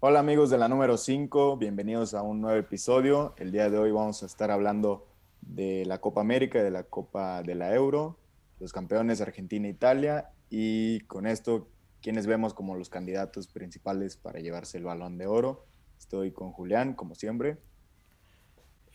Hola 0.00 0.20
amigos 0.20 0.48
de 0.48 0.58
la 0.58 0.68
número 0.68 0.96
5, 0.96 1.56
bienvenidos 1.56 2.14
a 2.14 2.22
un 2.22 2.40
nuevo 2.40 2.56
episodio. 2.56 3.34
El 3.36 3.50
día 3.50 3.68
de 3.68 3.78
hoy 3.78 3.90
vamos 3.90 4.22
a 4.22 4.26
estar 4.26 4.52
hablando 4.52 5.08
de 5.40 5.84
la 5.86 6.00
Copa 6.00 6.20
América, 6.20 6.62
de 6.62 6.70
la 6.70 6.84
Copa 6.84 7.42
de 7.42 7.56
la 7.56 7.74
Euro, 7.74 8.16
los 8.60 8.72
campeones 8.72 9.20
Argentina 9.20 9.66
e 9.66 9.72
Italia 9.72 10.30
y 10.50 11.00
con 11.08 11.26
esto, 11.26 11.68
quienes 12.00 12.28
vemos 12.28 12.54
como 12.54 12.76
los 12.76 12.90
candidatos 12.90 13.48
principales 13.48 14.16
para 14.16 14.38
llevarse 14.38 14.78
el 14.78 14.84
balón 14.84 15.18
de 15.18 15.26
oro. 15.26 15.66
Estoy 15.98 16.30
con 16.30 16.52
Julián, 16.52 16.94
como 16.94 17.16
siempre. 17.16 17.58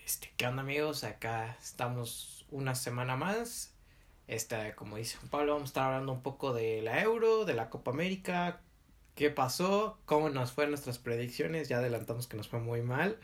Este, 0.06 0.32
¿qué 0.38 0.48
onda 0.48 0.62
amigos? 0.62 1.04
Acá 1.04 1.58
estamos 1.62 2.48
una 2.50 2.76
semana 2.76 3.18
más. 3.18 3.76
Esta, 4.28 4.74
como 4.78 4.96
dice 4.96 5.18
Pablo, 5.30 5.52
vamos 5.52 5.68
a 5.68 5.72
estar 5.72 5.84
hablando 5.84 6.14
un 6.14 6.22
poco 6.22 6.54
de 6.54 6.82
la 6.82 7.02
Euro, 7.02 7.44
de 7.44 7.56
la 7.56 7.70
Copa 7.70 7.92
América, 7.92 8.62
qué 9.16 9.30
pasó, 9.30 9.98
cómo 10.05 10.30
nos 10.30 10.52
fue 10.52 10.68
nuestras 10.68 10.98
predicciones, 10.98 11.70
ya 11.70 11.77
adelantamos 11.77 12.27
que 12.27 12.38
nos 12.38 12.48
fue 12.48 12.59
muy 12.59 12.81
mal. 12.81 13.17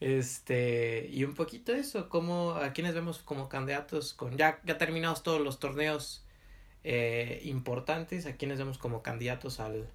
Este, 0.00 1.08
y 1.10 1.24
un 1.24 1.34
poquito 1.34 1.72
eso, 1.72 2.08
cómo, 2.08 2.52
a 2.52 2.72
quienes 2.72 2.94
vemos 2.94 3.18
como 3.18 3.48
candidatos, 3.48 4.12
con 4.14 4.36
ya, 4.36 4.60
ya 4.64 4.76
terminados 4.78 5.22
todos 5.22 5.40
los 5.40 5.58
torneos 5.58 6.24
eh, 6.82 7.40
importantes, 7.44 8.26
a 8.26 8.36
quienes 8.36 8.58
vemos 8.58 8.78
como 8.78 9.02
candidatos 9.02 9.60
al, 9.60 9.88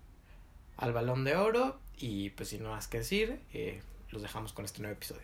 al 0.78 0.94
balón 0.94 1.24
de 1.24 1.36
oro. 1.36 1.80
Y 1.98 2.32
pues 2.32 2.50
sin 2.50 2.64
más 2.64 2.88
que 2.88 3.00
decir, 3.00 3.40
eh, 3.54 3.82
los 4.10 4.22
dejamos 4.22 4.54
con 4.54 4.66
este 4.66 4.82
nuevo 4.82 4.96
episodio. 4.96 5.22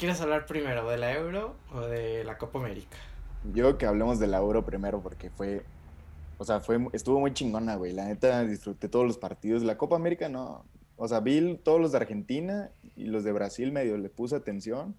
Quieres 0.00 0.20
hablar 0.22 0.46
primero? 0.46 0.88
¿De 0.88 0.96
la 0.96 1.12
Euro 1.12 1.56
o 1.74 1.82
de 1.82 2.24
la 2.24 2.38
Copa 2.38 2.58
América? 2.58 2.96
Yo 3.52 3.76
que 3.76 3.84
hablemos 3.84 4.18
de 4.18 4.26
la 4.28 4.38
Euro 4.38 4.64
primero 4.64 5.02
porque 5.02 5.28
fue, 5.28 5.62
o 6.38 6.44
sea, 6.44 6.60
fue, 6.60 6.78
estuvo 6.94 7.20
muy 7.20 7.34
chingona, 7.34 7.76
güey. 7.76 7.92
La 7.92 8.06
neta 8.06 8.42
disfruté 8.44 8.88
todos 8.88 9.06
los 9.06 9.18
partidos. 9.18 9.62
La 9.62 9.76
Copa 9.76 9.96
América 9.96 10.30
no, 10.30 10.64
o 10.96 11.06
sea, 11.06 11.20
vi 11.20 11.60
todos 11.62 11.78
los 11.80 11.92
de 11.92 11.98
Argentina 11.98 12.70
y 12.96 13.04
los 13.04 13.24
de 13.24 13.32
Brasil 13.32 13.72
medio 13.72 13.98
le 13.98 14.08
puse 14.08 14.36
atención, 14.36 14.96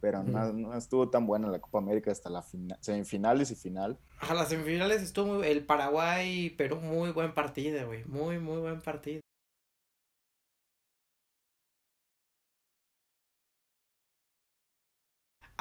pero 0.00 0.24
no, 0.24 0.52
no, 0.52 0.76
estuvo 0.76 1.08
tan 1.10 1.28
buena 1.28 1.48
la 1.48 1.60
Copa 1.60 1.78
América 1.78 2.10
hasta 2.10 2.28
las 2.28 2.50
semifinales 2.80 3.52
y 3.52 3.54
final. 3.54 3.98
A 4.18 4.34
las 4.34 4.48
semifinales 4.48 5.00
estuvo 5.00 5.34
muy, 5.34 5.46
el 5.46 5.64
Paraguay, 5.64 6.52
pero 6.58 6.74
muy 6.74 7.12
buen 7.12 7.34
partido, 7.34 7.86
güey. 7.86 8.04
Muy, 8.04 8.40
muy 8.40 8.58
buen 8.58 8.80
partido. 8.80 9.20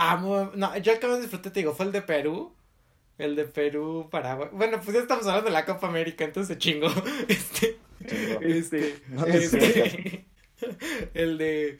Ah, 0.01 0.15
no, 0.55 0.77
yo 0.77 0.93
el 0.93 0.99
que 0.99 1.07
más 1.07 1.19
disfruté, 1.19 1.51
te 1.51 1.59
digo, 1.59 1.73
fue 1.73 1.85
el 1.85 1.91
de 1.91 2.01
Perú. 2.01 2.55
El 3.17 3.35
de 3.35 3.43
Perú, 3.43 4.07
Paraguay. 4.09 4.47
Bueno, 4.53 4.79
pues 4.81 4.95
ya 4.95 5.01
estamos 5.01 5.27
hablando 5.27 5.47
de 5.47 5.51
la 5.51 5.65
Copa 5.65 5.87
América, 5.89 6.23
entonces 6.23 6.57
chingo. 6.57 6.87
Este. 7.27 7.77
Este. 8.39 9.03
este 9.27 10.25
el 11.13 11.37
de. 11.37 11.79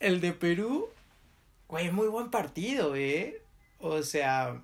El 0.00 0.22
de 0.22 0.32
Perú. 0.32 0.88
Güey, 1.68 1.90
muy 1.90 2.08
buen 2.08 2.30
partido, 2.30 2.96
eh. 2.96 3.42
O 3.78 4.02
sea. 4.02 4.62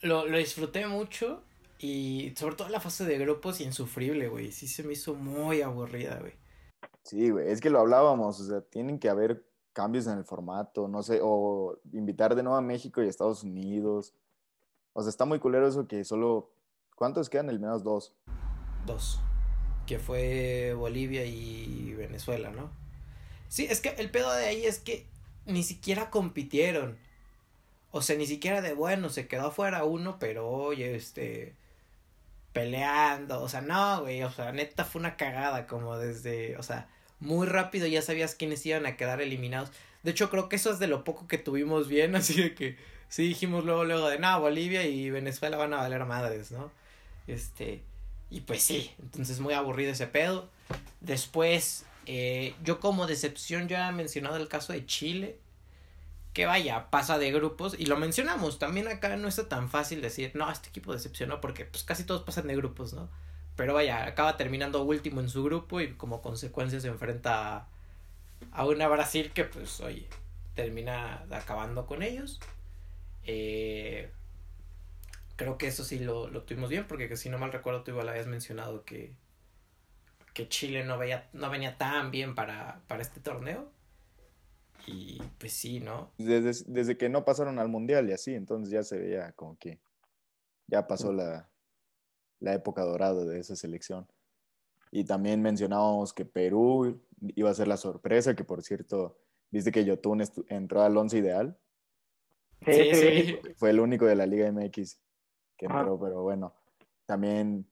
Lo, 0.00 0.26
lo 0.26 0.36
disfruté 0.36 0.84
mucho. 0.88 1.44
Y 1.78 2.34
sobre 2.36 2.56
todo 2.56 2.68
la 2.70 2.80
fase 2.80 3.04
de 3.04 3.18
grupos, 3.18 3.60
insufrible, 3.60 4.26
güey. 4.26 4.50
Sí 4.50 4.66
se 4.66 4.82
me 4.82 4.94
hizo 4.94 5.14
muy 5.14 5.62
aburrida, 5.62 6.18
güey. 6.18 6.32
Sí, 7.04 7.30
güey. 7.30 7.52
Es 7.52 7.60
que 7.60 7.70
lo 7.70 7.78
hablábamos. 7.78 8.40
O 8.40 8.44
sea, 8.44 8.62
tienen 8.62 8.98
que 8.98 9.08
haber 9.08 9.44
cambios 9.72 10.06
en 10.06 10.18
el 10.18 10.24
formato, 10.24 10.88
no 10.88 11.02
sé, 11.02 11.20
o 11.22 11.78
invitar 11.92 12.34
de 12.34 12.42
nuevo 12.42 12.56
a 12.56 12.62
México 12.62 13.02
y 13.02 13.08
Estados 13.08 13.42
Unidos. 13.42 14.14
O 14.92 15.02
sea, 15.02 15.10
está 15.10 15.24
muy 15.24 15.38
culero 15.38 15.66
eso 15.66 15.86
que 15.86 16.04
solo... 16.04 16.50
¿Cuántos 16.94 17.30
quedan 17.30 17.48
eliminados? 17.48 17.82
Dos. 17.82 18.14
Dos. 18.86 19.20
Que 19.86 19.98
fue 19.98 20.74
Bolivia 20.74 21.24
y 21.24 21.94
Venezuela, 21.94 22.50
¿no? 22.50 22.70
Sí, 23.48 23.66
es 23.68 23.80
que 23.80 23.90
el 23.90 24.10
pedo 24.10 24.32
de 24.32 24.44
ahí 24.44 24.64
es 24.64 24.78
que 24.78 25.06
ni 25.46 25.62
siquiera 25.62 26.10
compitieron. 26.10 26.98
O 27.90 28.02
sea, 28.02 28.16
ni 28.16 28.26
siquiera 28.26 28.60
de 28.62 28.74
bueno, 28.74 29.08
se 29.08 29.26
quedó 29.26 29.48
afuera 29.48 29.84
uno, 29.84 30.18
pero 30.18 30.48
oye, 30.48 30.94
este 30.94 31.56
peleando, 32.52 33.42
o 33.42 33.48
sea, 33.48 33.60
no, 33.62 34.02
güey, 34.02 34.22
o 34.22 34.30
sea, 34.30 34.52
neta 34.52 34.84
fue 34.84 35.00
una 35.00 35.16
cagada 35.16 35.66
como 35.66 35.96
desde, 35.96 36.56
o 36.58 36.62
sea, 36.62 36.88
muy 37.22 37.46
rápido 37.46 37.86
ya 37.86 38.02
sabías 38.02 38.34
quiénes 38.34 38.64
iban 38.66 38.84
a 38.84 38.96
quedar 38.96 39.20
eliminados. 39.20 39.70
De 40.02 40.10
hecho, 40.10 40.28
creo 40.28 40.48
que 40.48 40.56
eso 40.56 40.70
es 40.70 40.78
de 40.78 40.88
lo 40.88 41.04
poco 41.04 41.26
que 41.28 41.38
tuvimos 41.38 41.88
bien, 41.88 42.14
así 42.16 42.40
de 42.40 42.54
que 42.54 42.76
sí 43.08 43.26
dijimos 43.26 43.64
luego, 43.64 43.84
luego 43.84 44.08
de, 44.08 44.18
no, 44.18 44.40
Bolivia 44.40 44.84
y 44.86 45.10
Venezuela 45.10 45.56
van 45.56 45.72
a 45.72 45.78
valer 45.78 46.04
madres, 46.04 46.50
¿no? 46.50 46.70
Este, 47.26 47.82
y 48.30 48.40
pues 48.40 48.62
sí, 48.62 48.90
entonces 49.00 49.40
muy 49.40 49.54
aburrido 49.54 49.92
ese 49.92 50.06
pedo. 50.06 50.48
Después, 51.00 51.84
eh, 52.06 52.54
yo 52.64 52.80
como 52.80 53.06
decepción 53.06 53.68
ya 53.68 53.88
he 53.88 53.92
mencionado 53.92 54.36
el 54.36 54.48
caso 54.48 54.72
de 54.72 54.84
Chile, 54.86 55.38
que 56.32 56.46
vaya, 56.46 56.90
pasa 56.90 57.18
de 57.18 57.30
grupos, 57.30 57.76
y 57.78 57.86
lo 57.86 57.96
mencionamos, 57.96 58.58
también 58.58 58.88
acá 58.88 59.16
no 59.16 59.28
está 59.28 59.48
tan 59.48 59.68
fácil 59.68 60.00
decir, 60.00 60.32
no, 60.34 60.50
este 60.50 60.70
equipo 60.70 60.92
decepcionó, 60.92 61.40
porque 61.40 61.66
pues 61.66 61.84
casi 61.84 62.04
todos 62.04 62.22
pasan 62.22 62.46
de 62.48 62.56
grupos, 62.56 62.94
¿no? 62.94 63.08
Pero 63.56 63.74
vaya, 63.74 64.06
acaba 64.06 64.36
terminando 64.36 64.82
último 64.82 65.20
en 65.20 65.28
su 65.28 65.44
grupo 65.44 65.80
y 65.80 65.94
como 65.94 66.22
consecuencia 66.22 66.80
se 66.80 66.88
enfrenta 66.88 67.68
a, 68.50 68.66
una 68.66 68.88
Brasil 68.88 69.32
que 69.32 69.44
pues 69.44 69.80
oye, 69.80 70.08
termina 70.54 71.26
acabando 71.30 71.86
con 71.86 72.02
ellos. 72.02 72.40
Eh, 73.24 74.10
creo 75.36 75.58
que 75.58 75.66
eso 75.66 75.84
sí 75.84 75.98
lo, 75.98 76.28
lo 76.28 76.42
tuvimos 76.44 76.70
bien 76.70 76.86
porque 76.86 77.14
si 77.16 77.28
no 77.28 77.38
mal 77.38 77.52
recuerdo 77.52 77.82
tú 77.82 77.90
igual 77.90 78.08
habías 78.08 78.26
mencionado 78.26 78.84
que, 78.84 79.14
que 80.32 80.48
Chile 80.48 80.84
no, 80.84 80.98
veía, 80.98 81.28
no 81.32 81.50
venía 81.50 81.76
tan 81.76 82.10
bien 82.10 82.34
para, 82.34 82.80
para 82.88 83.02
este 83.02 83.20
torneo. 83.20 83.70
Y 84.86 85.22
pues 85.38 85.52
sí, 85.52 85.78
¿no? 85.78 86.10
Desde, 86.18 86.64
desde 86.66 86.96
que 86.96 87.08
no 87.08 87.24
pasaron 87.24 87.60
al 87.60 87.68
mundial 87.68 88.08
y 88.08 88.12
así, 88.12 88.34
entonces 88.34 88.72
ya 88.72 88.82
se 88.82 88.98
veía 88.98 89.30
como 89.32 89.56
que 89.56 89.78
ya 90.66 90.88
pasó 90.88 91.12
la, 91.12 91.51
la 92.42 92.54
época 92.54 92.82
dorada 92.82 93.24
de 93.24 93.38
esa 93.38 93.56
selección. 93.56 94.06
Y 94.90 95.04
también 95.04 95.40
mencionábamos 95.40 96.12
que 96.12 96.24
Perú 96.24 97.00
iba 97.20 97.50
a 97.50 97.54
ser 97.54 97.68
la 97.68 97.76
sorpresa, 97.76 98.34
que 98.34 98.44
por 98.44 98.62
cierto, 98.62 99.16
viste 99.50 99.72
que 99.72 99.84
Yotun 99.84 100.22
entró 100.48 100.82
al 100.82 100.96
once 100.96 101.16
ideal. 101.16 101.56
Sí, 102.66 102.94
sí. 102.94 103.38
Fue 103.56 103.70
el 103.70 103.80
único 103.80 104.04
de 104.04 104.16
la 104.16 104.26
Liga 104.26 104.50
MX 104.50 105.00
que 105.56 105.66
entró, 105.66 105.98
pero 105.98 106.22
bueno. 106.22 106.54
También, 107.06 107.66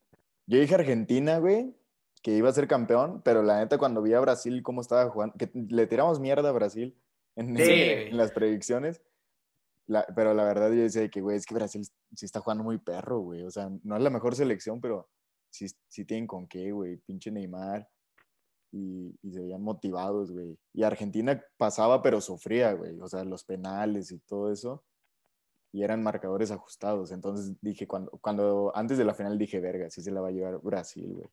yo 0.47 0.59
dije 0.59 0.75
Argentina, 0.75 1.39
güey, 1.39 1.75
que 2.23 2.33
iba 2.33 2.49
a 2.49 2.53
ser 2.53 2.69
campeón, 2.69 3.23
pero 3.25 3.43
la 3.43 3.59
neta 3.59 3.79
cuando 3.79 4.03
vi 4.03 4.15
a 4.15 4.21
Brasil 4.21 4.63
cómo 4.63 4.81
estaba 4.81 5.11
jugando, 5.11 5.37
que 5.37 5.51
le 5.53 5.87
tiramos 5.87 6.21
mierda 6.21 6.49
a 6.49 6.53
Brasil 6.53 6.97
en, 7.37 7.59
en 7.59 8.17
las 8.17 8.33
predicciones, 8.33 9.01
pero 10.15 10.35
la 10.35 10.45
verdad 10.45 10.71
yo 10.71 10.83
decía 10.83 11.09
que, 11.09 11.21
güey, 11.21 11.37
es 11.37 11.47
que 11.47 11.55
Brasil 11.55 11.85
sí 12.15 12.25
está 12.25 12.41
jugando 12.41 12.65
muy 12.65 12.79
perro, 12.79 13.21
güey. 13.21 13.43
O 13.43 13.51
sea, 13.51 13.71
no 13.83 13.97
es 13.97 14.03
la 14.03 14.11
mejor 14.11 14.35
selección, 14.35 14.81
pero 14.81 15.09
sí, 15.51 15.67
sí 15.89 16.05
tienen 16.05 16.27
con 16.27 16.47
qué, 16.47 16.73
güey. 16.73 16.97
Pinche 16.99 17.31
Neymar. 17.31 17.89
Y, 18.73 19.19
y, 19.23 19.33
se 19.33 19.41
veían 19.41 19.63
motivados, 19.63 20.31
güey. 20.31 20.57
Y 20.73 20.85
Argentina 20.85 21.43
pasaba, 21.57 22.03
pero 22.03 22.21
sufría, 22.21 22.73
güey. 22.73 23.01
O 23.01 23.09
sea, 23.09 23.25
los 23.25 23.45
penales 23.45 24.13
y 24.13 24.19
todo 24.21 24.53
eso. 24.53 24.85
Y 25.73 25.83
eran 25.83 26.03
marcadores 26.03 26.51
ajustados. 26.53 27.11
Entonces 27.11 27.57
dije, 27.61 27.87
cuando, 27.89 28.13
cuando 28.21 28.73
antes 28.75 28.97
de 28.99 29.05
la 29.05 29.15
final 29.15 29.39
dije, 29.39 29.61
verga, 29.61 29.91
sí 29.91 30.03
se 30.03 30.13
la 30.13 30.21
va 30.21 30.29
a 30.29 30.33
llevar 30.33 30.61
Brasil, 30.61 31.13
güey. 31.15 31.29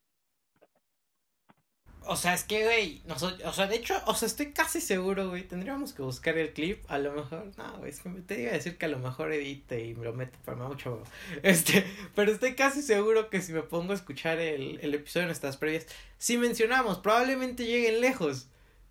O 2.09 2.15
sea, 2.15 2.33
es 2.33 2.44
que, 2.44 2.63
güey, 2.63 3.01
o 3.09 3.54
sea, 3.54 3.68
de 3.68 3.75
hecho, 3.75 4.01
o 4.06 4.15
sea, 4.15 4.27
estoy 4.27 4.54
casi 4.54 4.80
seguro, 4.81 5.30
güey, 5.30 5.44
tendríamos 5.44 5.94
que 5.94 6.01
buscar 6.01 6.38
el 6.38 6.54
clip, 6.54 6.83
a 6.89 6.98
lo 7.00 7.12
mejor, 7.12 7.51
no, 7.57 7.77
güey, 7.80 7.92
es 7.92 8.00
que 8.00 8.09
me 8.09 8.21
te 8.21 8.42
iba 8.42 8.51
a 8.51 8.54
decir 8.54 8.77
que 8.77 8.86
a 8.86 8.89
lo 8.89 9.00
mejor 9.00 9.33
edite 9.33 9.86
y 9.86 9.94
me 9.94 10.06
lo 10.06 10.13
mete 10.13 10.38
para 10.45 10.57
mucho, 10.57 11.04
este, 11.44 11.86
pero 12.15 12.31
estoy 12.31 12.56
casi 12.56 12.81
seguro 12.81 13.30
que 13.30 13.42
si 13.42 13.51
me 13.51 13.62
pongo 13.62 13.92
a 13.92 13.95
escuchar 13.95 14.39
el, 14.39 14.80
el 14.81 14.94
episodio 14.94 15.24
de 15.24 15.27
nuestras 15.27 15.57
previas, 15.57 15.86
si 16.18 16.38
mencionamos, 16.38 17.00
probablemente 17.00 17.65
lleguen 17.65 18.00
lejos, 18.00 18.48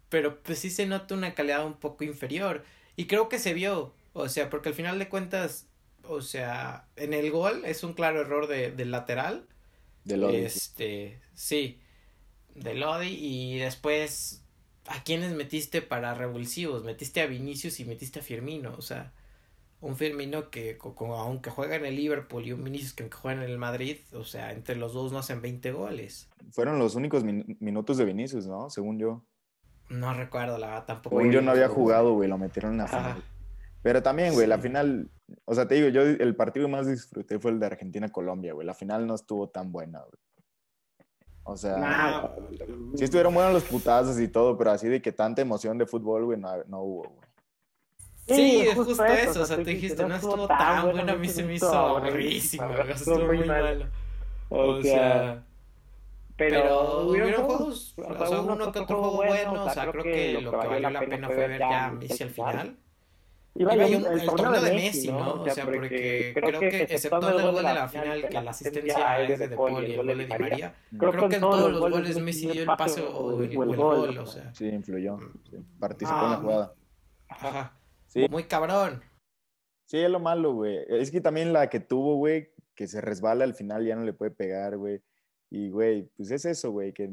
pero 0.09 0.41
pues 0.43 0.59
sí 0.59 0.71
se 0.71 0.87
nota 0.87 1.15
una 1.15 1.35
calidad 1.35 1.65
un 1.67 1.75
poco 1.75 2.05
inferior, 2.05 2.65
y 2.97 3.07
creo 3.07 3.29
que 3.29 3.39
se 3.39 3.55
vio, 3.55 3.95
o 4.12 4.29
sea, 4.29 4.51
porque 4.51 4.69
al 4.69 4.75
final 4.75 4.99
de 4.99 5.09
cuentas, 5.09 5.67
o 6.03 6.21
sea, 6.21 6.87
en 6.97 7.15
el 7.15 7.31
gol 7.31 7.65
es 7.65 7.83
un 7.83 7.95
claro 7.95 8.21
error 8.21 8.47
de, 8.47 8.71
del 8.73 8.91
lateral, 8.91 9.47
del 10.05 10.23
este, 10.35 11.19
sí, 11.35 11.81
de 12.56 12.75
Lodi 12.75 13.08
y 13.08 13.58
después 13.58 14.47
¿a 14.88 15.03
quiénes 15.03 15.35
metiste 15.35 15.82
para 15.82 16.14
revulsivos? 16.14 16.85
Metiste 16.85 17.20
a 17.20 17.26
Vinicius 17.26 17.81
y 17.81 17.85
metiste 17.85 18.20
a 18.20 18.23
Firmino, 18.23 18.73
o 18.76 18.82
sea, 18.82 19.12
un 19.81 19.97
Firmino 19.97 20.50
que 20.50 20.79
aunque 20.99 21.50
juega 21.50 21.76
en 21.76 21.85
el 21.85 21.97
Liverpool 21.97 22.47
y 22.47 22.53
un 22.53 22.64
Vinicius 22.64 22.93
que 22.94 23.11
juega 23.11 23.43
en 23.43 23.50
el 23.50 23.58
Madrid, 23.58 23.99
o 24.12 24.25
sea, 24.25 24.53
entre 24.53 24.76
los 24.76 24.93
dos 24.93 25.12
no 25.12 25.19
hacen 25.19 25.43
20 25.43 25.73
goles. 25.73 26.29
Fueron 26.50 26.79
los 26.79 26.94
únicos 26.94 27.25
minutos 27.25 27.97
de 27.99 28.05
Vinicius, 28.05 28.47
¿no? 28.47 28.70
Según 28.70 28.99
yo. 28.99 29.25
No 29.88 30.14
recuerdo, 30.14 30.59
la 30.59 30.69
verdad, 30.69 30.87
tampoco. 30.87 31.17
Según 31.17 31.32
yo 31.32 31.43
no 31.43 31.52
había 31.52 31.69
jugado, 31.69 32.14
güey, 32.14 32.29
lo 32.29 32.38
metieron 32.38 32.73
en 32.73 32.79
la 32.79 32.88
final. 32.88 33.25
Pero 33.82 34.02
también, 34.02 34.35
güey, 34.35 34.49
la 34.49 34.59
final, 34.59 35.11
o 35.44 35.55
sea, 35.55 35.69
te 35.69 35.76
digo, 35.76 35.88
yo 35.88 36.02
el 36.02 36.35
partido 36.35 36.69
más 36.69 36.88
disfruté 36.88 37.38
fue 37.38 37.52
el 37.52 37.61
de 37.61 37.67
Argentina-Colombia, 37.67 38.52
güey. 38.52 38.67
La 38.67 38.75
final 38.75 39.06
no 39.06 39.14
estuvo 39.14 39.49
tan 39.49 39.70
buena, 39.70 40.00
güey. 40.00 40.20
O 41.49 41.57
sea, 41.57 42.35
sí 42.97 43.05
estuvieron 43.05 43.33
buenos 43.33 43.53
los 43.53 43.63
putazos 43.63 44.19
y 44.19 44.27
todo, 44.27 44.59
pero 44.59 44.73
así 44.73 44.89
de 44.89 45.01
que 45.01 45.13
tanta 45.13 45.43
emoción 45.43 45.79
de 45.79 45.87
fútbol, 45.87 46.25
güey, 46.25 46.39
no, 46.39 46.51
no 46.67 46.83
hubo, 46.83 47.03
güey. 47.05 47.27
Sí, 48.27 48.63
es 48.63 48.75
justo, 48.75 49.05
eso, 49.05 49.43
o 49.43 49.47
sea, 49.47 49.57
te 49.57 49.71
dijiste, 49.71 50.05
no 50.05 50.17
estuvo 50.17 50.49
tan 50.49 50.91
bueno, 50.91 51.13
a 51.13 51.15
mí 51.15 51.29
se 51.29 51.45
me 51.45 51.55
hizo 51.55 51.73
aburrísimo, 51.73 52.69
estuvo 52.89 53.21
muy 53.21 53.45
malo. 53.45 53.87
O 54.49 54.83
sea, 54.83 55.45
pero, 56.37 57.07
hubieron 57.07 57.45
juegos, 57.45 57.95
o 57.97 58.27
sea, 58.27 58.41
uno 58.41 58.73
que 58.73 58.81
otro 58.81 58.99
juego 58.99 59.17
bueno, 59.17 59.65
o 59.65 59.71
sea, 59.71 59.91
creo 59.93 60.03
que 60.03 60.41
lo 60.41 60.51
que 60.51 60.57
valió 60.57 60.91
la 60.91 61.01
pena 61.01 61.29
fue 61.29 61.49
ver 61.49 61.61
ya 61.61 61.87
a 61.87 61.93
Messi 61.93 62.25
al 62.25 62.31
final. 62.31 62.77
Y 63.58 63.64
vaya, 63.64 63.87
el, 63.87 64.26
torneo 64.26 64.61
de 64.61 64.73
Messi, 64.73 65.08
¿no? 65.08 65.43
O 65.43 65.50
sea, 65.50 65.64
porque 65.64 66.32
creo 66.35 66.61
que, 66.61 66.82
excepto 66.82 67.29
el 67.29 67.43
gol 67.43 67.56
de 67.56 67.62
la 67.62 67.88
final, 67.88 68.29
que 68.29 68.41
la 68.41 68.50
asistencia 68.50 69.23
es 69.23 69.38
de 69.38 69.49
De 69.49 69.56
Paul 69.56 69.82
y 69.82 69.93
el 69.93 69.97
gol 69.97 70.06
de 70.08 70.14
Di 70.17 70.26
María, 70.26 70.75
creo 70.99 71.29
que 71.29 71.35
en 71.37 71.41
todos 71.41 71.73
los 71.73 71.81
goles 71.81 72.20
Messi 72.20 72.50
dio 72.50 72.62
el 72.62 72.76
pase 72.76 73.03
o 73.03 73.43
el, 73.43 73.76
gol, 73.76 74.19
o 74.19 74.26
sea. 74.26 74.53
Sí, 74.55 74.67
influyó, 74.67 75.19
participó 75.79 76.19
en 76.19 76.31
la 76.31 76.37
ah, 76.37 76.41
jugada. 76.41 76.75
Ajá. 77.29 77.79
Muy 78.31 78.44
cabrón. 78.44 79.03
Sí, 79.87 79.99
es 79.99 80.11
lo 80.11 80.20
malo, 80.20 80.55
güey. 80.55 80.79
Es 80.88 81.11
que 81.11 81.20
también 81.20 81.52
la 81.52 81.69
que 81.69 81.81
tuvo, 81.81 82.17
güey, 82.17 82.50
que 82.75 82.87
se 82.87 83.00
resbala 83.00 83.44
al 83.44 83.55
final 83.55 83.87
ya 83.87 83.94
no 83.94 84.05
le 84.05 84.12
puede 84.12 84.32
pegar, 84.32 84.76
güey. 84.76 85.00
Y, 85.50 85.70
güey, 85.70 86.11
pues 86.17 86.31
es 86.31 86.44
eso, 86.44 86.73
güey, 86.73 86.93
que... 86.93 87.11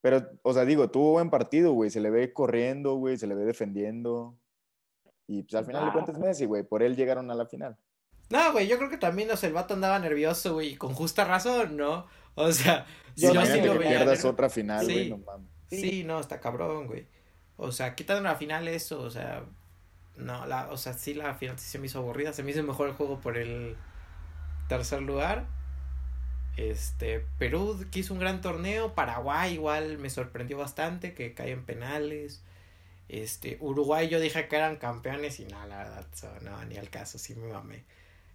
Pero, 0.00 0.28
o 0.42 0.52
sea, 0.52 0.64
digo, 0.64 0.90
tuvo 0.90 1.12
buen 1.12 1.28
partido, 1.28 1.72
güey. 1.72 1.90
Se 1.90 2.00
le 2.00 2.10
ve 2.10 2.32
corriendo, 2.32 2.94
güey, 2.94 3.16
se 3.16 3.26
le 3.26 3.34
ve 3.34 3.44
defendiendo. 3.44 4.38
Y 5.28 5.42
pues 5.42 5.54
al 5.54 5.66
final 5.66 5.86
le 5.86 5.92
cuentas 5.92 6.18
Messi, 6.18 6.46
güey. 6.46 6.64
Por 6.64 6.82
él 6.82 6.96
llegaron 6.96 7.30
a 7.30 7.34
la 7.34 7.46
final. 7.46 7.76
No, 8.30 8.52
güey, 8.52 8.66
yo 8.66 8.76
creo 8.78 8.90
que 8.90 8.96
también, 8.96 9.30
o 9.30 9.36
sea, 9.36 9.48
el 9.48 9.54
vato 9.54 9.74
andaba 9.74 9.98
nervioso, 9.98 10.54
güey, 10.54 10.70
y 10.70 10.76
con 10.76 10.94
justa 10.94 11.24
razón, 11.24 11.76
¿no? 11.76 12.06
O 12.34 12.52
sea, 12.52 12.86
yo 13.16 13.32
no 13.32 13.44
sí 13.44 13.60
lo 13.60 13.74
que 13.74 13.86
pierdas 13.86 14.24
otra 14.24 14.50
final, 14.50 14.84
güey, 14.84 15.10
no 15.10 15.18
mames. 15.18 15.48
Sí, 15.68 16.04
no, 16.04 16.18
está 16.20 16.40
cabrón, 16.40 16.86
güey. 16.86 17.06
O 17.56 17.72
sea, 17.72 17.94
quitando 17.94 18.22
la 18.22 18.36
final 18.36 18.68
eso, 18.68 19.00
o 19.00 19.10
sea, 19.10 19.44
no, 20.16 20.46
la, 20.46 20.68
o 20.70 20.76
sea, 20.76 20.92
sí 20.92 21.14
la 21.14 21.34
final 21.34 21.58
sí 21.58 21.68
se 21.68 21.78
me 21.78 21.86
hizo 21.86 21.98
aburrida, 21.98 22.32
se 22.32 22.42
me 22.42 22.50
hizo 22.50 22.62
mejor 22.62 22.88
el 22.88 22.94
juego 22.94 23.20
por 23.20 23.36
el 23.36 23.76
tercer 24.68 25.02
lugar. 25.02 25.46
Este, 26.56 27.24
Perú 27.38 27.84
que 27.90 28.00
hizo 28.00 28.14
un 28.14 28.20
gran 28.20 28.40
torneo, 28.40 28.94
Paraguay 28.94 29.54
igual 29.54 29.98
me 29.98 30.10
sorprendió 30.10 30.58
bastante 30.58 31.14
que 31.14 31.34
cae 31.34 31.52
en 31.52 31.64
penales. 31.64 32.42
Este, 33.08 33.56
Uruguay 33.60 34.08
yo 34.08 34.20
dije 34.20 34.48
que 34.48 34.56
eran 34.56 34.76
campeones 34.76 35.40
y 35.40 35.46
nada, 35.46 35.66
la 35.66 35.78
verdad, 35.78 36.06
no, 36.42 36.64
ni 36.66 36.76
al 36.76 36.90
caso, 36.90 37.18
sí 37.18 37.34
me 37.34 37.48
mamé. 37.48 37.84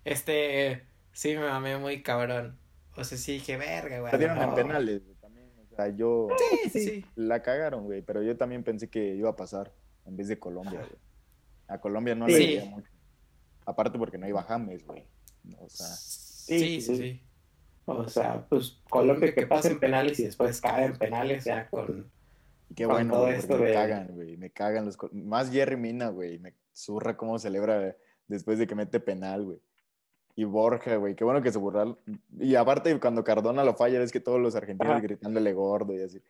Este, 0.04 0.84
sí 1.12 1.36
me 1.36 1.48
mamé 1.48 1.78
muy 1.78 2.02
cabrón. 2.02 2.58
O 2.96 3.04
sea, 3.04 3.18
sí 3.18 3.34
dije, 3.34 3.58
verga, 3.58 4.00
güey. 4.00 4.12
Perdieron 4.12 4.42
en 4.42 4.54
penales 4.54 5.02
también, 5.22 5.48
o 5.72 5.76
sea, 5.76 5.90
yo... 5.90 6.28
Sí, 6.72 6.80
sí, 6.80 7.06
La 7.16 7.42
cagaron, 7.42 7.86
güey, 7.86 8.02
pero 8.02 8.22
yo 8.24 8.36
también 8.38 8.64
pensé 8.64 8.90
que 8.90 9.16
iba 9.16 9.30
a 9.30 9.36
pasar 9.36 9.72
en 10.06 10.18
vez 10.18 10.28
de 10.28 10.40
Colombia, 10.40 10.80
güey. 10.80 11.00
A 11.68 11.80
Colombia 11.80 12.16
no 12.16 12.28
le 12.28 12.38
sí. 12.38 12.70
mucho. 12.70 12.90
Aparte 13.66 13.98
porque 13.98 14.18
no 14.18 14.28
iba 14.28 14.44
James, 14.44 14.86
güey. 14.86 15.04
O 15.60 15.70
sea. 15.70 15.88
Sí, 15.88 16.82
sí, 16.82 16.98
sí. 16.98 17.22
O, 17.86 18.08
sea, 18.08 18.46
pues 18.48 18.80
Colombia 18.90 19.34
que 19.34 19.48
pasa 19.48 19.70
en 19.70 19.80
penales 19.80 20.20
y 20.20 20.26
después 20.26 20.62
cae 20.62 20.86
en 20.86 20.98
penales 20.98 21.46
ya 21.46 21.68
con. 21.70 22.10
Qué 22.76 22.86
bueno, 22.86 23.14
todo 23.14 23.28
esto 23.28 23.58
me 23.58 23.74
cagan, 23.74 24.08
güey. 24.14 24.38
Me 24.38 24.52
cagan 24.52 24.86
los. 24.86 24.98
Más 25.12 25.52
Jerry 25.52 25.78
Mina, 25.78 26.10
güey. 26.10 26.40
Me 26.40 26.54
zurra 26.74 27.18
cómo 27.18 27.40
celebra 27.40 27.96
después 28.28 28.60
de 28.60 28.68
que 28.68 28.76
mete 28.76 29.00
penal, 29.00 29.44
güey. 29.44 29.62
Y 30.36 30.46
Borja, 30.46 30.96
güey, 30.96 31.16
qué 31.16 31.24
bueno 31.24 31.42
que 31.42 31.52
se 31.52 31.60
burra. 31.60 31.96
Y 32.40 32.56
aparte, 32.56 33.00
cuando 33.00 33.24
Cardona 33.24 33.64
lo 33.64 33.76
falla, 33.76 34.02
es 34.02 34.12
que 34.12 34.20
todos 34.20 34.42
los 34.42 34.56
argentinos 34.56 35.02
gritándole 35.02 35.54
gordo 35.54 35.94
y 35.94 36.02
así. 36.02 36.22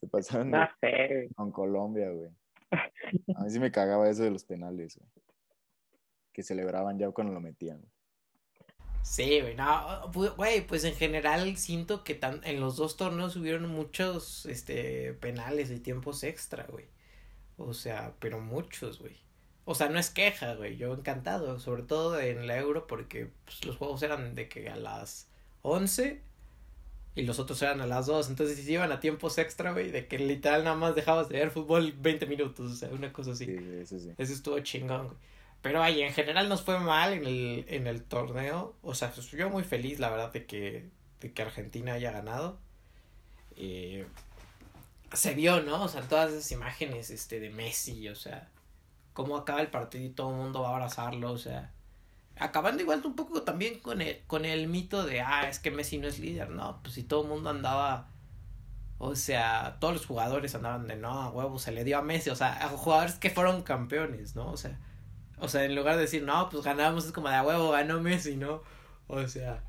se 0.00 0.06
pasaron 0.08 0.52
con 1.34 1.50
Colombia, 1.50 2.10
güey. 2.10 2.30
A 3.36 3.44
mí 3.44 3.50
sí 3.50 3.58
me 3.58 3.70
cagaba 3.70 4.08
eso 4.10 4.22
de 4.24 4.30
los 4.30 4.44
penales, 4.44 5.00
Que 6.32 6.42
celebraban 6.42 6.98
ya 6.98 7.10
cuando 7.10 7.32
lo 7.32 7.40
metían. 7.40 7.80
Sí, 9.04 9.40
güey, 9.42 9.54
no, 9.54 10.10
güey, 10.36 10.66
pues 10.66 10.82
en 10.84 10.94
general 10.94 11.58
siento 11.58 12.02
que 12.04 12.14
tan, 12.14 12.40
en 12.42 12.58
los 12.58 12.76
dos 12.76 12.96
torneos 12.96 13.36
hubieron 13.36 13.68
muchos, 13.68 14.46
este, 14.46 15.12
penales 15.12 15.70
y 15.70 15.78
tiempos 15.78 16.24
extra, 16.24 16.64
güey. 16.70 16.86
O 17.58 17.74
sea, 17.74 18.14
pero 18.18 18.40
muchos, 18.40 19.00
güey. 19.00 19.16
O 19.66 19.74
sea, 19.74 19.90
no 19.90 19.98
es 19.98 20.10
queja, 20.10 20.54
güey, 20.54 20.78
yo 20.78 20.94
encantado, 20.94 21.60
sobre 21.60 21.82
todo 21.82 22.18
en 22.18 22.46
la 22.46 22.58
Euro 22.58 22.86
porque 22.86 23.30
pues, 23.44 23.64
los 23.66 23.76
juegos 23.76 24.02
eran 24.02 24.34
de 24.34 24.48
que 24.48 24.70
a 24.70 24.76
las 24.76 25.28
11 25.62 26.22
y 27.14 27.22
los 27.24 27.38
otros 27.38 27.60
eran 27.62 27.82
a 27.82 27.86
las 27.86 28.06
2. 28.06 28.30
Entonces 28.30 28.58
si 28.58 28.72
iban 28.72 28.90
a 28.92 29.00
tiempos 29.00 29.38
extra, 29.38 29.72
güey, 29.72 29.90
de 29.90 30.06
que 30.08 30.18
literal 30.18 30.64
nada 30.64 30.76
más 30.76 30.94
dejabas 30.94 31.28
de 31.28 31.38
ver 31.38 31.50
fútbol 31.50 31.92
20 31.92 32.26
minutos, 32.26 32.72
o 32.72 32.74
sea, 32.74 32.88
una 32.90 33.12
cosa 33.12 33.32
así. 33.32 33.46
Sí, 33.46 33.58
eso 33.82 33.98
sí. 33.98 34.12
Eso 34.16 34.32
estuvo 34.32 34.58
chingón, 34.60 35.06
güey. 35.08 35.18
Pero 35.64 35.82
ahí 35.82 36.02
en 36.02 36.12
general 36.12 36.50
nos 36.50 36.60
fue 36.60 36.78
mal 36.78 37.14
en 37.14 37.24
el, 37.24 37.64
en 37.68 37.86
el 37.86 38.04
torneo. 38.04 38.76
O 38.82 38.94
sea, 38.94 39.10
yo 39.14 39.48
muy 39.48 39.64
feliz, 39.64 39.98
la 39.98 40.10
verdad, 40.10 40.30
de 40.30 40.44
que, 40.44 40.90
de 41.20 41.32
que 41.32 41.40
Argentina 41.40 41.94
haya 41.94 42.12
ganado. 42.12 42.58
Eh, 43.56 44.06
se 45.14 45.32
vio, 45.32 45.62
¿no? 45.62 45.84
O 45.84 45.88
sea, 45.88 46.02
todas 46.02 46.32
esas 46.34 46.52
imágenes 46.52 47.08
este, 47.08 47.40
de 47.40 47.48
Messi, 47.48 48.10
o 48.10 48.14
sea, 48.14 48.50
cómo 49.14 49.38
acaba 49.38 49.62
el 49.62 49.68
partido 49.68 50.04
y 50.04 50.10
todo 50.10 50.32
el 50.32 50.36
mundo 50.36 50.60
va 50.60 50.68
a 50.68 50.72
abrazarlo, 50.72 51.32
o 51.32 51.38
sea, 51.38 51.72
acabando 52.36 52.82
igual 52.82 53.00
un 53.02 53.16
poco 53.16 53.40
también 53.40 53.80
con 53.80 54.02
el, 54.02 54.20
con 54.26 54.44
el 54.44 54.68
mito 54.68 55.06
de, 55.06 55.22
ah, 55.22 55.48
es 55.48 55.60
que 55.60 55.70
Messi 55.70 55.96
no 55.96 56.08
es 56.08 56.18
líder, 56.18 56.50
no, 56.50 56.82
pues 56.82 56.92
si 56.94 57.04
todo 57.04 57.22
el 57.22 57.28
mundo 57.28 57.48
andaba, 57.48 58.10
o 58.98 59.16
sea, 59.16 59.78
todos 59.80 59.94
los 59.94 60.04
jugadores 60.04 60.54
andaban 60.54 60.88
de, 60.88 60.96
no, 60.96 61.30
huevo, 61.30 61.58
se 61.58 61.72
le 61.72 61.84
dio 61.84 61.96
a 61.96 62.02
Messi, 62.02 62.28
o 62.28 62.36
sea, 62.36 62.62
a 62.62 62.68
jugadores 62.68 63.14
que 63.14 63.30
fueron 63.30 63.62
campeones, 63.62 64.36
¿no? 64.36 64.50
O 64.50 64.58
sea, 64.58 64.78
o 65.44 65.48
sea, 65.48 65.64
en 65.64 65.74
lugar 65.74 65.96
de 65.96 66.02
decir, 66.02 66.22
no, 66.22 66.48
pues 66.50 66.64
ganamos, 66.64 67.06
es 67.06 67.12
como 67.12 67.28
de, 67.28 67.36
a 67.36 67.42
huevo, 67.42 67.70
ganó 67.70 68.00
Messi, 68.00 68.36
¿no? 68.36 68.62
O 69.06 69.26
sea, 69.28 69.62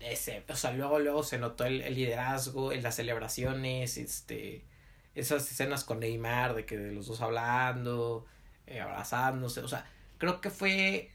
ese, 0.00 0.44
o 0.48 0.56
sea, 0.56 0.72
luego, 0.72 0.98
luego 0.98 1.22
se 1.22 1.38
notó 1.38 1.64
el, 1.64 1.78
liderazgo 1.94 2.72
en 2.72 2.82
las 2.82 2.96
celebraciones, 2.96 3.98
este, 3.98 4.64
esas 5.14 5.50
escenas 5.50 5.84
con 5.84 6.00
Neymar, 6.00 6.54
de 6.54 6.64
que 6.66 6.78
de 6.78 6.92
los 6.92 7.06
dos 7.06 7.20
hablando, 7.20 8.26
eh, 8.66 8.80
abrazándose, 8.80 9.60
o 9.60 9.68
sea, 9.68 9.86
creo 10.18 10.40
que 10.40 10.50
fue 10.50 11.10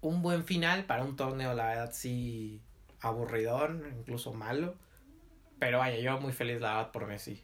un 0.00 0.22
buen 0.22 0.44
final 0.44 0.84
para 0.86 1.04
un 1.04 1.16
torneo, 1.16 1.54
la 1.54 1.66
verdad, 1.66 1.90
sí, 1.92 2.60
aburridón, 3.00 3.84
incluso 3.98 4.32
malo. 4.32 4.74
Pero 5.58 5.78
vaya, 5.78 5.98
yo 5.98 6.20
muy 6.20 6.32
feliz, 6.32 6.60
la 6.60 6.74
verdad, 6.74 6.92
por 6.92 7.06
Messi. 7.06 7.42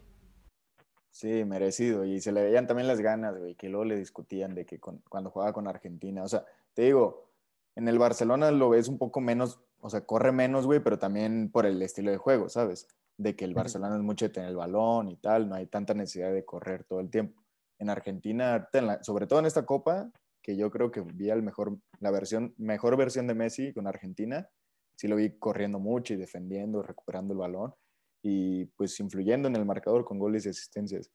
Sí, 1.10 1.44
merecido. 1.44 2.04
Y 2.04 2.20
se 2.20 2.32
le 2.32 2.42
veían 2.42 2.66
también 2.66 2.86
las 2.86 3.00
ganas, 3.00 3.38
güey, 3.38 3.54
que 3.54 3.68
luego 3.68 3.84
le 3.84 3.96
discutían 3.96 4.54
de 4.54 4.66
que 4.66 4.78
cuando 4.78 5.30
jugaba 5.30 5.52
con 5.52 5.66
Argentina. 5.66 6.22
O 6.22 6.28
sea, 6.28 6.44
te 6.74 6.82
digo, 6.82 7.30
en 7.74 7.88
el 7.88 7.98
Barcelona 7.98 8.50
lo 8.50 8.70
ves 8.70 8.88
un 8.88 8.98
poco 8.98 9.20
menos, 9.20 9.60
o 9.80 9.90
sea, 9.90 10.04
corre 10.04 10.32
menos, 10.32 10.66
güey, 10.66 10.80
pero 10.80 10.98
también 10.98 11.50
por 11.50 11.66
el 11.66 11.80
estilo 11.82 12.10
de 12.10 12.18
juego, 12.18 12.48
¿sabes? 12.48 12.88
De 13.16 13.36
que 13.36 13.44
el 13.44 13.54
Barcelona 13.54 13.96
es 13.96 14.02
mucho 14.02 14.26
de 14.26 14.30
tener 14.30 14.50
el 14.50 14.56
balón 14.56 15.08
y 15.08 15.16
tal, 15.16 15.48
no 15.48 15.54
hay 15.54 15.66
tanta 15.66 15.94
necesidad 15.94 16.32
de 16.32 16.44
correr 16.44 16.84
todo 16.84 17.00
el 17.00 17.10
tiempo. 17.10 17.42
En 17.78 17.90
Argentina, 17.90 18.68
sobre 19.02 19.26
todo 19.26 19.38
en 19.38 19.46
esta 19.46 19.64
copa, 19.64 20.10
que 20.42 20.56
yo 20.56 20.70
creo 20.70 20.90
que 20.90 21.00
vi 21.00 21.30
el 21.30 21.42
mejor, 21.42 21.78
la 22.00 22.10
versión, 22.10 22.54
mejor 22.58 22.96
versión 22.96 23.26
de 23.26 23.34
Messi 23.34 23.72
con 23.72 23.86
Argentina. 23.86 24.48
Sí 24.96 25.06
lo 25.06 25.16
vi 25.16 25.38
corriendo 25.38 25.78
mucho 25.78 26.14
y 26.14 26.16
defendiendo, 26.16 26.82
recuperando 26.82 27.32
el 27.32 27.38
balón 27.38 27.74
y 28.22 28.66
pues 28.76 28.98
influyendo 29.00 29.48
en 29.48 29.56
el 29.56 29.64
marcador 29.64 30.04
con 30.04 30.18
goles 30.18 30.46
y 30.46 30.50
asistencias. 30.50 31.10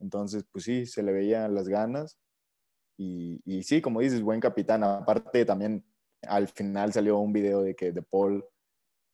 Entonces, 0.00 0.44
pues 0.50 0.64
sí, 0.64 0.86
se 0.86 1.02
le 1.02 1.12
veían 1.12 1.54
las 1.54 1.68
ganas 1.68 2.18
y, 2.96 3.40
y 3.44 3.62
sí, 3.62 3.80
como 3.80 4.00
dices, 4.00 4.22
buen 4.22 4.40
capitán. 4.40 4.84
Aparte 4.84 5.44
también 5.44 5.84
al 6.22 6.48
final 6.48 6.92
salió 6.92 7.18
un 7.18 7.32
video 7.32 7.62
de 7.62 7.74
que 7.74 7.92
De 7.92 8.02
Paul 8.02 8.44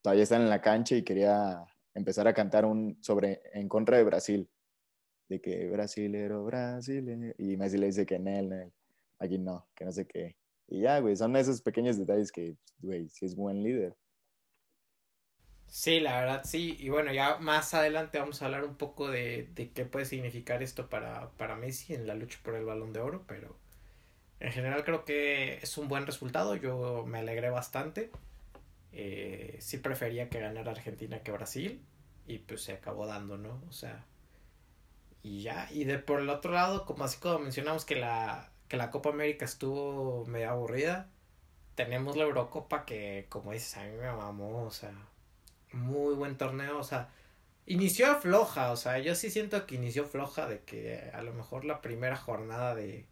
todavía 0.03 0.23
está 0.23 0.37
en 0.37 0.49
la 0.49 0.61
cancha 0.61 0.97
y 0.97 1.03
quería 1.03 1.65
empezar 1.95 2.27
a 2.29 2.35
cantar 2.35 2.65
un 2.65 2.99
sobre 3.03 3.43
en 3.53 3.69
contra 3.69 3.97
de 3.97 4.05
Brasil 4.05 4.49
de 5.29 5.41
que 5.41 5.69
brasilero, 5.71 6.45
brasilero, 6.45 7.35
y 7.39 7.57
Messi 7.57 7.79
le 7.79 7.87
dice 7.87 8.07
que 8.07 8.17
en 8.17 8.29
él, 8.29 8.73
aquí 9.19 9.39
no, 9.39 9.67
que 9.75 9.85
no 9.85 9.93
sé 9.93 10.07
qué. 10.07 10.37
Y 10.69 10.83
ya, 10.83 10.99
güey, 11.01 11.17
son 11.17 11.37
esos 11.37 11.63
pequeños 11.63 11.99
detalles 11.99 12.33
que, 12.33 12.57
güey, 12.79 13.09
sí 13.09 13.25
es 13.25 13.35
buen 13.35 13.63
líder. 13.63 13.97
Sí, 15.67 15.99
la 16.01 16.21
verdad, 16.21 16.43
sí. 16.45 16.77
Y 16.79 16.89
bueno, 16.89 17.13
ya 17.13 17.37
más 17.39 17.75
adelante 17.75 18.19
vamos 18.19 18.41
a 18.43 18.45
hablar 18.47 18.65
un 18.65 18.77
poco 18.77 19.09
de, 19.11 19.49
de 19.55 19.71
qué 19.73 19.85
puede 19.85 20.05
significar 20.07 20.63
esto 20.63 20.89
para, 20.89 21.31
para 21.33 21.57
Messi 21.57 21.95
en 21.95 22.07
la 22.07 22.15
lucha 22.15 22.39
por 22.43 22.55
el 22.55 22.65
balón 22.65 22.93
de 22.93 23.01
oro, 23.01 23.25
pero 23.27 23.59
En 24.41 24.53
general 24.53 24.85
creo 24.85 25.05
que 25.05 25.57
es 25.63 25.79
un 25.79 25.89
buen 25.89 26.07
resultado, 26.07 26.57
yo 26.57 27.05
me 27.07 27.19
alegré 27.21 27.51
bastante. 27.51 28.11
Eh, 28.93 29.59
sí 29.61 29.79
prefería 29.79 30.31
que 30.31 30.41
ganara 30.41 30.73
Argentina 30.73 31.23
que 31.23 31.33
Brasil 31.33 31.85
y 32.27 32.39
pues 32.41 32.63
se 32.65 32.73
acabó 32.75 33.07
dando, 33.07 33.39
¿no? 33.39 33.63
O 33.69 33.73
sea, 33.73 34.07
y 35.23 35.43
ya, 35.43 35.69
y 35.73 35.85
de 35.85 35.99
por 35.99 36.21
el 36.21 36.29
otro 36.31 36.53
lado, 36.53 36.85
como 36.87 37.05
así 37.05 37.19
como 37.19 37.39
mencionamos 37.41 37.85
que 37.85 37.97
la, 37.97 38.51
que 38.69 38.77
la 38.77 38.91
Copa 38.91 39.11
América 39.11 39.45
estuvo 39.45 40.25
medio 40.27 40.51
aburrida, 40.51 41.09
tenemos 41.77 42.17
la 42.17 42.25
Eurocopa 42.25 42.85
que, 42.87 43.27
como 43.31 43.53
dices, 43.53 43.77
a 43.79 43.85
mí 43.85 43.93
me 43.93 44.13
mamó, 44.13 44.65
o 44.67 44.71
sea, 44.71 44.95
muy 45.75 46.15
buen 46.15 46.37
torneo, 46.37 46.79
o 46.79 46.83
sea, 46.83 47.11
inició 47.67 48.15
floja, 48.17 48.73
o 48.73 48.77
sea, 48.77 48.99
yo 48.99 49.15
sí 49.15 49.31
siento 49.31 49.67
que 49.67 49.77
inició 49.77 50.05
floja 50.05 50.47
de 50.47 50.61
que 50.65 51.11
a 51.13 51.23
lo 51.23 51.33
mejor 51.33 51.65
la 51.65 51.81
primera 51.81 52.17
jornada 52.17 52.75
de... 52.75 53.09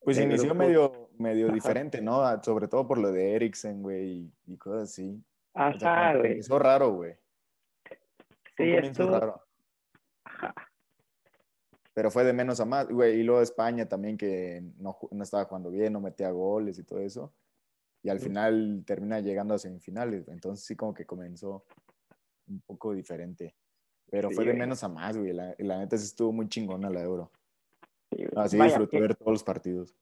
Pues 0.00 0.18
inició 0.18 0.54
medio, 0.54 1.10
medio 1.18 1.48
diferente, 1.48 2.00
¿no? 2.00 2.22
Ah, 2.22 2.42
sobre 2.42 2.66
todo 2.66 2.86
por 2.86 2.98
lo 2.98 3.12
de 3.12 3.34
Eriksen, 3.34 3.82
güey, 3.82 4.32
y, 4.46 4.56
cosas 4.56 4.90
así. 4.90 5.22
Ajá, 5.54 6.16
güey. 6.16 6.38
Hizo 6.38 6.58
raro, 6.58 6.90
güey. 6.92 7.14
Sí, 8.56 8.72
esto... 8.72 9.10
raro. 9.10 9.42
Ajá. 10.24 10.54
Pero 11.94 12.10
fue 12.10 12.24
de 12.24 12.32
menos 12.32 12.58
a 12.58 12.64
más, 12.64 12.88
güey. 12.88 13.20
Y 13.20 13.22
luego 13.22 13.42
España 13.42 13.86
también, 13.86 14.16
que 14.16 14.62
no, 14.78 14.98
no 15.10 15.22
estaba 15.22 15.44
jugando 15.44 15.70
bien, 15.70 15.92
no 15.92 16.00
metía 16.00 16.30
goles 16.30 16.78
y 16.78 16.84
todo 16.84 17.00
eso. 17.00 17.32
Y 18.02 18.08
al 18.08 18.18
final 18.18 18.82
termina 18.86 19.20
llegando 19.20 19.54
a 19.54 19.58
semifinales. 19.58 20.28
Entonces 20.28 20.64
sí 20.64 20.74
como 20.74 20.92
que 20.92 21.06
comenzó 21.06 21.64
un 22.48 22.60
poco 22.60 22.92
diferente. 22.92 23.54
Pero 24.10 24.30
fue 24.30 24.44
de 24.44 24.54
menos 24.54 24.82
a 24.84 24.88
más, 24.88 25.16
güey. 25.16 25.32
La, 25.32 25.54
la 25.58 25.78
neta 25.78 25.96
sí 25.96 26.04
estuvo 26.04 26.32
muy 26.32 26.48
chingona 26.48 26.90
la 26.90 27.02
Euro. 27.02 27.30
Así 28.36 28.58
disfruté 28.58 29.00
ver 29.00 29.14
todos 29.14 29.32
los 29.32 29.44
partidos. 29.44 29.94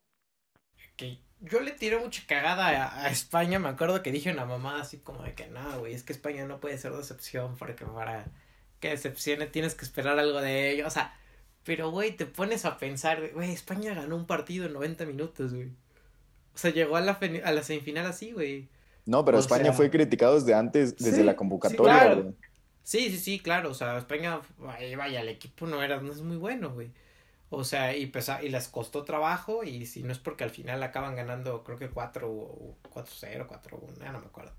Que 0.97 1.19
yo 1.41 1.61
le 1.61 1.73
tiré 1.73 1.99
mucha 1.99 2.23
cagada 2.27 3.05
a, 3.05 3.09
España. 3.11 3.59
Me 3.59 3.69
acuerdo 3.69 4.03
que 4.03 4.13
dije 4.13 4.31
a 4.31 4.33
una 4.33 4.45
mamá 4.45 4.81
así 4.81 4.99
como 4.99 5.23
de 5.23 5.35
que 5.35 5.47
no, 5.49 5.81
güey, 5.81 5.95
es 5.95 6.03
que 6.03 6.13
España 6.13 6.47
no 6.47 6.61
puede 6.61 6.79
ser 6.79 6.93
decepción 6.93 7.57
porque 7.57 7.85
para 7.85 8.27
que 8.81 8.91
decepcione 8.91 9.47
tienes 9.47 9.75
que 9.75 9.85
esperar 9.85 10.19
algo 10.19 10.41
de 10.41 10.73
ellos. 10.73 10.89
O 10.89 10.91
sea, 10.91 11.15
pero, 11.65 11.91
güey, 11.91 12.17
te 12.17 12.27
pones 12.27 12.65
a 12.65 12.79
pensar, 12.79 13.33
güey, 13.33 13.53
España 13.53 13.95
ganó 13.95 14.17
un 14.17 14.27
partido 14.27 14.67
en 14.67 14.73
90 14.73 15.07
minutos, 15.07 15.55
güey. 15.55 15.71
O 16.55 16.59
sea, 16.59 16.73
llegó 16.73 16.97
a 16.97 17.01
la, 17.01 17.19
a 17.45 17.53
la 17.53 17.63
semifinal 17.63 18.07
así, 18.07 18.33
güey. 18.33 18.69
No, 19.07 19.25
pero 19.25 19.39
España 19.39 19.73
fue 19.73 19.91
criticado 19.91 20.35
desde 20.35 20.55
antes, 20.55 20.97
desde 20.97 21.25
la 21.25 21.37
convocatoria, 21.37 22.15
sí, 22.15 22.35
Sí, 22.83 23.11
sí, 23.11 23.19
sí, 23.19 23.41
claro. 23.41 23.71
O 23.71 23.75
sea, 23.75 23.99
España, 23.99 24.41
vaya, 24.59 25.21
el 25.21 25.29
equipo 25.29 25.67
no 25.67 25.83
era, 25.83 26.01
no 26.01 26.13
es 26.13 26.23
muy 26.23 26.37
bueno, 26.37 26.71
güey. 26.71 26.91
O 27.51 27.65
sea, 27.65 27.97
y, 27.97 28.07
pues, 28.07 28.31
y 28.43 28.49
les 28.49 28.69
costó 28.69 29.05
trabajo 29.05 29.65
y 29.65 29.87
si 29.87 30.03
no 30.03 30.13
es 30.13 30.19
porque 30.19 30.45
al 30.45 30.51
final 30.51 30.83
acaban 30.83 31.17
ganando, 31.17 31.65
creo 31.65 31.79
que 31.79 31.91
4-0, 31.91 32.77
4-1, 32.93 33.99
ya 34.01 34.13
no 34.13 34.21
me 34.21 34.27
acuerdo. 34.27 34.53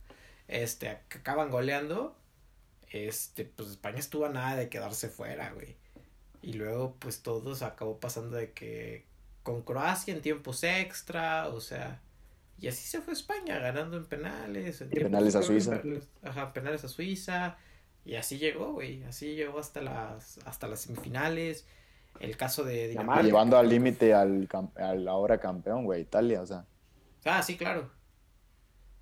Este, 0.48 0.90
acaban 0.90 1.50
goleando. 1.50 2.18
Este, 2.90 3.46
pues 3.46 3.70
España 3.70 4.00
estuvo 4.00 4.26
a 4.26 4.30
nada 4.30 4.58
de 4.58 4.70
quedarse 4.70 5.08
fuera, 5.10 5.52
güey. 5.54 5.78
Y 6.42 6.54
luego, 6.54 6.96
pues 7.00 7.22
todo 7.24 7.56
se 7.56 7.66
acabó 7.66 8.00
pasando 8.00 8.36
de 8.36 8.52
que 8.52 9.06
con 9.44 9.62
Croacia 9.64 10.14
en 10.14 10.22
tiempos 10.22 10.64
extra, 10.64 11.48
o 11.50 11.60
sea, 11.62 12.02
y 12.62 12.68
así 12.68 12.88
se 12.88 13.02
fue 13.02 13.14
España, 13.14 13.58
ganando 13.58 13.98
en 13.98 14.06
penales. 14.06 14.82
En 14.82 14.90
penales 14.90 15.36
a 15.36 15.42
Suiza. 15.42 15.82
ajá, 16.24 16.54
penales 16.54 16.84
a 16.84 16.88
Suiza. 16.88 17.58
Y 18.06 18.16
así 18.16 18.38
llegó, 18.38 18.74
güey. 18.74 19.04
Así 19.04 19.36
llegó 19.36 19.58
hasta 19.58 19.82
las, 19.82 20.38
hasta 20.46 20.68
las 20.68 20.82
semifinales. 20.82 21.66
El 22.20 22.38
caso 22.38 22.64
de 22.64 22.90
Dinamarca. 22.90 23.24
Llevando 23.24 23.58
al 23.58 23.68
límite 23.68 24.14
al, 24.14 24.48
al 24.76 25.08
ahora 25.08 25.40
campeón, 25.40 25.86
güey, 25.86 26.02
Italia, 26.02 26.40
o 26.40 26.46
sea. 26.46 26.66
Ah, 27.26 27.42
sí, 27.42 27.58
claro. 27.58 27.90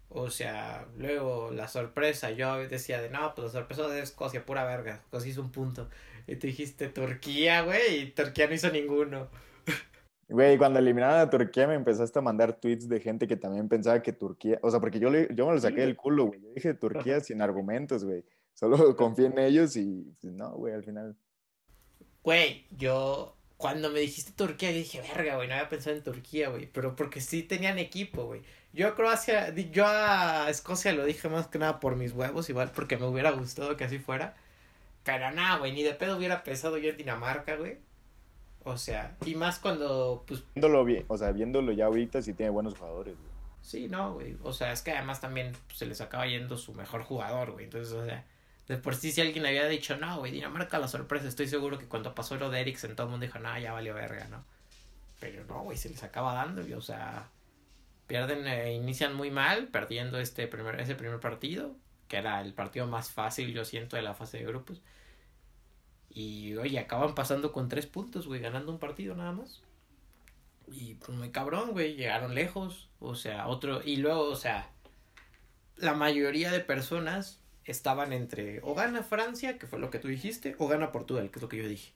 O 0.08 0.30
sea, 0.30 0.88
luego 0.98 1.52
la 1.52 1.68
sorpresa, 1.68 2.32
yo 2.32 2.56
decía 2.68 3.02
de 3.02 3.10
no, 3.10 3.36
pues 3.36 3.48
la 3.48 3.60
sorpresa 3.60 3.90
de 3.90 4.00
Escocia, 4.02 4.46
pura 4.46 4.64
verga. 4.64 4.96
Escocia 4.96 5.32
hizo 5.32 5.42
un 5.42 5.52
punto. 5.52 5.90
Y 6.28 6.38
tú 6.38 6.48
dijiste 6.48 6.88
Turquía, 6.88 7.62
güey, 7.64 8.04
y 8.04 8.12
Turquía 8.12 8.48
no 8.48 8.54
hizo 8.54 8.72
ninguno. 8.72 9.28
Güey, 10.30 10.60
cuando 10.60 10.78
eliminaron 10.78 11.20
a 11.20 11.30
Turquía 11.30 11.68
me 11.68 11.74
empezaste 11.74 12.20
a 12.20 12.22
mandar 12.22 12.54
tweets 12.54 12.88
de 12.88 13.00
gente 13.00 13.28
que 13.28 13.36
también 13.36 13.68
pensaba 13.68 14.02
que 14.02 14.14
Turquía, 14.14 14.60
o 14.62 14.70
sea, 14.70 14.80
porque 14.80 15.00
yo, 15.00 15.10
yo 15.12 15.48
me 15.48 15.54
lo 15.54 15.60
saqué 15.60 15.82
del 15.82 15.96
culo, 15.96 16.28
güey. 16.28 16.40
Yo 16.40 16.50
dije 16.54 16.74
Turquía 16.76 17.20
sin 17.22 17.42
argumentos, 17.42 18.04
güey. 18.04 18.24
Solo 18.54 18.96
confié 18.96 19.26
en 19.26 19.40
ellos 19.40 19.76
y 19.76 20.14
pues, 20.22 20.32
no, 20.34 20.52
güey, 20.52 20.76
al 20.76 20.84
final. 20.84 21.18
Güey, 22.22 22.68
yo 22.70 23.36
cuando 23.58 23.90
me 23.90 24.00
dijiste 24.02 24.32
Turquía, 24.34 24.72
yo 24.72 24.78
dije, 24.78 25.02
verga, 25.02 25.36
güey, 25.36 25.48
no 25.48 25.56
había 25.56 25.68
pensado 25.68 25.96
en 25.96 26.04
Turquía, 26.04 26.50
güey. 26.50 26.68
Pero 26.72 26.96
porque 26.96 27.22
sí 27.22 27.42
tenían 27.42 27.80
equipo, 27.80 28.26
güey. 28.26 28.44
Yo 28.72 28.88
a 28.88 28.96
Croacia, 28.96 29.54
yo 29.54 29.86
a 29.88 30.48
Escocia 30.50 30.94
lo 30.94 31.06
dije 31.06 31.28
más 31.28 31.48
que 31.48 31.58
nada 31.58 31.80
por 31.80 31.96
mis 31.96 32.14
huevos, 32.14 32.50
igual 32.50 32.72
porque 32.72 32.98
me 32.98 33.08
hubiera 33.08 33.32
gustado 33.32 33.76
que 33.78 33.84
así 33.84 33.98
fuera. 33.98 34.36
Pero 35.04 35.32
nada, 35.32 35.58
güey, 35.58 35.74
ni 35.74 35.82
de 35.84 35.94
pedo 35.96 36.18
hubiera 36.18 36.44
pensado 36.44 36.78
yo 36.78 36.92
en 36.92 36.98
Dinamarca, 36.98 37.56
güey. 37.56 37.80
O 38.70 38.78
sea, 38.78 39.16
y 39.26 39.36
más 39.36 39.60
cuando, 39.60 40.24
pues... 40.28 40.44
Viéndolo 40.56 40.86
bien, 40.86 41.06
o 41.08 41.18
sea, 41.18 41.32
viéndolo 41.32 41.72
ya 41.72 41.86
ahorita 41.86 42.22
sí 42.22 42.34
tiene 42.34 42.52
buenos 42.52 42.78
jugadores, 42.78 43.16
güey. 43.18 43.30
Sí, 43.62 43.88
no, 43.88 44.14
güey. 44.14 44.38
O 44.44 44.54
sea, 44.54 44.72
es 44.72 44.82
que 44.82 44.92
además 44.92 45.22
también 45.22 45.54
pues, 45.68 45.80
se 45.80 45.86
les 45.86 46.02
acaba 46.02 46.26
yendo 46.28 46.58
su 46.58 46.74
mejor 46.74 47.04
jugador, 47.04 47.52
güey. 47.52 47.66
Entonces, 47.66 47.94
o 47.94 48.06
sea, 48.06 48.26
de 48.68 48.78
por 48.78 48.96
sí 48.96 49.12
si 49.12 49.22
alguien 49.22 49.46
había 49.46 49.68
dicho, 49.68 49.98
no, 49.98 50.20
güey, 50.20 50.32
Dinamarca 50.32 50.80
la 50.80 50.88
sorpresa, 50.88 51.28
estoy 51.28 51.48
seguro 51.48 51.78
que 51.78 51.88
cuando 51.88 52.16
pasó 52.16 52.36
lo 52.36 52.50
de 52.50 52.62
Eriksen 52.62 52.96
todo 52.96 53.08
el 53.08 53.12
mundo 53.12 53.26
dijo, 53.26 53.40
no, 53.40 53.58
ya 53.60 53.74
valió 53.74 53.94
verga, 53.94 54.28
¿no? 54.30 54.46
Pero 55.20 55.44
no, 55.46 55.64
güey, 55.64 55.78
se 55.78 55.90
les 55.90 56.04
acaba 56.04 56.34
dando, 56.34 56.66
y, 56.66 56.74
o 56.74 56.82
sea, 56.82 57.30
pierden, 58.08 58.48
eh, 58.48 58.74
inician 58.74 59.16
muy 59.16 59.32
mal, 59.32 59.68
perdiendo 59.68 60.20
este 60.20 60.48
primer, 60.48 60.80
ese 60.80 60.96
primer 60.96 61.20
partido, 61.20 61.76
que 62.08 62.18
era 62.18 62.42
el 62.42 62.54
partido 62.54 62.88
más 62.88 63.12
fácil, 63.12 63.54
yo 63.54 63.66
siento, 63.66 63.96
de 63.96 64.04
la 64.04 64.14
fase 64.14 64.38
de 64.38 64.46
grupos. 64.46 64.82
Y, 66.20 66.58
oye, 66.58 66.78
acaban 66.78 67.16
pasando 67.16 67.54
con 67.54 67.70
tres 67.70 67.86
puntos, 67.86 68.28
güey, 68.28 68.42
ganando 68.42 68.74
un 68.74 68.78
partido 68.78 69.16
nada 69.16 69.32
más. 69.32 69.62
Y 70.68 70.96
pues 70.96 71.18
muy 71.18 71.32
cabrón, 71.32 71.72
güey, 71.72 71.96
llegaron 71.96 72.36
lejos. 72.36 72.90
O 73.00 73.16
sea, 73.16 73.48
otro. 73.48 73.82
Y 73.86 73.96
luego, 73.96 74.24
o 74.24 74.36
sea, 74.36 74.70
la 75.78 75.94
mayoría 75.94 76.52
de 76.52 76.60
personas 76.60 77.40
estaban 77.64 78.12
entre 78.12 78.60
o 78.64 78.76
gana 78.76 79.02
Francia, 79.02 79.58
que 79.58 79.66
fue 79.66 79.80
lo 79.80 79.90
que 79.92 80.00
tú 80.00 80.10
dijiste, 80.10 80.58
o 80.60 80.68
gana 80.68 80.92
Portugal, 80.92 81.32
que 81.32 81.40
es 81.40 81.42
lo 81.42 81.48
que 81.48 81.58
yo 81.58 81.70
dije. 81.70 81.94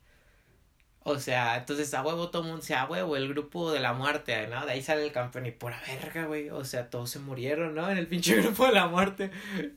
O 1.05 1.19
sea, 1.19 1.57
entonces 1.57 1.93
a 1.93 2.01
huevo 2.01 2.29
todo 2.29 2.43
el 2.43 2.48
mundo 2.48 2.63
se 2.63 2.75
a 2.75 2.86
huevo, 2.86 3.17
el 3.17 3.27
grupo 3.27 3.74
de 3.74 3.81
la 3.81 3.91
muerte, 3.91 4.48
¿no? 4.48 4.65
De 4.65 4.72
ahí 4.72 4.81
sale 4.81 5.03
el 5.03 5.12
campeón 5.12 5.45
y 5.45 5.51
por 5.51 5.74
verga, 5.86 6.25
güey. 6.25 6.50
O 6.50 6.63
sea, 6.63 6.89
todos 6.89 7.10
se 7.10 7.19
murieron, 7.19 7.75
¿no? 7.75 7.89
En 7.89 7.98
el 7.98 8.07
pinche 8.07 8.36
grupo 8.41 8.65
de 8.67 8.72
la 8.72 8.88
muerte. 8.88 9.29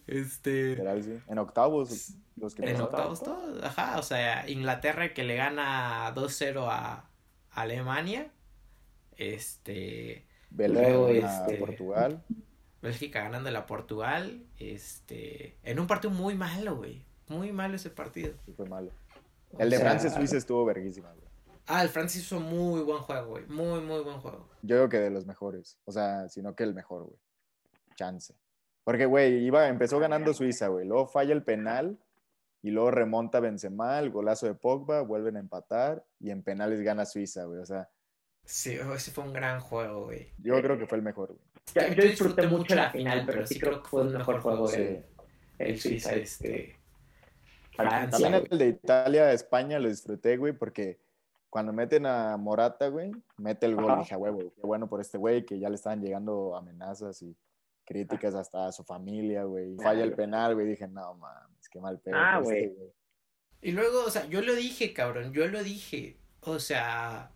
Este. 0.07 0.75
En 1.29 1.39
octavos, 1.39 2.15
los 2.37 2.55
que 2.55 2.71
En 2.71 2.81
octavos 2.81 3.25
todos, 3.25 3.63
ajá. 3.65 3.99
O 3.99 4.03
sea, 4.03 4.49
Inglaterra 4.49 5.13
que 5.15 5.25
le 5.25 5.35
gana 5.35 6.15
2-0 6.15 6.69
a 6.71 7.11
Alemania. 7.51 8.31
Este. 9.17 10.27
Bélgica 10.51 11.41
este, 11.41 11.57
Portugal. 11.57 12.23
Bélgica 12.83 13.23
ganando 13.23 13.57
a 13.59 13.67
Portugal. 13.67 14.45
Este. 14.61 15.57
En 15.65 15.81
un 15.81 15.89
partido 15.89 16.15
muy 16.15 16.37
malo, 16.37 16.77
güey. 16.77 17.03
Muy 17.27 17.51
malo 17.51 17.75
ese 17.75 17.91
partido. 17.91 18.33
Sí, 18.45 18.53
fue 18.53 18.69
malo. 18.69 18.93
El 19.59 19.71
de 19.71 19.79
Francia 19.79 20.11
Suiza 20.11 20.37
estuvo 20.37 20.65
verguísima, 20.65 21.13
güey. 21.13 21.27
Ah, 21.69 21.83
el 21.83 21.89
Francia 21.89 22.21
hizo 22.21 22.39
muy 22.39 22.83
buen 22.83 22.99
juego, 23.03 23.31
güey. 23.31 23.47
Muy, 23.47 23.81
muy 23.81 24.01
buen 24.03 24.19
juego. 24.19 24.49
Yo 24.63 24.77
creo 24.77 24.89
que 24.89 25.01
de 25.01 25.11
los 25.11 25.27
mejores. 25.27 25.79
O 25.85 25.93
sea, 25.93 26.29
sino 26.29 26.55
que 26.55 26.63
el 26.63 26.75
mejor, 26.75 27.05
güey. 27.05 27.19
Chance. 27.97 28.35
Porque, 28.85 29.07
güey, 29.07 29.45
iba, 29.45 29.67
empezó 29.69 29.99
ganando 29.99 30.33
Suiza, 30.33 30.69
güey. 30.69 30.87
Luego 30.87 31.09
falla 31.09 31.33
el 31.33 31.43
penal 31.43 31.99
y 32.63 32.71
luego 32.71 32.93
remonta 32.93 33.41
Benzema, 33.41 33.99
el 33.99 34.11
golazo 34.11 34.47
de 34.47 34.55
Pogba, 34.55 35.01
vuelven 35.03 35.37
a 35.37 35.41
empatar 35.41 36.05
y 36.21 36.31
en 36.31 36.43
penales 36.43 36.81
gana 36.83 37.05
Suiza, 37.05 37.45
güey. 37.45 37.61
O 37.61 37.67
sea. 37.67 37.89
Sí, 38.45 38.79
ese 38.95 39.11
fue 39.11 39.25
un 39.25 39.33
gran 39.33 39.61
juego, 39.61 40.05
güey. 40.05 40.33
Yo 40.39 40.61
creo 40.63 40.79
que 40.79 40.87
fue 40.87 40.99
el 40.99 41.03
mejor, 41.03 41.29
güey. 41.29 41.95
Yo, 41.97 42.03
disfruté 42.05 42.47
mucho 42.47 42.77
la 42.77 42.91
final, 42.91 43.25
pero 43.27 43.45
sí 43.45 43.59
creo 43.59 43.83
que 43.83 43.89
fue 43.89 44.03
el 44.03 44.11
mejor 44.11 44.41
juego 44.41 44.69
de 44.69 45.05
el 45.59 45.81
Suiza, 45.81 46.15
este 46.15 46.77
también 47.77 48.35
el 48.35 48.59
de 48.59 48.69
Italia, 48.69 49.33
España 49.33 49.79
lo 49.79 49.89
disfruté, 49.89 50.37
güey, 50.37 50.53
porque 50.53 50.99
cuando 51.51 51.73
meten 51.73 52.07
a 52.07 52.37
Morata, 52.37 52.89
güey, 52.89 53.13
mete 53.37 53.67
el 53.67 53.77
gol. 53.77 53.99
Dije, 54.01 54.17
huevo, 54.17 54.53
qué 54.55 54.63
bueno 54.63 54.89
por 54.89 55.01
este 55.01 55.19
güey, 55.19 55.45
que 55.47 55.59
ya 55.59 55.69
le 55.69 55.77
estaban 55.77 56.03
llegando 56.03 56.57
amenazas 56.57 57.23
y 57.23 57.37
críticas 57.85 58.35
hasta 58.35 58.67
a 58.67 58.73
su 58.73 58.85
familia, 58.85 59.45
güey. 59.45 59.77
Falla 59.77 60.05
el 60.05 60.13
penal, 60.13 60.55
güey. 60.55 60.67
Dije, 60.67 60.87
no 60.89 61.15
mames, 61.15 61.69
qué 61.71 61.81
mal 61.81 61.99
pedo. 62.01 62.17
Ah, 62.17 62.41
este 62.43 62.69
güey. 62.69 62.93
y 63.63 63.73
luego, 63.73 64.05
o 64.05 64.11
sea, 64.11 64.27
yo 64.27 64.43
lo 64.43 64.55
dije, 64.55 64.93
cabrón, 64.93 65.33
yo 65.33 65.47
lo 65.47 65.63
dije. 65.63 66.19
O 66.41 66.59
sea, 66.59 67.31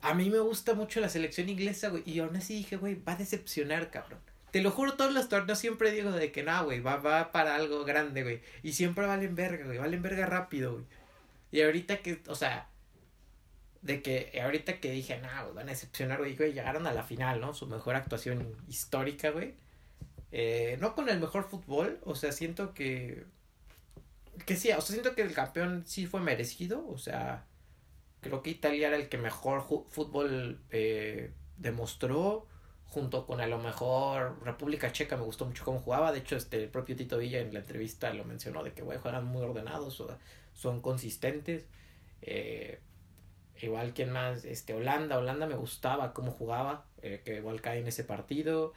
a 0.00 0.14
mí 0.14 0.30
me 0.30 0.38
gusta 0.38 0.74
mucho 0.74 1.00
la 1.00 1.08
selección 1.08 1.48
inglesa, 1.48 1.88
güey. 1.88 2.02
Y 2.06 2.20
aún 2.20 2.36
así 2.36 2.54
dije, 2.54 2.76
güey, 2.76 2.94
va 2.94 3.14
a 3.14 3.16
decepcionar, 3.16 3.90
cabrón. 3.90 4.20
Te 4.50 4.62
lo 4.62 4.70
juro, 4.70 4.94
todos 4.94 5.12
los 5.12 5.28
torneos 5.28 5.58
siempre 5.58 5.92
digo 5.92 6.10
de 6.10 6.32
que 6.32 6.42
no, 6.42 6.64
güey, 6.64 6.80
va, 6.80 6.96
va 6.96 7.32
para 7.32 7.54
algo 7.54 7.84
grande, 7.84 8.22
güey. 8.22 8.40
Y 8.62 8.72
siempre 8.72 9.06
valen 9.06 9.34
verga, 9.34 9.64
güey, 9.64 9.78
valen 9.78 10.02
verga 10.02 10.26
rápido, 10.26 10.72
güey. 10.72 10.84
Y 11.52 11.62
ahorita 11.62 11.98
que, 11.98 12.20
o 12.26 12.34
sea, 12.34 12.68
de 13.82 14.02
que 14.02 14.40
ahorita 14.42 14.78
que 14.80 14.90
dije, 14.90 15.18
nah, 15.20 15.44
van 15.44 15.68
a 15.68 15.70
decepcionar, 15.72 16.18
güey, 16.18 16.36
llegaron 16.52 16.86
a 16.86 16.92
la 16.92 17.02
final, 17.02 17.40
¿no? 17.40 17.54
Su 17.54 17.66
mejor 17.66 17.96
actuación 17.96 18.56
histórica, 18.68 19.30
güey. 19.30 19.54
Eh, 20.32 20.76
no 20.80 20.94
con 20.94 21.08
el 21.08 21.18
mejor 21.20 21.44
fútbol, 21.48 21.98
o 22.04 22.14
sea, 22.14 22.32
siento 22.32 22.74
que. 22.74 23.24
Que 24.46 24.56
sí, 24.56 24.70
o 24.70 24.80
sea, 24.80 24.94
siento 24.94 25.14
que 25.14 25.22
el 25.22 25.34
campeón 25.34 25.84
sí 25.86 26.06
fue 26.06 26.20
merecido, 26.20 26.86
o 26.88 26.98
sea, 26.98 27.46
creo 28.20 28.42
que 28.42 28.50
Italia 28.50 28.88
era 28.88 28.96
el 28.96 29.08
que 29.08 29.18
mejor 29.18 29.62
fútbol 29.62 30.60
eh, 30.70 31.32
demostró, 31.58 32.46
junto 32.90 33.24
con 33.24 33.40
a 33.40 33.46
lo 33.46 33.58
mejor 33.58 34.38
República 34.44 34.92
Checa, 34.92 35.16
me 35.16 35.22
gustó 35.22 35.46
mucho 35.46 35.64
cómo 35.64 35.78
jugaba, 35.78 36.12
de 36.12 36.18
hecho, 36.18 36.36
este, 36.36 36.64
el 36.64 36.68
propio 36.68 36.96
Tito 36.96 37.18
Villa 37.18 37.38
en 37.38 37.54
la 37.54 37.60
entrevista 37.60 38.12
lo 38.12 38.24
mencionó, 38.24 38.64
de 38.64 38.72
que, 38.72 38.82
güey, 38.82 38.98
juegan 38.98 39.24
muy 39.24 39.42
ordenados, 39.42 40.02
son 40.54 40.80
consistentes. 40.80 41.66
Eh, 42.22 42.80
igual 43.62 43.94
que 43.94 44.06
más, 44.06 44.44
este, 44.44 44.74
Holanda, 44.74 45.18
Holanda 45.18 45.46
me 45.46 45.54
gustaba 45.54 46.12
cómo 46.12 46.32
jugaba, 46.32 46.84
eh, 47.02 47.22
que 47.24 47.36
igual 47.36 47.60
cae 47.60 47.78
en 47.78 47.86
ese 47.86 48.02
partido. 48.02 48.72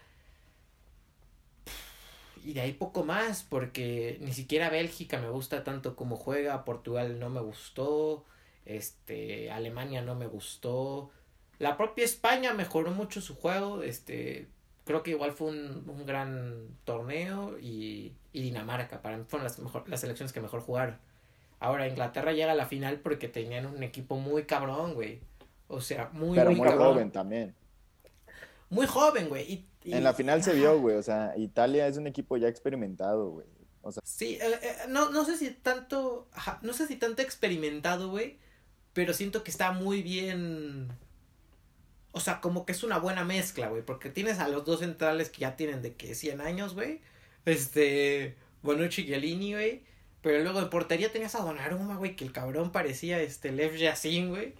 Y 2.46 2.53
de 2.53 2.62
ahí 2.62 2.74
poco 2.74 3.03
más, 3.03 3.43
porque 3.43 4.17
ni 4.22 4.34
siquiera 4.34 4.70
Bélgica 4.70 5.20
me 5.20 5.29
gusta 5.29 5.63
tanto 5.63 5.96
como 5.96 6.17
juega, 6.17 6.65
Portugal 6.65 7.20
no 7.20 7.29
me 7.29 7.41
gustó, 7.41 8.25
este, 8.65 9.50
Alemania 9.51 10.01
no 10.01 10.13
me 10.13 10.27
gustó. 10.27 11.10
La 11.63 11.77
propia 11.77 12.03
España 12.03 12.53
mejoró 12.53 12.91
mucho 12.91 13.22
su 13.22 13.36
juego, 13.36 13.84
este, 13.84 14.48
creo 14.84 15.01
que 15.01 15.12
igual 15.12 15.32
fue 15.32 15.48
un, 15.48 15.86
un 15.88 16.05
gran 16.05 16.67
torneo 16.84 17.58
y, 17.58 18.12
y 18.34 18.41
Dinamarca, 18.41 19.01
para 19.01 19.15
mí 19.15 19.24
fueron 19.27 19.46
las, 19.46 19.58
mejor, 19.60 19.88
las 19.88 20.01
selecciones 20.01 20.34
que 20.34 20.41
mejor 20.41 20.60
jugaron. 20.60 20.98
Ahora 21.62 21.88
Inglaterra 21.88 22.34
llega 22.34 22.51
a 22.51 22.55
la 22.55 22.65
final 22.65 23.00
porque 23.00 23.29
tenían 23.29 23.65
un 23.65 23.82
equipo 23.82 24.17
muy 24.17 24.43
cabrón, 24.43 24.93
güey. 24.93 25.22
O 25.70 25.79
sea, 25.79 26.10
muy, 26.12 26.36
Pero 26.36 26.51
muy, 26.51 26.70
joven 26.70 27.10
también. 27.12 27.55
Muy 28.70 28.86
joven, 28.86 29.29
güey. 29.29 29.65
En 29.86 30.03
la 30.03 30.13
final 30.13 30.43
se 30.43 30.53
vio, 30.53 30.77
güey. 30.82 30.98
O 30.98 31.03
sea, 31.03 31.34
Italia 31.38 31.88
es 31.88 31.96
un 31.96 32.08
equipo 32.08 32.36
ya 32.36 32.50
experimentado, 32.50 33.29
güey. 33.29 33.48
O 33.82 33.93
sea... 33.93 34.03
Sí, 34.05 34.38
eh, 34.41 34.60
eh, 34.62 34.75
no, 34.89 35.12
no 35.12 35.24
sé 35.24 35.38
si 35.38 35.51
tanto, 35.51 36.27
no 36.62 36.74
sé 36.74 36.88
si 36.88 36.98
tanto 36.98 37.22
experimentado, 37.22 38.10
güey, 38.10 38.38
pero 38.93 39.13
siento 39.13 39.43
que 39.43 39.51
está 39.51 39.72
muy 39.72 40.01
bien, 40.01 40.89
o 42.13 42.20
sea, 42.22 42.39
como 42.39 42.65
que 42.65 42.72
es 42.72 42.84
una 42.84 43.00
buena 43.00 43.25
mezcla, 43.25 43.67
güey, 43.67 43.84
porque 43.84 44.10
tienes 44.10 44.39
a 44.39 44.48
los 44.48 44.63
dos 44.63 44.79
centrales 44.79 45.29
que 45.29 45.41
ya 45.41 45.58
tienen 45.58 45.82
de 45.82 45.96
que 45.96 46.15
100 46.15 46.39
años, 46.39 46.75
güey, 46.75 47.01
este, 47.46 48.38
Bonucci 48.62 49.01
y 49.01 49.05
Gialini, 49.08 49.53
güey, 49.53 49.84
pero 50.22 50.41
luego 50.41 50.60
en 50.60 50.70
portería 50.70 51.12
tenías 51.12 51.36
a 51.36 51.43
Donnarumma, 51.43 51.98
güey, 51.98 52.15
que 52.15 52.24
el 52.24 52.32
cabrón 52.32 52.72
parecía 52.72 53.20
este 53.22 53.51
Lev 53.51 53.75
Yassin, 53.75 54.29
güey. 54.29 54.53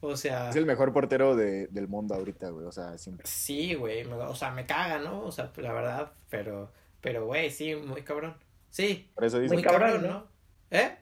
O 0.00 0.16
sea. 0.16 0.50
Es 0.50 0.56
el 0.56 0.66
mejor 0.66 0.92
portero 0.92 1.34
de, 1.34 1.66
del 1.66 1.88
mundo 1.88 2.14
ahorita, 2.14 2.50
güey. 2.50 2.64
O 2.64 2.72
sea, 2.72 2.96
siempre. 2.96 3.26
Sí, 3.26 3.74
güey. 3.74 4.04
O 4.04 4.34
sea, 4.36 4.52
me 4.52 4.66
caga, 4.66 4.98
¿no? 4.98 5.24
O 5.24 5.32
sea, 5.32 5.52
la 5.56 5.72
verdad. 5.72 6.12
Pero, 6.30 6.72
pero, 7.00 7.26
güey, 7.26 7.50
sí, 7.50 7.74
muy 7.74 8.02
cabrón. 8.02 8.36
Sí. 8.70 9.10
Por 9.14 9.24
eso 9.24 9.40
dices. 9.40 9.52
Muy 9.52 9.64
cabrón, 9.64 10.02
¿no? 10.02 10.28
¿Eh? 10.70 10.96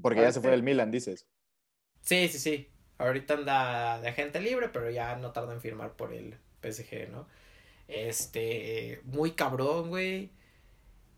Porque 0.00 0.20
ya 0.20 0.32
se 0.32 0.40
fue 0.40 0.52
del 0.52 0.62
Milan, 0.62 0.92
dices. 0.92 1.26
Sí, 2.02 2.28
sí, 2.28 2.38
sí. 2.38 2.70
Ahorita 3.00 3.32
anda 3.32 3.98
de 4.00 4.08
agente 4.08 4.40
libre, 4.40 4.68
pero 4.68 4.90
ya 4.90 5.16
no 5.16 5.32
tarda 5.32 5.54
en 5.54 5.62
firmar 5.62 5.92
por 5.92 6.12
el 6.12 6.36
PSG, 6.62 7.08
¿no? 7.10 7.26
Este, 7.88 9.00
muy 9.04 9.32
cabrón, 9.32 9.88
güey. 9.88 10.30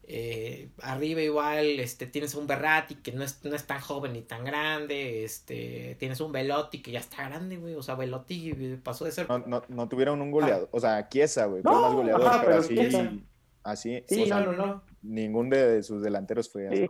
Eh, 0.04 0.68
arriba 0.80 1.20
igual 1.20 1.78
este 1.78 2.06
tienes 2.06 2.34
un 2.34 2.48
Berrati 2.48 2.96
que 2.96 3.12
no 3.12 3.22
es, 3.22 3.44
no 3.44 3.54
es 3.54 3.66
tan 3.68 3.80
joven 3.80 4.14
ni 4.14 4.22
tan 4.22 4.44
grande 4.44 5.22
este 5.22 5.94
tienes 6.00 6.20
un 6.20 6.32
Velotti 6.32 6.82
que 6.82 6.90
ya 6.90 6.98
está 6.98 7.28
grande 7.28 7.56
güey 7.56 7.76
o 7.76 7.84
sea 7.84 7.94
Velotti 7.94 8.80
pasó 8.82 9.04
de 9.04 9.12
ser 9.12 9.28
no, 9.28 9.38
no, 9.38 9.62
no 9.68 9.88
tuvieron 9.88 10.20
un 10.20 10.32
goleador 10.32 10.68
o 10.72 10.80
sea 10.80 11.08
Chiesa 11.08 11.46
güey 11.46 11.62
fue 11.62 11.70
más 11.70 11.92
goleador 11.92 12.32
pero, 12.44 12.58
así 12.58 13.24
así 13.62 14.04
sí, 14.08 14.26
no, 14.26 14.40
no, 14.40 14.52
no. 14.52 14.82
ningún 15.02 15.48
de 15.50 15.84
sus 15.84 16.02
delanteros 16.02 16.50
fue 16.50 16.66
así 16.66 16.88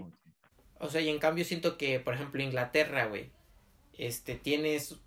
o 0.78 0.88
sea 0.88 1.02
y 1.02 1.10
en 1.10 1.18
cambio 1.18 1.44
siento 1.44 1.76
que 1.76 2.00
por 2.00 2.14
ejemplo 2.14 2.42
Inglaterra 2.42 3.04
güey 3.08 3.30
este 3.98 4.34
tienes 4.34 5.00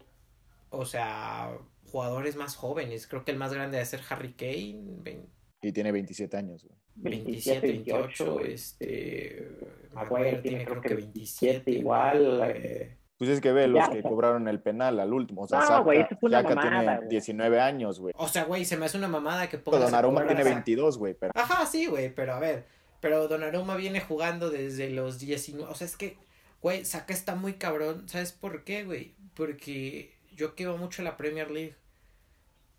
o 0.69 0.85
sea 0.85 1.57
jugadores 1.91 2.35
más 2.35 2.55
jóvenes 2.55 3.07
creo 3.07 3.23
que 3.25 3.31
el 3.31 3.37
más 3.37 3.53
grande 3.53 3.77
debe 3.77 3.85
ser 3.85 4.01
Harry 4.09 4.33
Kane 4.33 5.25
y 5.65 5.71
tiene 5.71 5.91
27 5.91 6.37
años, 6.37 6.63
güey. 6.63 6.77
27, 6.97 7.67
28, 7.67 8.39
este... 8.41 9.49
Maguire 9.93 10.37
tiene 10.37 10.63
creo 10.63 10.79
que 10.79 10.93
27 10.93 11.71
igual. 11.71 12.41
Eh. 12.55 12.97
Pues 13.17 13.31
es 13.31 13.41
que 13.41 13.51
ve 13.51 13.67
los 13.67 13.89
que 13.89 14.03
cobraron 14.03 14.47
el 14.47 14.61
penal 14.61 14.99
al 14.99 15.11
último. 15.11 15.41
O 15.41 15.47
sea, 15.47 15.61
no, 15.61 15.83
güey, 15.83 16.05
tiene 16.07 16.99
19 17.09 17.59
años, 17.59 17.99
güey. 17.99 18.13
O 18.17 18.27
sea, 18.27 18.43
güey, 18.43 18.63
se 18.63 18.77
me 18.77 18.85
hace 18.85 18.97
una 18.97 19.07
mamada 19.07 19.49
que 19.49 19.57
ponga. 19.57 19.79
Donnarumma 19.79 20.27
tiene 20.27 20.43
22, 20.43 20.99
güey. 20.99 21.15
Pero... 21.15 21.33
Ajá, 21.35 21.65
sí, 21.65 21.87
güey, 21.87 22.13
pero 22.13 22.33
a 22.33 22.39
ver. 22.39 22.65
Pero 22.99 23.27
Donnarumma 23.27 23.75
viene 23.75 24.01
jugando 24.01 24.51
desde 24.51 24.91
los 24.91 25.19
19. 25.19 25.71
O 25.71 25.73
sea, 25.73 25.87
es 25.87 25.97
que, 25.97 26.17
güey, 26.65 26.83
Saca 26.83 27.13
está 27.13 27.35
muy 27.35 27.53
cabrón. 27.53 28.09
¿Sabes 28.09 28.31
por 28.31 28.63
qué, 28.63 28.85
güey? 28.85 29.13
Porque 29.35 30.17
yo 30.35 30.55
quiero 30.55 30.79
mucho 30.79 31.03
la 31.03 31.15
Premier 31.15 31.51
League. 31.51 31.75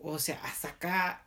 O 0.01 0.19
sea, 0.19 0.41
Saca 0.55 1.25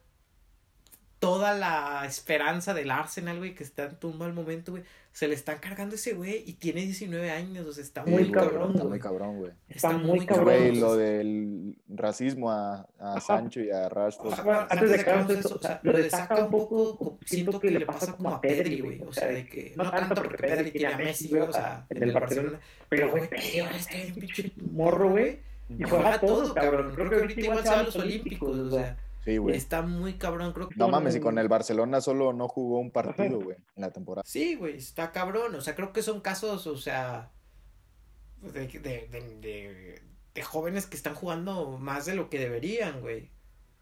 toda 1.20 1.54
la 1.54 2.06
esperanza 2.06 2.74
del 2.74 2.92
Arsenal, 2.92 3.38
güey, 3.38 3.54
que 3.54 3.64
está 3.64 3.84
en 3.84 3.98
un 4.04 4.18
mal 4.18 4.34
momento, 4.34 4.72
güey. 4.72 4.84
Se 5.12 5.28
le 5.28 5.36
están 5.36 5.58
cargando 5.60 5.96
ese 5.96 6.14
güey 6.14 6.44
y 6.46 6.54
tiene 6.54 6.82
19 6.82 7.30
años, 7.30 7.66
o 7.66 7.74
sea, 7.74 7.84
está 7.84 8.06
muy, 8.06 8.32
cabrón, 8.32 8.72
Está 8.72 8.84
muy 8.86 9.00
cabrón, 9.00 9.38
güey. 9.38 9.52
Está, 9.68 9.92
muy 9.92 10.26
cabrón. 10.26 10.46
Güey, 10.46 10.80
lo 10.80 10.96
del 10.96 11.76
racismo 11.90 12.52
a, 12.52 12.88
a 13.00 13.20
Sancho 13.20 13.60
y 13.60 13.70
a 13.70 13.90
Rashford. 13.90 14.34
antes, 14.70 14.92
de 14.92 15.04
que 15.04 15.34
eso, 15.34 15.56
o 15.56 15.60
sea, 15.60 15.80
lo 15.84 15.94
destaca 15.94 16.46
un 16.46 16.50
poco, 16.50 17.18
siento 17.26 17.60
que 17.60 17.72
le 17.72 17.86
pasa 17.86 18.16
como 18.16 18.30
a 18.30 18.40
Pedri, 18.40 18.80
güey. 18.80 19.02
O 19.02 19.12
sea, 19.12 19.28
de 19.28 19.46
que, 19.46 19.74
no 19.76 19.92
tanto 19.92 20.16
porque 20.16 20.38
Pedri 20.38 20.72
tiene 20.72 20.94
a 20.94 20.98
Messi, 20.98 21.28
güey, 21.28 21.42
o 21.42 21.52
sea, 21.52 21.86
en 21.90 22.04
el 22.04 22.12
Barcelona. 22.14 22.60
Pero, 22.88 23.12
güey, 23.12 23.30
Pedri 23.30 23.60
está 23.76 23.98
en 23.98 24.14
pinche 24.16 24.52
morro, 24.72 25.10
güey. 25.10 25.40
Y 25.78 25.84
juega 25.84 26.20
todo, 26.20 26.54
cabrón. 26.54 26.94
Creo 26.96 27.10
que 27.10 27.16
ahorita 27.16 27.42
igual 27.42 27.64
se 27.64 27.70
va 27.70 27.80
a 27.80 27.84
los 27.84 27.96
Olímpicos, 27.96 28.58
o 28.58 28.72
sea. 28.72 28.98
Sí, 29.24 29.38
güey. 29.38 29.56
Está 29.56 29.82
muy 29.82 30.14
cabrón, 30.14 30.54
creo 30.54 30.70
que. 30.70 30.76
No 30.76 30.88
mames, 30.88 31.16
y 31.16 31.20
con 31.20 31.38
el 31.38 31.48
Barcelona 31.48 32.02
solo 32.02 32.34
no 32.34 32.48
jugó 32.48 32.80
un 32.80 32.92
partido, 32.92 33.40
güey, 33.40 33.58
en 33.76 33.82
la 33.82 33.92
temporada. 33.92 34.24
Sí, 34.26 34.56
güey, 34.56 34.78
está 34.78 35.12
cabrón. 35.12 35.56
O 35.56 35.62
sea, 35.62 35.76
creo 35.76 35.92
que 35.92 36.02
son 36.02 36.22
casos, 36.22 36.68
o 36.68 36.78
sea, 36.78 37.32
de, 38.42 38.68
de, 38.68 39.08
de, 39.10 40.02
de, 40.34 40.44
jóvenes 40.44 40.86
que 40.86 40.96
están 40.96 41.16
jugando 41.16 41.78
más 41.78 42.06
de 42.06 42.16
lo 42.16 42.30
que 42.30 42.40
deberían, 42.40 43.02
güey. 43.02 43.30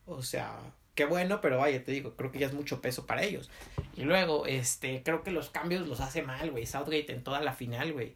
O 0.06 0.24
sea, 0.24 0.58
qué 0.96 1.06
bueno, 1.06 1.40
pero 1.40 1.60
vaya, 1.60 1.84
te 1.84 1.92
digo, 1.92 2.16
creo 2.16 2.32
que 2.32 2.40
ya 2.40 2.48
es 2.48 2.54
mucho 2.54 2.82
peso 2.82 3.06
para 3.06 3.22
ellos. 3.22 3.52
Y 3.96 4.04
luego, 4.04 4.48
este, 4.48 5.04
creo 5.04 5.22
que 5.22 5.32
los 5.32 5.52
cambios 5.52 5.88
los 5.88 6.02
hace 6.02 6.24
mal, 6.24 6.50
güey. 6.50 6.66
Southgate 6.66 7.12
en 7.12 7.24
toda 7.24 7.42
la 7.42 7.54
final, 7.54 7.94
güey. 7.94 8.16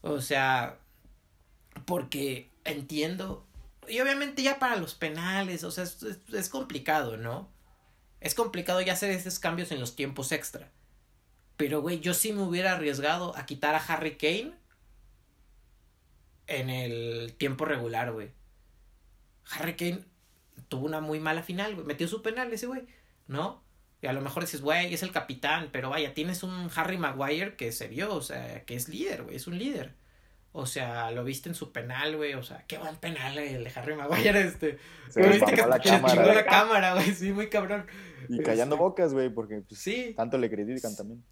O 0.00 0.20
sea, 0.20 0.78
porque 1.84 2.50
entiendo 2.64 3.46
y 3.88 4.00
obviamente 4.00 4.42
ya 4.42 4.58
para 4.58 4.76
los 4.76 4.94
penales, 4.94 5.64
o 5.64 5.70
sea, 5.70 5.84
es, 5.84 6.48
complicado, 6.48 7.16
¿no? 7.16 7.50
Es 8.20 8.34
complicado 8.34 8.80
ya 8.80 8.92
hacer 8.92 9.10
esos 9.10 9.38
cambios 9.38 9.72
en 9.72 9.80
los 9.80 9.96
tiempos 9.96 10.32
extra. 10.32 10.70
Pero, 11.56 11.82
güey, 11.82 12.00
yo 12.00 12.14
sí 12.14 12.32
me 12.32 12.42
hubiera 12.42 12.72
arriesgado 12.72 13.36
a 13.36 13.46
quitar 13.46 13.74
a 13.74 13.78
Harry 13.78 14.16
Kane 14.16 14.54
en 16.46 16.70
el 16.70 17.34
tiempo 17.36 17.64
regular, 17.64 18.12
güey. 18.12 18.30
Harry 19.50 19.76
Kane 19.76 20.04
tuvo 20.68 20.86
una 20.86 21.00
muy 21.00 21.20
mala 21.20 21.42
final, 21.42 21.74
güey. 21.74 21.86
Metió 21.86 22.08
su 22.08 22.22
penal 22.22 22.52
ese, 22.52 22.66
güey, 22.66 22.86
¿no? 23.26 23.62
Y 24.02 24.06
a 24.06 24.12
lo 24.12 24.20
mejor 24.20 24.44
dices, 24.44 24.62
güey, 24.62 24.94
es 24.94 25.02
el 25.02 25.12
capitán, 25.12 25.68
pero 25.72 25.90
vaya, 25.90 26.14
tienes 26.14 26.42
un 26.42 26.70
Harry 26.74 26.96
Maguire 26.96 27.56
que 27.56 27.72
se 27.72 27.88
vio, 27.88 28.14
o 28.14 28.22
sea, 28.22 28.64
que 28.64 28.74
es 28.74 28.88
líder, 28.88 29.24
güey, 29.24 29.36
es 29.36 29.46
un 29.46 29.58
líder. 29.58 29.94
O 30.52 30.66
sea, 30.66 31.12
lo 31.12 31.22
viste 31.22 31.48
en 31.48 31.54
su 31.54 31.72
penal, 31.72 32.16
güey. 32.16 32.34
O 32.34 32.42
sea, 32.42 32.64
qué 32.66 32.78
buen 32.78 32.96
penal 32.96 33.38
el 33.38 33.62
de 33.64 33.72
Harry 33.74 33.94
Maguire, 33.94 34.40
este. 34.40 34.78
Se 35.08 35.26
viste 35.28 35.52
que 35.52 35.66
la 35.66 35.78
cámara. 35.78 36.34
la 36.34 36.44
cámara, 36.44 36.94
güey. 36.94 37.14
Sí, 37.14 37.32
muy 37.32 37.48
cabrón. 37.48 37.86
Y 38.28 38.42
callando 38.42 38.74
este, 38.74 38.84
bocas, 38.84 39.12
güey, 39.12 39.30
porque 39.30 39.60
pues, 39.60 39.80
sí. 39.80 40.14
tanto 40.16 40.38
le 40.38 40.50
critican 40.50 40.96
también. 40.96 41.24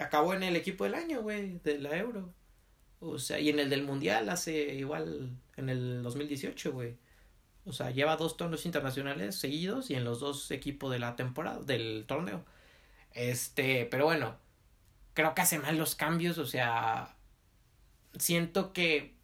Acabó 0.00 0.34
en 0.34 0.42
el 0.42 0.56
equipo 0.56 0.84
del 0.84 0.94
año, 0.94 1.22
güey, 1.22 1.58
de 1.60 1.78
la 1.78 1.96
Euro. 1.96 2.32
O 3.00 3.18
sea, 3.18 3.38
y 3.38 3.48
en 3.48 3.58
el 3.58 3.70
del 3.70 3.84
Mundial 3.84 4.28
hace 4.28 4.74
igual 4.74 5.36
en 5.56 5.68
el 5.68 6.02
2018, 6.02 6.72
güey. 6.72 6.96
O 7.64 7.72
sea, 7.72 7.90
lleva 7.90 8.16
dos 8.16 8.36
torneos 8.36 8.66
internacionales 8.66 9.36
seguidos 9.36 9.90
y 9.90 9.94
en 9.94 10.04
los 10.04 10.20
dos 10.20 10.50
equipos 10.50 10.90
de 10.90 10.98
la 10.98 11.16
temporada, 11.16 11.60
del 11.60 12.04
torneo. 12.06 12.44
Este, 13.12 13.86
pero 13.90 14.06
bueno, 14.06 14.36
creo 15.14 15.34
que 15.34 15.42
hace 15.42 15.58
mal 15.58 15.76
los 15.76 15.94
cambios, 15.94 16.38
o 16.38 16.46
sea, 16.46 17.17
siento 18.18 18.72
que, 18.72 19.14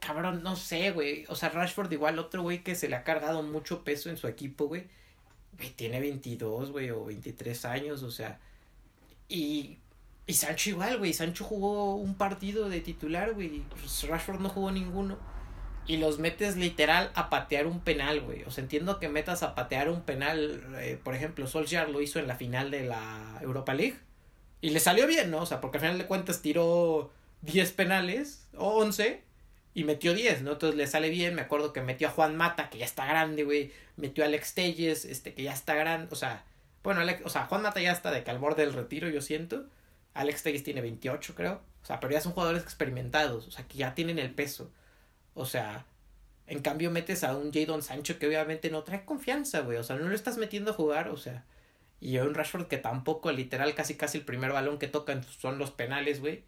cabrón, 0.00 0.42
no 0.42 0.56
sé, 0.56 0.90
güey. 0.90 1.24
O 1.28 1.34
sea, 1.36 1.48
Rashford 1.50 1.92
igual 1.92 2.18
otro 2.18 2.42
güey 2.42 2.62
que 2.62 2.74
se 2.74 2.88
le 2.88 2.96
ha 2.96 3.04
cargado 3.04 3.42
mucho 3.42 3.84
peso 3.84 4.10
en 4.10 4.16
su 4.16 4.28
equipo, 4.28 4.66
güey. 4.66 4.86
Güey, 5.56 5.70
tiene 5.70 6.00
22, 6.00 6.70
güey, 6.72 6.90
o 6.90 7.04
23 7.06 7.64
años, 7.66 8.02
o 8.02 8.10
sea. 8.10 8.40
Y, 9.28 9.78
y 10.26 10.34
Sancho 10.34 10.70
igual, 10.70 10.98
güey. 10.98 11.12
Sancho 11.12 11.44
jugó 11.44 11.96
un 11.96 12.14
partido 12.16 12.68
de 12.68 12.80
titular, 12.80 13.34
güey. 13.34 13.62
Pues 13.70 14.06
Rashford 14.08 14.40
no 14.40 14.48
jugó 14.48 14.70
ninguno. 14.72 15.18
y 15.86 15.96
los 15.98 16.18
metes 16.18 16.56
literal 16.56 17.10
a 17.14 17.30
patear 17.30 17.66
un 17.66 17.80
penal, 17.80 18.20
güey. 18.20 18.44
O 18.44 18.50
sea, 18.50 18.62
entiendo 18.62 18.98
que 19.00 19.08
metas 19.08 19.42
a 19.42 19.54
patear 19.54 19.88
un 19.90 20.02
penal, 20.02 20.62
eh, 20.80 21.00
por 21.02 21.14
ejemplo, 21.14 21.46
Solskjaer 21.46 21.88
lo 21.90 22.02
hizo 22.02 22.18
en 22.18 22.26
la 22.28 22.36
final 22.36 22.70
de 22.70 22.84
la 22.84 23.38
Europa 23.42 23.74
League 23.74 23.98
y 24.60 24.70
le 24.70 24.80
salió 24.80 25.06
bien, 25.06 25.30
¿no? 25.30 25.38
O 25.42 25.46
sea, 25.46 25.60
porque 25.60 25.78
al 25.78 25.82
final 25.82 25.98
de 25.98 26.06
cuentas 26.06 26.42
tiró 26.42 27.10
10 27.42 27.72
penales 27.72 28.48
o 28.56 28.78
11 28.80 29.22
y 29.74 29.84
metió 29.84 30.14
10, 30.14 30.42
¿no? 30.42 30.52
Entonces 30.52 30.76
le 30.76 30.86
sale 30.86 31.10
bien. 31.10 31.34
Me 31.34 31.42
acuerdo 31.42 31.72
que 31.72 31.80
metió 31.80 32.08
a 32.08 32.10
Juan 32.10 32.36
Mata, 32.36 32.70
que 32.70 32.78
ya 32.78 32.84
está 32.84 33.06
grande, 33.06 33.44
güey. 33.44 33.72
Metió 33.96 34.24
a 34.24 34.26
Alex 34.26 34.54
Telles, 34.54 35.04
este, 35.04 35.34
que 35.34 35.44
ya 35.44 35.52
está 35.52 35.74
grande. 35.74 36.08
O 36.10 36.16
sea, 36.16 36.44
bueno, 36.82 37.02
o 37.24 37.28
sea, 37.28 37.46
Juan 37.46 37.62
Mata 37.62 37.80
ya 37.80 37.92
está 37.92 38.10
de 38.10 38.24
calvor 38.24 38.56
del 38.56 38.72
retiro, 38.72 39.08
yo 39.08 39.20
siento. 39.20 39.66
Alex 40.14 40.42
Telles 40.42 40.64
tiene 40.64 40.80
28, 40.80 41.34
creo. 41.34 41.62
O 41.82 41.86
sea, 41.86 42.00
pero 42.00 42.12
ya 42.12 42.20
son 42.20 42.32
jugadores 42.32 42.62
experimentados, 42.64 43.46
o 43.46 43.50
sea, 43.50 43.66
que 43.68 43.78
ya 43.78 43.94
tienen 43.94 44.18
el 44.18 44.34
peso. 44.34 44.72
O 45.34 45.46
sea, 45.46 45.86
en 46.48 46.60
cambio 46.60 46.90
metes 46.90 47.22
a 47.24 47.36
un 47.36 47.52
Jadon 47.52 47.82
Sancho 47.82 48.18
que 48.18 48.26
obviamente 48.26 48.70
no 48.70 48.82
trae 48.82 49.04
confianza, 49.04 49.60
güey. 49.60 49.78
O 49.78 49.84
sea, 49.84 49.96
no 49.96 50.08
lo 50.08 50.14
estás 50.14 50.38
metiendo 50.38 50.72
a 50.72 50.74
jugar, 50.74 51.08
o 51.08 51.16
sea. 51.16 51.44
Y 52.00 52.16
a 52.18 52.24
un 52.24 52.34
Rashford 52.34 52.68
que 52.68 52.78
tampoco, 52.78 53.32
literal, 53.32 53.74
casi 53.74 53.94
casi 53.96 54.18
el 54.18 54.24
primer 54.24 54.52
balón 54.52 54.78
que 54.78 54.88
tocan 54.88 55.22
son 55.24 55.58
los 55.58 55.70
penales, 55.70 56.20
güey 56.20 56.44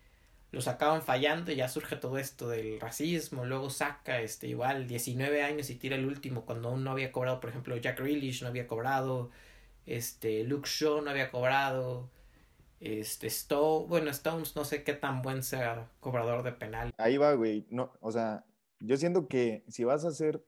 los 0.52 0.68
acaban 0.68 1.02
fallando 1.02 1.52
y 1.52 1.56
ya 1.56 1.68
surge 1.68 1.96
todo 1.96 2.18
esto 2.18 2.48
del 2.48 2.80
racismo, 2.80 3.44
luego 3.44 3.70
saca 3.70 4.20
este 4.20 4.48
igual 4.48 4.86
19 4.86 5.42
años 5.42 5.70
y 5.70 5.76
tira 5.76 5.96
el 5.96 6.06
último 6.06 6.44
cuando 6.44 6.68
aún 6.68 6.84
no 6.84 6.90
había 6.90 7.12
cobrado, 7.12 7.40
por 7.40 7.50
ejemplo, 7.50 7.76
Jack 7.76 8.00
Grealish 8.00 8.42
no 8.42 8.48
había 8.48 8.66
cobrado, 8.66 9.30
este 9.86 10.44
Luke 10.44 10.68
Shaw 10.68 11.02
no 11.02 11.10
había 11.10 11.30
cobrado, 11.30 12.10
este 12.80 13.28
Stone, 13.28 13.86
bueno, 13.88 14.10
Stones 14.10 14.56
no 14.56 14.64
sé 14.64 14.82
qué 14.82 14.94
tan 14.94 15.22
buen 15.22 15.42
sea 15.42 15.88
cobrador 16.00 16.42
de 16.42 16.52
penal. 16.52 16.92
Ahí 16.98 17.16
va, 17.16 17.32
güey, 17.34 17.66
no, 17.70 17.92
o 18.00 18.10
sea, 18.10 18.44
yo 18.80 18.96
siento 18.96 19.28
que 19.28 19.64
si 19.68 19.84
vas 19.84 20.04
a 20.04 20.08
hacer 20.08 20.42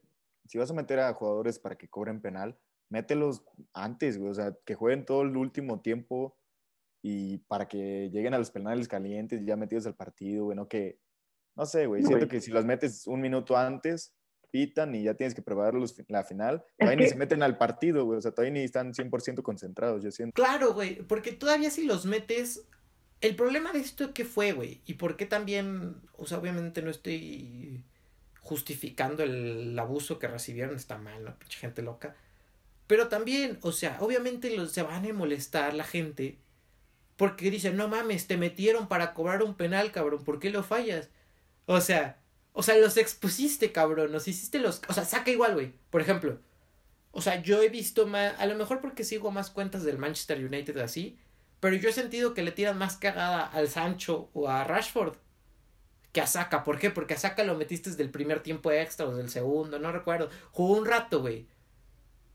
si 0.47 0.59
vas 0.59 0.71
a 0.71 0.75
meter 0.75 1.01
a 1.01 1.15
jugadores 1.15 1.59
para 1.59 1.77
que 1.77 1.89
cobren 1.89 2.21
penal, 2.21 2.59
mételos 2.89 3.45
antes, 3.73 4.19
güey, 4.19 4.31
o 4.31 4.35
sea, 4.35 4.55
que 4.65 4.75
jueguen 4.75 5.05
todo 5.05 5.23
el 5.23 5.37
último 5.37 5.81
tiempo 5.81 6.37
y 7.03 7.39
para 7.39 7.67
que 7.67 8.11
lleguen 8.13 8.33
a 8.33 8.39
los 8.39 8.51
penales 8.51 8.87
calientes 8.87 9.45
ya 9.45 9.57
metidos 9.57 9.87
al 9.87 9.97
partido, 9.97 10.45
bueno, 10.45 10.69
que, 10.69 11.01
no 11.57 11.67
sé, 11.67 11.87
güey, 11.87 12.05
siento 12.05 12.29
que 12.29 12.41
si 12.41 12.53
los 12.53 12.65
metes 12.65 13.07
un 13.09 13.21
minuto 13.21 13.57
antes, 13.57 14.15
pitan 14.53 14.95
y 14.95 15.03
ya 15.03 15.15
tienes 15.15 15.35
que 15.35 15.43
prepararlos 15.43 15.97
la 16.09 16.23
final, 16.23 16.65
todavía 16.79 17.05
ni 17.05 17.09
se 17.09 17.17
meten 17.17 17.43
al 17.43 17.59
partido, 17.59 18.05
güey, 18.05 18.19
o 18.19 18.23
sea, 18.23 18.31
todavía 18.31 18.53
ni 18.53 18.61
están 18.61 18.95
100% 18.95 19.43
concentrados, 19.43 20.05
yo 20.05 20.13
siento. 20.13 20.33
Claro, 20.35 20.75
güey, 20.75 21.03
porque 21.03 21.33
todavía 21.33 21.71
si 21.71 21.85
los 21.85 22.07
metes, 22.07 22.69
el 23.21 23.35
problema 23.35 23.73
de 23.73 23.81
esto 23.81 24.15
que 24.15 24.25
fue, 24.25 24.53
güey, 24.53 24.81
y 24.87 24.95
por 24.95 25.17
qué 25.17 25.27
también, 25.27 25.97
o 26.17 26.27
sea, 26.27 26.39
obviamente 26.39 26.83
no 26.83 26.91
estoy 26.91 27.83
justificando 28.43 29.25
el 29.25 29.77
abuso 29.79 30.19
que 30.19 30.29
recibieron, 30.29 30.77
está 30.77 30.99
mal, 30.99 31.25
¿no? 31.25 31.39
Pinche 31.39 31.59
gente 31.59 31.83
loca. 31.83 32.17
Pero 32.89 33.09
también, 33.09 33.59
o 33.63 33.73
sea, 33.73 33.99
obviamente 34.01 34.55
los, 34.57 34.73
se 34.73 34.83
van 34.83 35.07
a 35.07 35.13
molestar 35.13 35.75
la 35.75 35.85
gente 35.85 36.39
porque 37.23 37.53
dicen, 37.53 37.77
no 37.77 37.87
mames, 37.87 38.27
te 38.27 38.37
metieron 38.37 38.89
para 38.89 39.15
cobrar 39.15 39.45
un 39.45 39.55
penal, 39.55 39.93
cabrón, 39.93 40.25
¿por 40.25 40.41
qué 40.41 40.51
lo 40.51 40.65
fallas? 40.65 41.09
O 41.67 41.81
sea, 41.81 42.21
o 42.53 42.65
sea, 42.65 42.77
los 42.79 42.97
expusiste, 42.97 43.71
cabrón, 43.71 44.11
nos 44.11 44.27
hiciste 44.27 44.59
los... 44.59 44.83
O 44.89 44.93
sea, 44.93 45.05
saca 45.05 45.31
igual, 45.31 45.55
güey. 45.55 45.73
Por 45.91 46.01
ejemplo, 46.01 46.41
o 47.13 47.23
sea, 47.23 47.41
yo 47.41 47.63
he 47.63 47.69
visto 47.69 48.09
más, 48.09 48.35
a 48.41 48.47
lo 48.47 48.57
mejor 48.57 48.81
porque 48.81 49.05
sigo 49.05 49.31
más 49.31 49.51
cuentas 49.51 49.85
del 49.85 49.99
Manchester 49.99 50.45
United 50.45 50.77
así, 50.79 51.17
pero 51.61 51.77
yo 51.77 51.91
he 51.91 51.93
sentido 51.93 52.35
que 52.35 52.43
le 52.43 52.51
tiran 52.51 52.77
más 52.77 52.97
cagada 52.97 53.47
al 53.47 53.69
Sancho 53.69 54.29
o 54.33 54.49
a 54.49 54.65
Rashford 54.65 55.15
que 56.11 56.23
a 56.23 56.27
Saka. 56.27 56.65
¿Por 56.65 56.81
qué? 56.81 56.91
Porque 56.91 57.15
a 57.15 57.19
Saka 57.19 57.45
lo 57.45 57.55
metiste 57.55 57.91
desde 57.91 58.03
el 58.03 58.11
primer 58.11 58.43
tiempo 58.43 58.73
extra 58.73 59.07
o 59.07 59.15
del 59.15 59.31
segundo, 59.31 59.79
no 59.79 59.93
recuerdo. 59.93 60.29
Jugó 60.51 60.77
un 60.77 60.87
rato, 60.87 61.21
güey. 61.21 61.47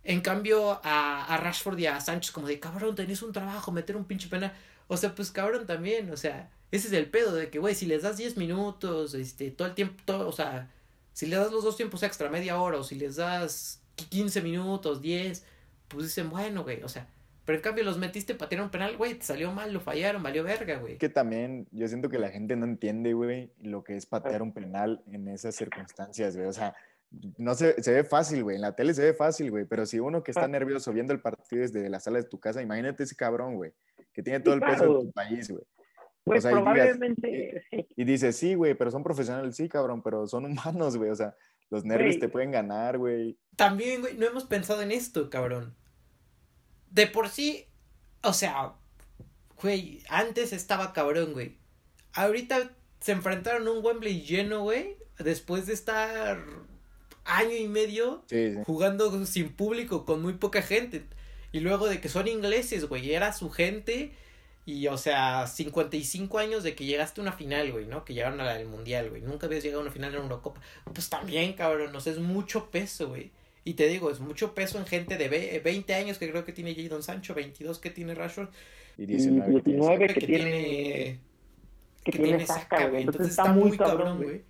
En 0.05 0.21
cambio, 0.21 0.79
a, 0.81 1.25
a 1.25 1.35
Rashford 1.35 1.77
y 1.77 1.87
a 1.87 1.99
Sánchez, 1.99 2.31
como 2.31 2.47
de 2.47 2.61
cabrón, 2.61 2.95
tenés 2.95 3.21
un 3.21 3.33
trabajo, 3.33 3.73
meter 3.73 3.97
un 3.97 4.05
pinche 4.05 4.29
penal. 4.29 4.53
O 4.87 4.97
sea, 4.97 5.13
pues 5.15 5.31
cabrón 5.31 5.65
también, 5.65 6.09
o 6.11 6.17
sea, 6.17 6.49
ese 6.71 6.87
es 6.87 6.93
el 6.93 7.09
pedo 7.09 7.33
de 7.33 7.49
que, 7.49 7.59
güey, 7.59 7.75
si 7.75 7.85
les 7.85 8.03
das 8.03 8.17
10 8.17 8.37
minutos, 8.37 9.13
este, 9.13 9.51
todo 9.51 9.67
el 9.67 9.75
tiempo, 9.75 10.01
todo, 10.05 10.27
o 10.27 10.31
sea, 10.31 10.71
si 11.13 11.25
le 11.25 11.35
das 11.35 11.51
los 11.51 11.63
dos 11.63 11.77
tiempos 11.77 12.03
extra, 12.03 12.29
media 12.29 12.59
hora, 12.61 12.77
o 12.77 12.83
si 12.83 12.95
les 12.95 13.15
das 13.15 13.81
15 13.95 14.41
minutos, 14.41 15.01
10, 15.01 15.43
pues 15.87 16.05
dicen, 16.05 16.29
bueno, 16.29 16.63
güey, 16.63 16.83
o 16.83 16.89
sea, 16.89 17.07
pero 17.47 17.59
en 17.59 17.63
cambio 17.63 17.85
los 17.85 17.97
metiste 17.97 18.35
para 18.35 18.49
tirar 18.49 18.65
un 18.65 18.71
penal, 18.71 18.97
güey, 18.97 19.13
te 19.15 19.23
salió 19.23 19.53
mal, 19.53 19.71
lo 19.71 19.79
fallaron, 19.79 20.21
valió 20.21 20.43
verga, 20.43 20.79
güey. 20.79 20.97
Que 20.97 21.07
también 21.07 21.65
yo 21.71 21.87
siento 21.87 22.09
que 22.09 22.19
la 22.19 22.29
gente 22.29 22.57
no 22.57 22.65
entiende, 22.65 23.13
güey, 23.13 23.53
lo 23.61 23.85
que 23.85 23.95
es 23.95 24.05
patear 24.05 24.41
un 24.41 24.51
penal 24.51 25.01
en 25.07 25.29
esas 25.29 25.55
circunstancias, 25.55 26.35
güey. 26.35 26.49
O 26.49 26.51
sea, 26.51 26.75
no 27.37 27.55
se, 27.55 27.81
se 27.81 27.93
ve 27.93 28.03
fácil, 28.03 28.43
güey. 28.43 28.57
En 28.57 28.63
la 28.63 28.75
tele 28.75 28.93
se 28.93 29.01
ve 29.01 29.13
fácil, 29.13 29.49
güey. 29.49 29.63
Pero 29.63 29.85
si 29.85 29.97
uno 29.97 30.23
que 30.23 30.31
está 30.31 30.45
nervioso 30.49 30.91
viendo 30.91 31.13
el 31.13 31.21
partido 31.21 31.61
desde 31.61 31.87
la 31.89 32.01
sala 32.01 32.17
de 32.19 32.25
tu 32.25 32.37
casa, 32.37 32.61
imagínate 32.61 33.03
ese 33.03 33.15
cabrón, 33.15 33.55
güey, 33.55 33.71
que 34.17 34.23
tiene 34.23 34.39
todo 34.39 34.55
el 34.55 34.61
peso 34.61 34.81
de 34.81 35.05
tu 35.05 35.11
país, 35.11 35.47
güey. 35.47 35.63
Pues 36.23 36.43
probablemente. 36.43 37.63
Y, 37.95 38.03
dice, 38.03 38.33
sí, 38.33 38.55
güey, 38.55 38.73
pero 38.73 38.89
son 38.89 39.03
profesionales, 39.03 39.55
sí, 39.55 39.69
cabrón, 39.69 40.01
pero 40.01 40.25
son 40.27 40.45
humanos, 40.45 40.97
güey. 40.97 41.11
O 41.11 41.15
sea, 41.15 41.35
los 41.69 41.85
nervios 41.85 42.17
te 42.17 42.27
pueden 42.27 42.49
ganar, 42.49 42.97
güey. 42.97 43.37
También, 43.55 44.01
güey, 44.01 44.17
no 44.17 44.25
hemos 44.25 44.45
pensado 44.45 44.81
en 44.81 44.91
esto, 44.91 45.29
cabrón. 45.29 45.75
De 46.89 47.05
por 47.05 47.29
sí, 47.29 47.67
o 48.23 48.33
sea, 48.33 48.73
güey, 49.61 50.01
antes 50.09 50.51
estaba 50.51 50.93
cabrón, 50.93 51.33
güey. 51.33 51.59
Ahorita 52.13 52.71
se 52.99 53.11
enfrentaron 53.11 53.67
a 53.67 53.71
un 53.71 53.85
Wembley 53.85 54.21
lleno, 54.21 54.63
güey. 54.63 54.97
Después 55.19 55.67
de 55.67 55.73
estar 55.73 56.43
año 57.23 57.55
y 57.55 57.67
medio 57.67 58.25
jugando 58.65 59.27
sin 59.27 59.55
público, 59.55 60.05
con 60.05 60.23
muy 60.23 60.33
poca 60.33 60.63
gente. 60.63 61.05
Y 61.57 61.59
luego 61.59 61.87
de 61.87 61.99
que 61.99 62.07
son 62.07 62.27
ingleses, 62.27 62.85
güey, 62.85 63.13
era 63.13 63.33
su 63.33 63.49
gente. 63.49 64.11
Y, 64.67 64.85
o 64.89 64.97
sea, 64.97 65.47
55 65.47 66.37
años 66.37 66.61
de 66.61 66.75
que 66.75 66.85
llegaste 66.85 67.19
a 67.19 67.23
una 67.23 67.31
final, 67.31 67.71
güey, 67.71 67.87
¿no? 67.87 68.05
Que 68.05 68.13
llegaron 68.13 68.39
a 68.41 68.45
la 68.45 68.53
del 68.53 68.67
Mundial, 68.67 69.09
güey. 69.09 69.23
Nunca 69.23 69.47
habías 69.47 69.63
llegado 69.63 69.79
a 69.79 69.85
una 69.85 69.91
final 69.91 70.11
una 70.11 70.21
Eurocopa. 70.21 70.61
Pues 70.93 71.09
también, 71.09 71.53
cabrón, 71.53 71.95
o 71.95 71.99
sea, 71.99 72.13
es 72.13 72.19
mucho 72.19 72.69
peso, 72.69 73.07
güey. 73.07 73.31
Y 73.63 73.73
te 73.73 73.87
digo, 73.87 74.11
es 74.11 74.19
mucho 74.19 74.53
peso 74.53 74.77
en 74.77 74.85
gente 74.85 75.17
de 75.17 75.61
20 75.63 75.95
años 75.95 76.19
que 76.19 76.29
creo 76.29 76.45
que 76.45 76.53
tiene 76.53 76.75
Jadon 76.75 77.01
Sancho, 77.01 77.33
22 77.33 77.79
que 77.79 77.89
tiene 77.89 78.13
Rashford. 78.13 78.49
Y 78.99 79.07
19, 79.07 80.13
que, 80.13 80.21
tiene... 80.21 81.19
Que, 82.03 82.11
tiene 82.11 82.45
Saka, 82.45 82.87
güey. 82.87 83.01
Entonces, 83.01 83.31
está, 83.31 83.51
muy 83.51 83.75
cabrón, 83.75 84.21
güey. 84.21 84.43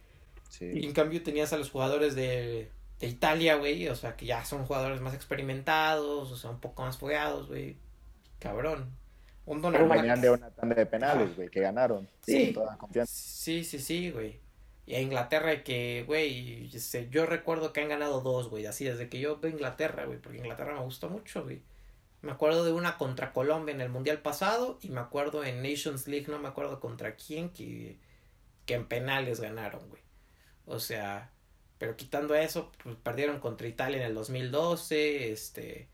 Y 0.59 0.85
en 0.85 0.91
cambio 0.91 1.23
tenías 1.23 1.53
a 1.53 1.57
los 1.57 1.69
jugadores 1.69 2.15
de, 2.15 2.69
de 2.99 3.07
Italia, 3.07 3.55
güey, 3.55 3.87
o 3.89 3.95
sea, 3.95 4.15
que 4.15 4.25
ya 4.25 4.43
son 4.43 4.65
jugadores 4.65 5.01
más 5.01 5.13
experimentados, 5.13 6.31
o 6.31 6.35
sea, 6.35 6.49
un 6.49 6.59
poco 6.59 6.83
más 6.83 6.97
fogueados, 6.97 7.47
güey. 7.47 7.77
Cabrón. 8.39 8.95
Un 9.45 9.61
Venían 9.61 10.19
de 10.19 10.31
una 10.31 10.49
tanda 10.49 10.75
de 10.75 10.85
penales, 10.85 11.35
güey, 11.35 11.49
que 11.49 11.61
ganaron. 11.61 12.09
Sí. 12.21 12.51
Toda 12.53 12.77
confianza. 12.77 13.13
Sí, 13.15 13.63
sí, 13.63 13.79
sí, 13.79 14.11
güey. 14.11 14.41
Y 14.85 14.95
a 14.95 15.01
Inglaterra 15.01 15.63
que, 15.63 16.03
güey, 16.05 16.69
yo 17.09 17.25
recuerdo 17.25 17.71
que 17.71 17.81
han 17.81 17.89
ganado 17.89 18.21
dos, 18.21 18.49
güey, 18.49 18.65
así 18.65 18.85
desde 18.85 19.09
que 19.09 19.19
yo 19.19 19.39
veo 19.39 19.51
Inglaterra, 19.51 20.05
güey, 20.05 20.19
porque 20.19 20.39
Inglaterra 20.39 20.73
me 20.73 20.81
gusta 20.81 21.07
mucho, 21.07 21.43
güey. 21.43 21.61
Me 22.21 22.31
acuerdo 22.31 22.65
de 22.65 22.71
una 22.71 22.97
contra 22.97 23.31
Colombia 23.31 23.73
en 23.73 23.81
el 23.81 23.89
Mundial 23.89 24.21
pasado 24.21 24.79
y 24.81 24.89
me 24.89 24.99
acuerdo 24.99 25.43
en 25.43 25.61
Nations 25.61 26.07
League, 26.07 26.27
no 26.29 26.39
me 26.39 26.47
acuerdo 26.47 26.79
contra 26.79 27.15
quién, 27.15 27.49
que, 27.51 27.99
que 28.65 28.73
en 28.73 28.87
penales 28.87 29.39
ganaron, 29.39 29.87
güey. 29.89 30.01
O 30.65 30.79
sea, 30.79 31.31
pero 31.77 31.95
quitando 31.95 32.35
eso, 32.35 32.71
pues 32.83 32.95
perdieron 32.95 33.39
contra 33.39 33.67
Italia 33.67 33.97
en 33.97 34.03
el 34.03 34.15
2012, 34.15 35.31
este... 35.31 35.89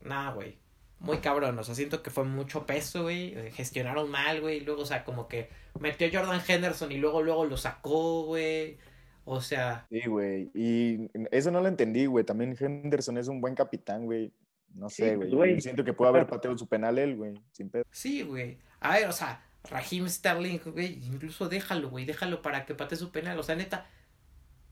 Nada, 0.00 0.32
güey. 0.32 0.58
Muy 1.00 1.18
cabrón, 1.18 1.58
o 1.58 1.64
sea, 1.64 1.74
siento 1.74 2.02
que 2.02 2.10
fue 2.10 2.24
mucho 2.24 2.66
peso, 2.66 3.04
güey. 3.04 3.34
Eh, 3.36 3.50
gestionaron 3.52 4.10
mal, 4.10 4.40
güey. 4.40 4.60
Luego, 4.60 4.82
o 4.82 4.86
sea, 4.86 5.04
como 5.04 5.28
que 5.28 5.48
metió 5.78 6.08
a 6.08 6.10
Jordan 6.10 6.42
Henderson 6.46 6.90
y 6.90 6.98
luego, 6.98 7.22
luego 7.22 7.44
lo 7.44 7.56
sacó, 7.56 8.24
güey. 8.24 8.78
O 9.24 9.40
sea. 9.40 9.86
Sí, 9.90 10.00
güey. 10.06 10.50
Y 10.54 11.08
eso 11.30 11.50
no 11.50 11.60
lo 11.60 11.68
entendí, 11.68 12.06
güey. 12.06 12.24
También 12.24 12.56
Henderson 12.58 13.16
es 13.18 13.28
un 13.28 13.40
buen 13.40 13.54
capitán, 13.54 14.06
güey. 14.06 14.32
No 14.74 14.88
sé, 14.88 15.16
güey. 15.16 15.60
siento 15.60 15.84
que 15.84 15.92
puede 15.92 16.10
haber 16.10 16.26
pateado 16.26 16.58
su 16.58 16.66
penal 16.66 16.98
él, 16.98 17.16
güey. 17.16 17.34
Sin 17.52 17.70
pedo. 17.70 17.84
Sí, 17.90 18.22
güey. 18.22 18.58
A 18.80 18.94
ver, 18.94 19.08
o 19.08 19.12
sea, 19.12 19.44
Raheem 19.70 20.08
Sterling, 20.08 20.58
güey. 20.66 21.04
Incluso 21.04 21.48
déjalo, 21.48 21.90
güey. 21.90 22.06
Déjalo 22.06 22.42
para 22.42 22.66
que 22.66 22.74
patee 22.74 22.98
su 22.98 23.12
penal. 23.12 23.38
O 23.38 23.42
sea, 23.44 23.54
neta 23.54 23.86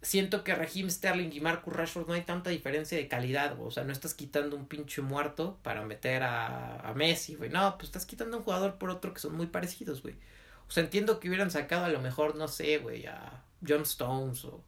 siento 0.03 0.45
que 0.45 0.55
Raheem 0.55 0.91
Sterling 0.91 1.31
y 1.33 1.41
Marcus 1.41 1.75
Rashford 1.75 2.07
no 2.09 2.15
hay 2.15 2.23
tanta 2.23 2.51
diferencia 2.51 2.97
de 2.99 3.09
calidad, 3.09 3.57
O 3.61 3.71
sea, 3.71 3.85
no 3.85 3.93
estás 3.93 4.15
quitando 4.15 4.57
un 4.57 4.67
pinche 4.67 5.03
muerto 5.03 5.59
para 5.63 5.85
meter 5.85 6.23
a, 6.23 6.77
a 6.81 6.95
Messi, 6.95 7.35
güey. 7.37 7.51
No, 7.51 7.77
pues 7.77 7.89
estás 7.89 8.07
quitando 8.07 8.39
un 8.39 8.45
jugador 8.45 8.77
por 8.77 8.91
otro 8.91 9.13
que 9.15 9.21
son 9.21 9.37
muy 9.37 9.47
parecidos, 9.47 10.03
güey. 10.03 10.17
O 10.69 10.71
sea, 10.71 10.83
entiendo 10.83 11.21
que 11.21 11.29
hubieran 11.29 11.51
sacado 11.51 11.85
a 11.85 11.89
lo 11.89 12.01
mejor, 12.01 12.37
no 12.37 12.49
sé, 12.49 12.79
güey, 12.79 13.07
a 13.07 13.43
John 13.67 13.83
Stones 13.83 14.45
o 14.45 14.63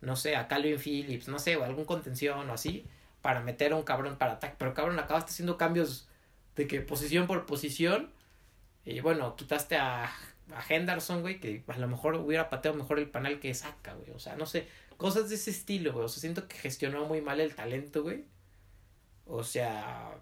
no 0.00 0.16
sé, 0.16 0.36
a 0.36 0.48
Calvin 0.48 0.78
Phillips, 0.78 1.28
no 1.28 1.38
sé, 1.38 1.56
o 1.56 1.64
algún 1.64 1.84
contención 1.84 2.48
o 2.48 2.52
así, 2.52 2.86
para 3.22 3.40
meter 3.40 3.72
a 3.72 3.76
un 3.76 3.82
cabrón 3.82 4.16
para 4.16 4.34
ataque. 4.34 4.56
Pero 4.58 4.74
cabrón, 4.74 4.98
acabaste 4.98 5.30
haciendo 5.30 5.56
cambios 5.58 6.08
de 6.56 6.66
que 6.66 6.80
posición 6.80 7.26
por 7.26 7.46
posición. 7.46 8.10
Y 8.84 9.00
bueno, 9.00 9.36
quitaste 9.36 9.76
a 9.76 10.10
a 10.54 10.62
Henderson, 10.68 11.22
güey, 11.22 11.40
que 11.40 11.64
a 11.66 11.78
lo 11.78 11.88
mejor 11.88 12.16
hubiera 12.16 12.50
pateado 12.50 12.76
mejor 12.76 12.98
el 12.98 13.10
panel 13.10 13.40
que 13.40 13.52
saca, 13.54 13.94
güey. 13.94 14.10
O 14.10 14.18
sea, 14.18 14.36
no 14.36 14.46
sé. 14.46 14.66
cosas 14.96 15.28
de 15.28 15.36
ese 15.36 15.50
estilo, 15.50 15.92
güey. 15.92 16.04
O 16.04 16.08
sea, 16.08 16.20
siento 16.20 16.48
que 16.48 16.56
gestionó 16.56 17.06
muy 17.06 17.20
mal 17.20 17.40
el 17.40 17.54
talento, 17.54 18.02
güey. 18.02 18.24
O 19.26 19.44
sea, 19.44 20.20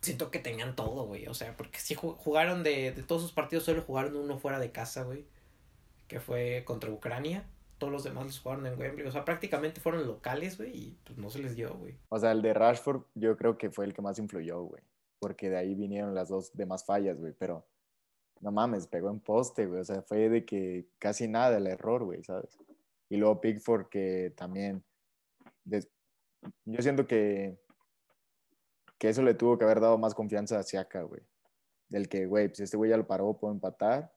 siento 0.00 0.30
que 0.30 0.38
tenían 0.38 0.76
todo, 0.76 1.06
güey. 1.06 1.26
O 1.26 1.34
sea, 1.34 1.56
porque 1.56 1.78
si 1.78 1.94
jugaron 1.94 2.62
de, 2.62 2.92
de 2.92 3.02
todos 3.02 3.22
sus 3.22 3.32
partidos, 3.32 3.64
solo 3.64 3.82
jugaron 3.82 4.16
uno 4.16 4.38
fuera 4.38 4.58
de 4.58 4.72
casa, 4.72 5.04
güey. 5.04 5.24
Que 6.08 6.20
fue 6.20 6.62
contra 6.66 6.90
Ucrania. 6.90 7.46
Todos 7.78 7.92
los 7.92 8.04
demás 8.04 8.26
los 8.26 8.38
jugaron 8.38 8.66
en 8.66 8.78
Wembley. 8.78 9.06
O 9.06 9.12
sea, 9.12 9.24
prácticamente 9.24 9.80
fueron 9.80 10.06
locales, 10.06 10.58
güey. 10.58 10.76
Y 10.76 10.98
pues 11.04 11.18
no 11.18 11.30
se 11.30 11.38
les 11.38 11.56
dio, 11.56 11.74
güey. 11.74 11.96
O 12.10 12.18
sea, 12.18 12.32
el 12.32 12.42
de 12.42 12.52
Rashford 12.52 13.02
yo 13.14 13.36
creo 13.36 13.56
que 13.56 13.70
fue 13.70 13.86
el 13.86 13.94
que 13.94 14.02
más 14.02 14.18
influyó, 14.18 14.62
güey. 14.62 14.82
Porque 15.18 15.50
de 15.50 15.56
ahí 15.56 15.74
vinieron 15.74 16.14
las 16.14 16.28
dos 16.28 16.52
demás 16.54 16.84
fallas, 16.84 17.18
güey. 17.18 17.32
Pero 17.38 17.64
no 18.42 18.52
mames, 18.52 18.86
pegó 18.86 19.10
en 19.10 19.20
poste, 19.20 19.66
güey. 19.66 19.80
O 19.80 19.84
sea, 19.84 20.02
fue 20.02 20.28
de 20.28 20.44
que 20.44 20.86
casi 20.98 21.28
nada 21.28 21.56
el 21.56 21.66
error, 21.66 22.04
güey, 22.04 22.22
¿sabes? 22.22 22.58
Y 23.08 23.16
luego 23.16 23.40
Pickford 23.40 23.88
que 23.88 24.34
también... 24.36 24.84
Yo 25.64 26.82
siento 26.82 27.06
que 27.06 27.56
que 29.02 29.08
eso 29.08 29.20
le 29.24 29.34
tuvo 29.34 29.58
que 29.58 29.64
haber 29.64 29.80
dado 29.80 29.98
más 29.98 30.14
confianza 30.14 30.60
a 30.60 30.62
Siaka, 30.62 31.02
güey. 31.02 31.22
Del 31.88 32.08
que, 32.08 32.24
güey, 32.24 32.46
pues 32.46 32.60
este 32.60 32.76
güey 32.76 32.88
ya 32.88 32.96
lo 32.96 33.04
paró, 33.04 33.36
puede 33.36 33.54
empatar. 33.54 34.14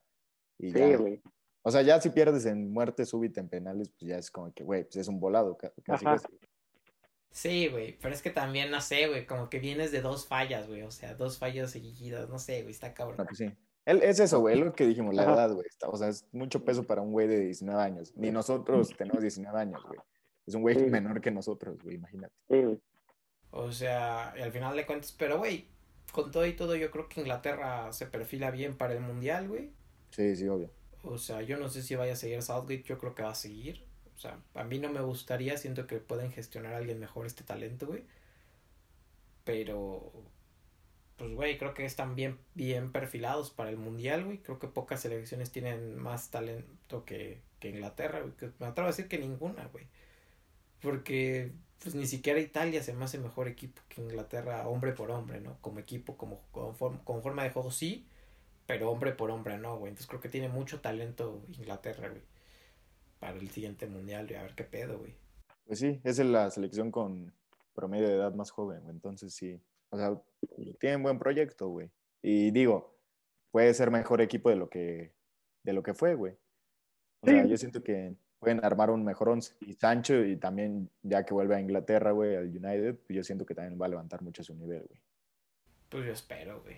Y 0.60 0.72
sí, 0.72 0.94
güey. 0.94 1.24
O 1.64 1.72
sea, 1.72 1.82
ya 1.82 2.00
si 2.00 2.12
pierdes 2.12 2.46
en 2.46 2.72
muerte 2.72 3.04
súbita 3.04 3.42
en 3.42 3.50
penales, 3.50 3.90
pues 3.90 4.10
ya 4.10 4.20
es 4.20 4.30
como 4.30 4.54
que, 4.54 4.64
güey, 4.64 4.84
pues 4.84 4.98
es 4.98 5.08
un 5.08 5.20
volado. 5.20 5.58
Casi, 5.84 6.06
Sí, 7.32 7.68
güey, 7.68 7.98
pero 7.98 8.14
es 8.14 8.22
que 8.22 8.30
también, 8.30 8.70
no 8.70 8.80
sé, 8.80 9.08
güey, 9.08 9.26
como 9.26 9.50
que 9.50 9.58
vienes 9.58 9.92
de 9.92 10.02
dos 10.02 10.28
fallas, 10.28 10.68
güey, 10.68 10.84
o 10.84 10.92
sea, 10.92 11.16
dos 11.16 11.40
fallas 11.40 11.72
seguidas, 11.72 12.30
no 12.30 12.38
sé, 12.38 12.62
güey, 12.62 12.72
está 12.72 12.94
cabrón. 12.94 13.18
No, 13.18 13.26
pues 13.26 13.40
sí. 13.40 13.52
Él, 13.86 14.02
es 14.02 14.20
eso, 14.20 14.40
güey, 14.40 14.58
lo 14.58 14.74
que 14.74 14.88
dijimos, 14.88 15.14
la 15.14 15.24
edad, 15.24 15.54
güey, 15.54 15.68
o 15.88 15.98
sea, 15.98 16.10
es 16.10 16.26
mucho 16.32 16.66
peso 16.66 16.84
para 16.84 17.02
un 17.02 17.12
güey 17.12 17.28
de 17.28 17.40
19 17.40 17.82
años. 17.82 18.14
Ni 18.16 18.32
nosotros 18.32 18.90
tenemos 18.98 19.22
19 19.22 19.60
años, 19.60 19.84
güey. 19.86 20.00
Es 20.48 20.56
un 20.56 20.62
güey 20.62 20.78
menor 20.90 21.22
que 21.22 21.32
nosotros, 21.32 21.82
güey, 21.84 21.96
imagínate. 21.96 22.34
Sí, 22.50 22.80
o 23.58 23.72
sea, 23.72 24.34
y 24.38 24.42
al 24.42 24.52
final 24.52 24.76
de 24.76 24.86
cuentas, 24.86 25.16
pero 25.18 25.38
güey, 25.38 25.68
con 26.12 26.30
todo 26.30 26.46
y 26.46 26.54
todo, 26.54 26.76
yo 26.76 26.92
creo 26.92 27.08
que 27.08 27.22
Inglaterra 27.22 27.92
se 27.94 28.06
perfila 28.06 28.52
bien 28.52 28.78
para 28.78 28.94
el 28.94 29.00
mundial, 29.00 29.48
güey. 29.48 29.72
Sí, 30.10 30.36
sí, 30.36 30.48
obvio. 30.50 30.70
O 31.04 31.18
sea, 31.18 31.42
yo 31.42 31.58
no 31.58 31.70
sé 31.70 31.82
si 31.82 31.96
vaya 31.96 32.14
a 32.14 32.18
seguir 32.18 32.42
Southgate, 32.42 32.84
yo 32.84 32.98
creo 32.98 33.16
que 33.16 33.24
va 33.24 33.32
a 33.32 33.36
seguir. 33.36 33.86
O 34.14 34.20
sea, 34.20 34.40
a 34.56 34.64
mí 34.66 34.78
no 34.80 34.90
me 34.90 35.00
gustaría, 35.00 35.58
siento 35.58 35.88
que 35.88 36.00
pueden 36.00 36.32
gestionar 36.32 36.74
a 36.74 36.78
alguien 36.78 37.00
mejor 37.00 37.26
este 37.26 37.46
talento, 37.46 37.88
güey. 37.88 38.04
Pero, 39.46 40.12
pues, 41.18 41.34
güey, 41.34 41.58
creo 41.58 41.74
que 41.74 41.86
están 41.86 42.16
bien, 42.16 42.38
bien 42.56 42.92
perfilados 42.92 43.52
para 43.52 43.70
el 43.70 43.78
mundial, 43.78 44.26
güey. 44.26 44.40
Creo 44.40 44.60
que 44.60 44.68
pocas 44.68 45.02
selecciones 45.02 45.52
tienen 45.52 45.98
más 45.98 46.30
talento 46.30 47.06
que, 47.06 47.42
que 47.60 47.70
Inglaterra, 47.70 48.22
güey. 48.22 48.34
Me 48.60 48.68
atrevo 48.68 48.88
a 48.88 48.92
decir 48.92 49.08
que 49.08 49.18
ninguna, 49.18 49.68
güey. 49.68 49.88
Porque 50.82 51.52
pues 51.80 51.96
ni 51.96 52.08
siquiera 52.08 52.40
Italia 52.40 52.82
se 52.82 52.94
me 52.94 53.06
hace 53.06 53.18
mejor 53.20 53.48
equipo 53.48 53.82
que 53.90 54.02
Inglaterra, 54.02 54.68
hombre 54.68 54.92
por 54.94 55.12
hombre, 55.12 55.40
¿no? 55.40 55.58
Como 55.62 55.80
equipo, 55.80 56.18
como 56.18 56.42
con, 56.52 56.76
forma, 56.76 57.44
de 57.44 57.52
juego 57.52 57.72
sí, 57.72 58.08
pero 58.66 58.90
hombre 58.90 59.12
por 59.12 59.32
hombre 59.32 59.58
no, 59.58 59.78
güey. 59.78 59.90
Entonces 59.90 60.08
creo 60.08 60.22
que 60.22 60.30
tiene 60.30 60.50
mucho 60.50 60.82
talento 60.82 61.44
Inglaterra, 61.58 62.10
güey, 62.10 62.24
para 63.20 63.38
el 63.38 63.50
siguiente 63.50 63.88
mundial, 63.88 64.30
y 64.32 64.36
a 64.36 64.44
ver 64.44 64.56
qué 64.56 64.64
pedo, 64.64 64.98
güey. 64.98 65.16
Pues 65.66 65.80
sí, 65.80 66.00
es 66.04 66.20
la 66.20 66.50
selección 66.52 66.92
con 66.92 67.34
promedio 67.74 68.08
de 68.08 68.16
edad 68.16 68.34
más 68.34 68.52
joven, 68.52 68.82
güey. 68.82 68.96
Entonces 68.96 69.34
sí, 69.34 69.60
o 69.96 69.98
sea, 69.98 70.22
tienen 70.80 71.04
buen 71.04 71.18
proyecto, 71.18 71.70
güey. 71.70 71.90
Y 72.22 72.52
digo, 72.52 72.98
puede 73.52 73.74
ser 73.74 73.92
mejor 73.92 74.22
equipo 74.22 74.50
de 74.50 74.56
lo 74.58 74.70
que, 74.70 75.14
de 75.64 75.74
lo 75.74 75.84
que 75.84 75.94
fue, 75.94 76.16
güey. 76.16 76.34
O 77.22 77.28
sea, 77.28 77.46
yo 77.46 77.58
siento 77.58 77.82
que 77.84 78.16
pueden 78.40 78.64
armar 78.64 78.90
un 78.90 79.04
mejor 79.04 79.30
once. 79.30 79.56
Y 79.62 79.74
Sancho, 79.74 80.24
y 80.24 80.38
también 80.38 80.90
ya 81.02 81.26
que 81.26 81.34
vuelve 81.34 81.56
a 81.56 81.62
Inglaterra, 81.62 82.12
güey, 82.12 82.36
al 82.36 82.48
United, 82.48 83.00
yo 83.10 83.24
siento 83.24 83.46
que 83.46 83.56
también 83.56 83.80
va 83.82 83.88
a 83.88 83.90
levantar 83.90 84.22
mucho 84.22 84.44
su 84.44 84.54
nivel, 84.54 84.84
güey. 84.88 85.02
Pues 85.90 86.06
yo 86.06 86.12
espero, 86.12 86.62
güey. 86.62 86.78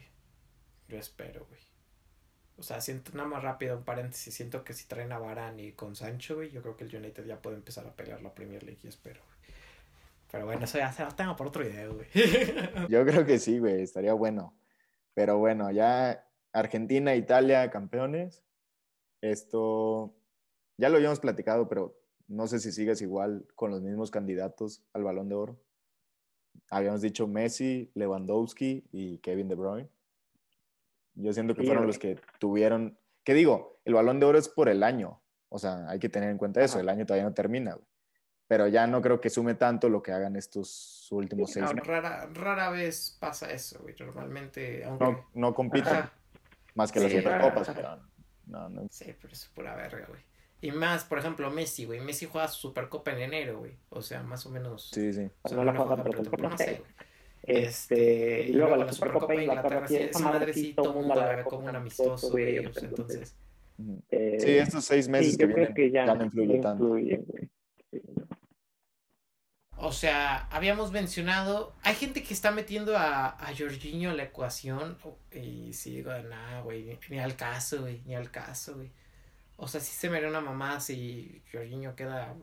Yo 0.88 0.98
espero, 0.98 1.46
güey. 1.48 1.62
O 2.58 2.64
sea, 2.64 2.82
siento 2.82 3.12
nada 3.14 3.28
más 3.28 3.44
rápido 3.44 3.78
un 3.78 3.84
paréntesis. 3.84 4.34
Siento 4.34 4.64
que 4.64 4.74
si 4.74 4.88
traen 4.88 5.12
a 5.12 5.20
Varane 5.20 5.64
y 5.64 5.72
con 5.74 5.96
Sancho, 5.96 6.36
güey, 6.36 6.52
yo 6.52 6.62
creo 6.62 6.78
que 6.78 6.86
el 6.86 6.96
United 6.96 7.26
ya 7.26 7.42
puede 7.42 7.58
empezar 7.58 7.86
a 7.86 7.96
pelear 7.96 8.22
la 8.22 8.34
Premier 8.34 8.64
League 8.64 8.82
y 8.84 8.88
espero, 8.88 9.22
güey. 9.26 9.37
Pero 10.32 10.46
bueno, 10.46 10.66
eso 10.66 10.78
ya 10.78 10.92
se 10.92 11.04
lo 11.04 11.12
tengo 11.12 11.36
por 11.36 11.48
otro 11.48 11.64
video, 11.64 11.96
güey. 11.96 12.08
Yo 12.90 13.06
creo 13.06 13.26
que 13.26 13.40
sí, 13.40 13.60
güey, 13.60 13.82
estaría 13.82 14.14
bueno. 14.14 14.58
Pero 15.14 15.38
bueno, 15.38 15.72
ya 15.72 16.28
Argentina, 16.52 17.16
Italia, 17.16 17.70
campeones. 17.70 18.44
Esto 19.22 20.16
ya 20.78 20.90
lo 20.90 20.98
habíamos 20.98 21.20
platicado, 21.20 21.68
pero 21.68 21.98
no 22.28 22.48
sé 22.48 22.60
si 22.60 22.72
sigues 22.72 23.02
igual 23.02 23.48
con 23.56 23.72
los 23.72 23.82
mismos 23.82 24.12
candidatos 24.12 24.84
al 24.94 25.04
balón 25.04 25.30
de 25.30 25.36
oro. 25.36 25.60
Habíamos 26.70 27.02
dicho 27.02 27.28
Messi, 27.28 27.92
Lewandowski 27.96 28.88
y 28.92 29.20
Kevin 29.20 29.48
De 29.48 29.56
Bruyne. 29.56 29.90
Yo 31.16 31.34
siento 31.34 31.56
que 31.56 31.64
fueron 31.64 31.88
los 31.88 31.98
que 31.98 32.20
tuvieron, 32.40 33.00
¿qué 33.24 33.34
digo? 33.34 33.80
El 33.86 33.96
balón 33.96 34.20
de 34.20 34.28
oro 34.28 34.38
es 34.38 34.50
por 34.50 34.70
el 34.70 34.84
año, 34.84 35.20
o 35.50 35.58
sea, 35.58 35.90
hay 35.90 35.98
que 35.98 36.10
tener 36.10 36.30
en 36.30 36.38
cuenta 36.38 36.64
eso, 36.64 36.80
el 36.80 36.90
año 36.90 37.06
todavía 37.06 37.28
no 37.28 37.34
termina, 37.34 37.76
pero 38.48 38.68
ya 38.68 38.88
no 38.88 39.02
creo 39.02 39.20
que 39.20 39.30
sume 39.30 39.56
tanto 39.56 39.90
lo 39.90 40.02
que 40.02 40.12
hagan 40.12 40.36
estos 40.36 41.08
últimos 41.12 41.52
seis 41.52 41.66
meses. 41.74 41.88
Rara, 41.88 42.30
rara 42.34 42.70
vez 42.70 43.18
pasa 43.20 43.52
eso, 43.52 43.80
güey, 43.82 43.96
normalmente... 44.00 44.86
No, 45.00 45.28
no 45.34 45.54
compiten, 45.54 46.10
más 46.76 46.92
que 46.92 47.00
las 47.00 47.12
Supercopas, 47.12 47.70
pero 47.76 48.00
no, 48.48 48.70
no. 48.70 48.88
Sí, 48.90 49.14
pero 49.20 49.34
es 49.34 49.46
pura 49.54 49.76
verga, 49.76 50.06
güey. 50.08 50.22
Y 50.62 50.72
más, 50.72 51.04
por 51.04 51.20
ejemplo, 51.20 51.52
Messi, 51.52 51.86
güey. 51.86 52.00
Messi 52.00 52.26
juega 52.26 52.48
su 52.48 52.70
Supercopa 52.70 53.12
en 53.12 53.22
enero, 53.22 53.60
güey. 53.60 53.74
O 53.90 54.02
sea, 54.02 54.24
más 54.24 54.46
o 54.46 54.50
menos. 54.50 54.90
Sí, 54.92 55.14
sí. 55.14 55.30
O 55.44 55.50
sea, 55.50 55.58
no, 55.58 55.64
la 55.64 55.76
juega, 55.76 56.04
pero 56.04 56.24
no 56.50 56.58
sé, 56.58 56.82
Este, 57.44 58.48
y 58.48 58.54
luego 58.54 58.76
la 58.76 58.92
Supercopa 58.92 59.34
de 59.34 59.44
Inglaterra, 59.44 59.88
sí, 59.88 59.98
esa 59.98 60.20
madre 60.20 60.54
sí 60.54 60.74
todo 60.74 60.90
el 60.90 60.96
mundo 60.96 61.16
la 61.16 61.36
ve 61.36 61.44
como 61.44 61.68
un 61.68 61.76
amistoso, 61.76 62.32
güey. 62.32 62.58
entonces. 62.58 63.36
Eh, 64.10 64.38
sí, 64.40 64.58
estos 64.58 64.86
seis 64.86 65.08
meses 65.08 65.34
sí, 65.34 65.38
que 65.38 65.46
vienen 65.46 65.74
que 65.74 65.92
ya, 65.92 66.06
no 66.06 66.26
influye 66.26 66.60
tanto. 66.60 66.96
O 69.80 69.92
sea, 69.92 70.48
habíamos 70.50 70.92
mencionado, 70.92 71.76
hay 71.84 71.94
gente 71.94 72.24
que 72.24 72.34
está 72.34 72.50
metiendo 72.52 72.98
a, 72.98 73.28
a 73.28 73.56
Jorginho 73.56 74.10
en 74.10 74.18
la 74.18 74.24
ecuación 74.24 74.98
y 75.32 75.72
sí, 75.74 75.98
digo, 75.98 76.12
nada, 76.12 76.62
güey, 76.62 76.98
ni 77.10 77.20
al 77.20 77.36
caso, 77.36 77.82
güey, 77.82 78.02
ni 78.06 78.16
al 78.16 78.32
caso, 78.32 78.76
güey. 78.76 78.92
O 79.56 79.68
sea, 79.68 79.80
sí 79.80 79.94
se 79.94 80.10
me 80.10 80.18
haría 80.18 80.30
una 80.30 80.42
mamá 80.42 80.80
si 80.80 81.44
Jorginho 81.52 81.96
queda. 81.96 82.34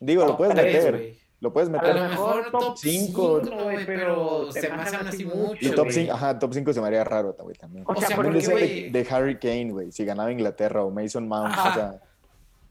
Digo, 0.00 0.24
lo 0.24 0.36
puedes 0.36 0.54
meter. 0.54 1.16
Lo 1.40 1.52
puedes 1.52 1.68
meter. 1.68 1.90
A 1.90 1.94
lo 1.94 2.08
mejor 2.08 2.50
top 2.50 2.78
5, 2.78 3.42
pero 3.84 4.50
se 4.52 4.68
me 4.70 4.82
hacen 4.82 5.06
así 5.06 5.24
mucho. 5.24 5.74
top 5.74 5.88
5, 5.90 6.12
ajá, 6.12 6.38
top 6.38 6.54
5 6.54 6.72
se 6.72 6.80
me 6.80 6.86
haría 6.86 7.04
raro, 7.04 7.36
güey, 7.38 7.56
también. 7.56 7.84
O 7.86 7.94
sea, 8.00 8.16
porque, 8.16 8.38
de, 8.38 8.90
de, 8.90 9.06
Harry 9.10 9.38
Kane, 9.38 9.70
güey, 9.70 9.92
si 9.92 10.04
ganaba 10.04 10.30
Inglaterra 10.32 10.82
o 10.82 10.90
Mason 10.90 11.26
Mount, 11.26 11.52
o 11.52 11.74
sea. 11.74 12.00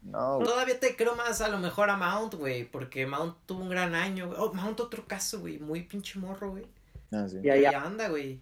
No. 0.06 0.38
Todavía 0.38 0.78
te 0.78 0.94
creo 0.94 1.16
más 1.16 1.40
a 1.40 1.48
lo 1.48 1.58
mejor 1.58 1.90
a 1.90 1.96
Mount, 1.96 2.34
güey, 2.34 2.64
porque 2.64 3.06
Mount 3.06 3.36
tuvo 3.46 3.62
un 3.62 3.68
gran 3.68 3.94
año, 3.94 4.28
güey. 4.28 4.38
Oh, 4.40 4.52
Mount 4.52 4.80
otro 4.80 5.06
caso, 5.06 5.40
güey, 5.40 5.58
muy 5.58 5.82
pinche 5.82 6.18
morro, 6.18 6.52
güey. 6.52 6.66
Ah, 7.10 7.26
sí. 7.28 7.38
Y 7.42 7.50
ahí 7.50 7.64
anda, 7.64 8.08
güey. 8.08 8.40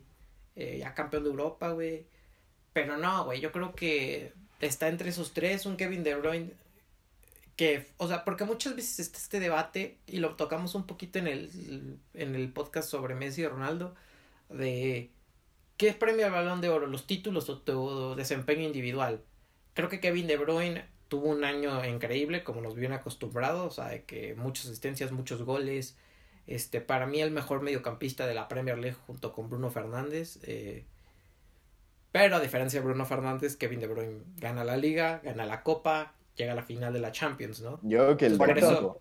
Eh, 0.57 0.79
ya 0.81 0.95
campeón 0.95 1.25
de 1.25 1.31
Europa, 1.31 1.71
güey. 1.71 2.07
Pero 2.73 2.97
no, 2.97 3.25
güey, 3.25 3.41
yo 3.41 3.51
creo 3.51 3.75
que 3.75 4.35
está 4.61 4.89
entre 4.89 5.11
esos 5.11 5.33
tres, 5.33 5.65
un 5.65 5.77
Kevin 5.77 6.05
De 6.05 6.15
Bruyne 6.17 6.53
que, 7.57 7.87
o 7.99 8.09
sea, 8.09 8.25
porque 8.25 8.45
muchas 8.45 8.75
veces 8.75 8.99
está 9.01 9.19
este 9.19 9.41
debate 9.41 9.99
y 10.07 10.19
lo 10.19 10.35
tocamos 10.35 10.75
un 10.75 10.87
poquito 10.87 11.19
en 11.19 11.29
el, 11.29 11.99
en 12.15 12.35
el 12.35 12.53
podcast 12.53 12.91
sobre 12.91 13.15
Messi 13.15 13.43
y 13.43 13.47
Ronaldo, 13.47 13.95
de 14.49 15.11
qué 15.77 15.89
es 15.89 15.97
premio 15.97 16.27
al 16.27 16.33
balón 16.33 16.61
de 16.61 16.69
oro, 16.69 16.87
los 16.87 17.07
títulos 17.07 17.49
o 17.49 17.59
tu 17.59 18.15
desempeño 18.17 18.63
individual. 18.63 19.23
Creo 19.75 19.89
que 19.89 20.01
Kevin 20.01 20.27
De 20.27 20.37
Bruyne 20.37 20.85
tuvo 21.09 21.29
un 21.29 21.45
año 21.45 21.85
increíble, 21.85 22.45
como 22.45 22.61
nos 22.61 22.75
viene 22.75 22.97
acostumbrados, 22.97 23.67
o 23.67 23.83
sea, 23.83 23.91
de 23.91 24.05
que 24.05 24.35
muchas 24.35 24.67
asistencias, 24.67 25.13
muchos 25.13 25.43
goles. 25.43 25.97
Este, 26.47 26.81
para 26.81 27.07
mí 27.07 27.21
el 27.21 27.31
mejor 27.31 27.63
mediocampista 27.63 28.27
de 28.27 28.35
la 28.35 28.49
Premier 28.49 28.79
League 28.79 28.97
junto 29.07 29.33
con 29.33 29.49
Bruno 29.49 29.71
Fernández. 29.71 30.39
Eh, 30.43 30.85
pero 32.13 32.37
a 32.37 32.41
diferencia 32.41 32.81
de 32.81 32.87
Bruno 32.87 33.07
Fernández, 33.07 33.57
Kevin 33.57 33.81
De 33.81 33.87
Bruyne 33.87 34.23
gana 34.37 34.63
la 34.65 34.77
liga, 34.77 35.21
gana 35.25 35.47
la 35.47 35.63
copa, 35.63 36.15
llega 36.37 36.53
a 36.53 36.57
la 36.57 36.63
final 36.63 36.93
de 36.93 37.01
la 37.01 37.13
Champions, 37.13 37.61
¿no? 37.61 37.81
Yo 37.83 38.05
creo 38.05 38.17
que 38.17 38.27
el 38.27 38.37
Por 38.37 38.57
eso... 38.57 39.01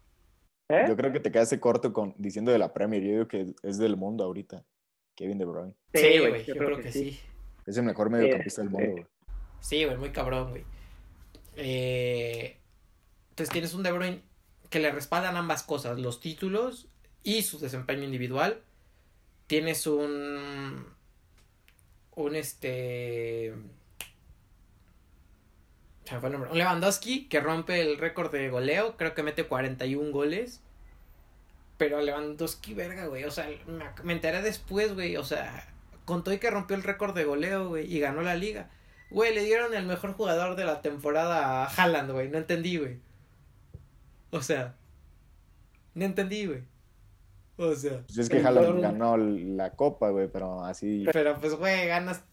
¿Eh? 0.70 0.86
Yo 0.88 0.96
creo 0.96 1.12
que 1.12 1.20
te 1.20 1.32
quedaste 1.32 1.60
corto 1.60 1.94
con 1.94 2.16
diciendo 2.18 2.52
de 2.52 2.58
la 2.58 2.74
Premier. 2.74 3.04
Yo 3.04 3.12
digo 3.12 3.28
que 3.28 3.54
es 3.62 3.78
del 3.78 3.98
mundo 3.98 4.24
ahorita. 4.24 4.64
Kevin 5.16 5.38
De 5.38 5.46
Bruyne. 5.46 5.74
Sí, 5.94 6.20
güey, 6.20 6.44
yo, 6.46 6.56
creo, 6.56 6.80
que, 6.80 6.92
sí. 6.92 7.20
Es 7.66 7.78
el 7.78 7.84
mejor 7.84 8.10
mediocampista 8.10 8.62
del 8.62 8.72
mundo, 8.72 8.92
güey. 8.94 9.06
Sí, 9.60 9.86
güey, 9.86 9.98
muy 9.98 10.10
cabrón, 10.10 10.50
güey. 10.50 10.64
Eh, 11.56 12.58
entonces 13.30 13.52
tienes 13.52 13.74
un 13.74 13.84
De 13.84 13.92
Bruyne 13.92 14.22
que 14.70 14.80
le 14.80 14.92
respaldan 14.92 15.38
ambas 15.38 15.64
cosas, 15.64 16.00
los 16.00 16.20
títulos 16.20 16.88
y 17.24 17.44
su 17.44 17.60
desempeño 17.60 18.04
individual. 18.04 18.62
Tienes 19.48 19.88
un 19.88 20.86
un 22.16 22.36
este 22.36 23.54
nombre. 26.22 26.52
Un 26.52 26.58
Lewandowski 26.58 27.28
que 27.28 27.40
rompe 27.40 27.82
el 27.82 27.98
récord 27.98 28.32
de 28.32 28.50
goleo. 28.50 28.98
Creo 28.98 29.14
que 29.14 29.24
mete 29.24 29.46
41 29.46 30.12
goles. 30.12 30.62
Pero 31.78 32.02
Lewandowski, 32.02 32.74
verga, 32.74 33.08
güey. 33.08 33.24
O 33.24 33.32
sea, 33.32 33.50
me, 33.68 33.86
me 34.04 34.14
enteré 34.14 34.42
después, 34.42 34.94
güey. 34.94 35.18
O 35.18 35.24
sea, 35.24 35.68
contó 36.06 36.32
y 36.32 36.38
que 36.38 36.52
rompió 36.52 36.76
el 36.76 36.84
récord 36.84 37.16
de 37.16 37.26
goleo, 37.26 37.70
güey. 37.70 37.92
Y 37.92 38.00
ganó 38.00 38.22
la 38.22 38.36
liga. 38.36 38.70
Güey, 39.14 39.34
le 39.34 39.44
dieron 39.44 39.74
el 39.74 39.86
mejor 39.86 40.14
jugador 40.14 40.56
de 40.56 40.66
la 40.66 40.82
temporada 40.82 41.64
a 41.64 41.68
Haaland, 41.68 42.12
güey. 42.12 42.30
No 42.30 42.38
entendí, 42.38 42.78
güey. 42.78 43.00
O 44.32 44.42
sea, 44.42 44.76
no 45.94 46.06
entendí, 46.06 46.48
güey. 46.48 46.64
O 47.58 47.76
sea. 47.76 48.02
Pues 48.06 48.18
es 48.18 48.30
que 48.30 48.40
Haaland 48.40 48.82
ganó 48.82 49.18
la 49.18 49.72
copa, 49.72 50.10
güey, 50.10 50.28
pero 50.28 50.64
así. 50.64 51.06
Pero 51.12 51.40
pues, 51.40 51.56
güey, 51.56 51.88
ganas. 51.88 52.24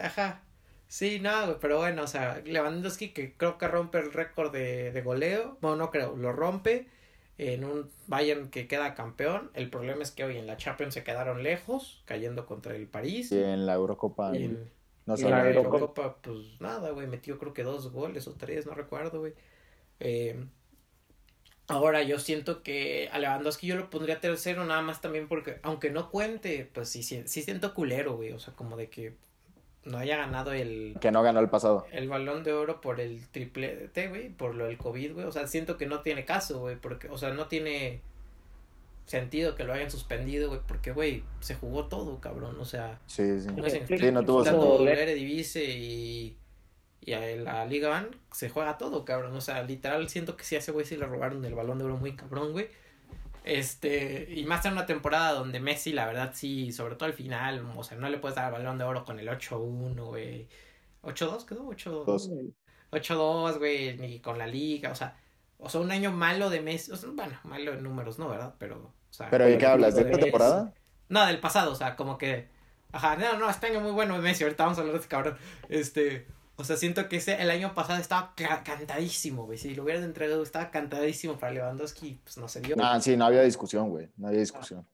Ajá. 0.00 0.42
Sí, 0.88 1.18
no, 1.18 1.46
güey, 1.46 1.56
pero 1.60 1.78
bueno, 1.78 2.02
o 2.02 2.06
sea, 2.06 2.40
Lewandowski 2.44 3.08
que 3.08 3.34
creo 3.36 3.58
que 3.58 3.66
rompe 3.66 3.98
el 3.98 4.12
récord 4.12 4.52
de, 4.52 4.92
de 4.92 5.02
goleo. 5.02 5.58
Bueno, 5.60 5.76
no 5.76 5.90
creo, 5.90 6.16
lo 6.16 6.32
rompe 6.32 6.86
en 7.38 7.64
un 7.64 7.90
Bayern 8.06 8.50
que 8.50 8.66
queda 8.68 8.94
campeón. 8.94 9.50
El 9.54 9.68
problema 9.68 10.02
es 10.02 10.10
que 10.10 10.24
hoy 10.24 10.36
en 10.36 10.46
la 10.46 10.56
Champions 10.56 10.94
se 10.94 11.02
quedaron 11.02 11.42
lejos, 11.42 12.02
cayendo 12.04 12.46
contra 12.46 12.74
el 12.74 12.86
París. 12.86 13.32
Y 13.32 13.42
en 13.42 13.66
la 13.66 13.74
Eurocopa. 13.74 14.36
Y 14.36 14.44
en, 14.44 14.70
no 15.06 15.14
en 15.14 15.30
la 15.30 15.48
Eurocopa, 15.48 16.16
pues 16.20 16.60
nada, 16.60 16.90
güey, 16.90 17.06
metió 17.06 17.38
creo 17.38 17.54
que 17.54 17.62
dos 17.62 17.92
goles 17.92 18.26
o 18.26 18.34
tres, 18.34 18.66
no 18.66 18.74
recuerdo, 18.74 19.20
güey. 19.20 19.34
Eh, 20.00 20.44
ahora 21.68 22.02
yo 22.02 22.18
siento 22.18 22.62
que 22.62 23.08
a 23.12 23.18
Lewandowski 23.18 23.66
yo 23.66 23.76
lo 23.76 23.88
pondría 23.88 24.20
tercero 24.20 24.64
nada 24.64 24.82
más 24.82 25.00
también 25.00 25.28
porque, 25.28 25.58
aunque 25.62 25.90
no 25.90 26.10
cuente, 26.10 26.68
pues 26.72 26.88
sí, 26.88 27.02
sí, 27.02 27.22
sí 27.26 27.42
siento 27.42 27.74
culero, 27.74 28.16
güey. 28.16 28.32
O 28.32 28.38
sea, 28.38 28.54
como 28.54 28.76
de 28.76 28.88
que 28.88 29.14
no 29.84 29.98
haya 29.98 30.16
ganado 30.16 30.52
el... 30.52 30.96
Que 31.00 31.12
no 31.12 31.22
ganó 31.22 31.40
el 31.40 31.48
pasado. 31.48 31.86
El 31.92 32.08
balón 32.08 32.42
de 32.42 32.52
oro 32.52 32.80
por 32.80 33.00
el 33.00 33.28
triple 33.28 33.88
T, 33.88 34.08
güey, 34.08 34.28
por 34.28 34.54
lo 34.54 34.66
del 34.66 34.76
COVID, 34.76 35.14
güey. 35.14 35.26
O 35.26 35.32
sea, 35.32 35.46
siento 35.46 35.76
que 35.76 35.86
no 35.86 36.02
tiene 36.02 36.24
caso, 36.24 36.58
güey, 36.60 36.76
porque, 36.76 37.08
o 37.08 37.16
sea, 37.16 37.30
no 37.30 37.46
tiene 37.46 38.02
sentido 39.06 39.54
que 39.54 39.64
lo 39.64 39.72
hayan 39.72 39.90
suspendido, 39.90 40.48
güey, 40.48 40.60
porque, 40.66 40.92
güey, 40.92 41.22
se 41.40 41.54
jugó 41.54 41.86
todo, 41.86 42.20
cabrón, 42.20 42.56
o 42.60 42.64
sea... 42.64 43.00
Sí, 43.06 43.40
sí. 43.40 43.48
No, 43.56 43.68
sí, 43.70 44.10
no 44.12 44.24
tuvo 44.24 44.42
tanto 44.42 44.86
Eredivisie 44.86 45.64
y, 45.64 46.36
y 47.00 47.12
a 47.12 47.20
la 47.36 47.64
Liga 47.66 47.88
Van 47.88 48.08
se 48.32 48.50
juega 48.50 48.78
todo, 48.78 49.04
cabrón, 49.04 49.34
o 49.34 49.40
sea, 49.40 49.62
literal 49.62 50.08
siento 50.08 50.36
que 50.36 50.44
sí 50.44 50.56
a 50.56 50.58
ese 50.58 50.72
güey 50.72 50.84
sí 50.84 50.96
le 50.96 51.06
robaron 51.06 51.44
el 51.44 51.54
balón 51.54 51.78
de 51.78 51.84
oro 51.84 51.96
muy 51.96 52.16
cabrón, 52.16 52.52
güey. 52.52 52.68
Este, 53.44 54.26
y 54.34 54.44
más 54.44 54.64
en 54.66 54.72
una 54.72 54.86
temporada 54.86 55.32
donde 55.32 55.60
Messi, 55.60 55.92
la 55.92 56.06
verdad, 56.06 56.32
sí, 56.34 56.72
sobre 56.72 56.96
todo 56.96 57.06
al 57.06 57.14
final, 57.14 57.64
o 57.76 57.84
sea, 57.84 57.96
no 57.96 58.08
le 58.08 58.18
puedes 58.18 58.34
dar 58.34 58.46
el 58.46 58.52
balón 58.52 58.76
de 58.76 58.84
oro 58.84 59.04
con 59.04 59.20
el 59.20 59.28
8-1, 59.28 60.04
güey. 60.04 60.48
¿8-2 61.02 61.44
quedó? 61.44 61.70
8-2. 61.70 62.52
8-2, 62.90 63.58
güey, 63.58 63.96
ni 63.98 64.18
con 64.18 64.36
la 64.36 64.48
liga, 64.48 64.90
o 64.90 64.96
sea, 64.96 65.16
o 65.58 65.68
sea, 65.68 65.80
un 65.80 65.92
año 65.92 66.10
malo 66.10 66.50
de 66.50 66.60
Messi, 66.60 66.90
o 66.90 66.96
sea, 66.96 67.08
bueno, 67.10 67.38
malo 67.44 67.72
en 67.72 67.84
números, 67.84 68.18
no, 68.18 68.28
¿verdad? 68.28 68.56
Pero, 68.58 68.92
sea. 69.16 69.30
¿Pero 69.30 69.46
de 69.46 69.58
qué 69.58 69.66
hablas? 69.66 69.94
¿De 69.94 70.02
esta 70.02 70.18
temporada? 70.18 70.72
No, 71.08 71.24
del 71.26 71.40
pasado, 71.40 71.72
o 71.72 71.74
sea, 71.74 71.96
como 71.96 72.18
que, 72.18 72.48
ajá, 72.92 73.16
no, 73.16 73.38
no, 73.38 73.48
este 73.48 73.66
año 73.68 73.80
muy 73.80 73.92
bueno 73.92 74.18
Messi, 74.18 74.44
ahorita 74.44 74.64
vamos 74.64 74.78
a 74.78 74.80
hablar 74.80 74.94
de 74.94 75.00
este 75.00 75.08
cabrón, 75.08 75.36
este, 75.68 76.26
o 76.56 76.64
sea, 76.64 76.76
siento 76.76 77.08
que 77.08 77.16
ese, 77.16 77.40
el 77.40 77.50
año 77.50 77.74
pasado 77.74 78.00
estaba 78.00 78.32
cantadísimo, 78.34 79.44
güey. 79.44 79.58
Si 79.58 79.74
lo 79.74 79.84
hubieran 79.84 80.04
entregado, 80.04 80.42
estaba 80.42 80.70
cantadísimo 80.70 81.38
para 81.38 81.52
Lewandowski, 81.52 82.18
pues 82.24 82.38
no 82.38 82.48
se 82.48 82.62
dio. 82.62 82.76
Ah, 82.80 82.98
sí, 83.00 83.16
no 83.16 83.26
había 83.26 83.42
discusión, 83.42 83.90
güey. 83.90 84.08
No 84.16 84.28
había 84.28 84.40
discusión. 84.40 84.86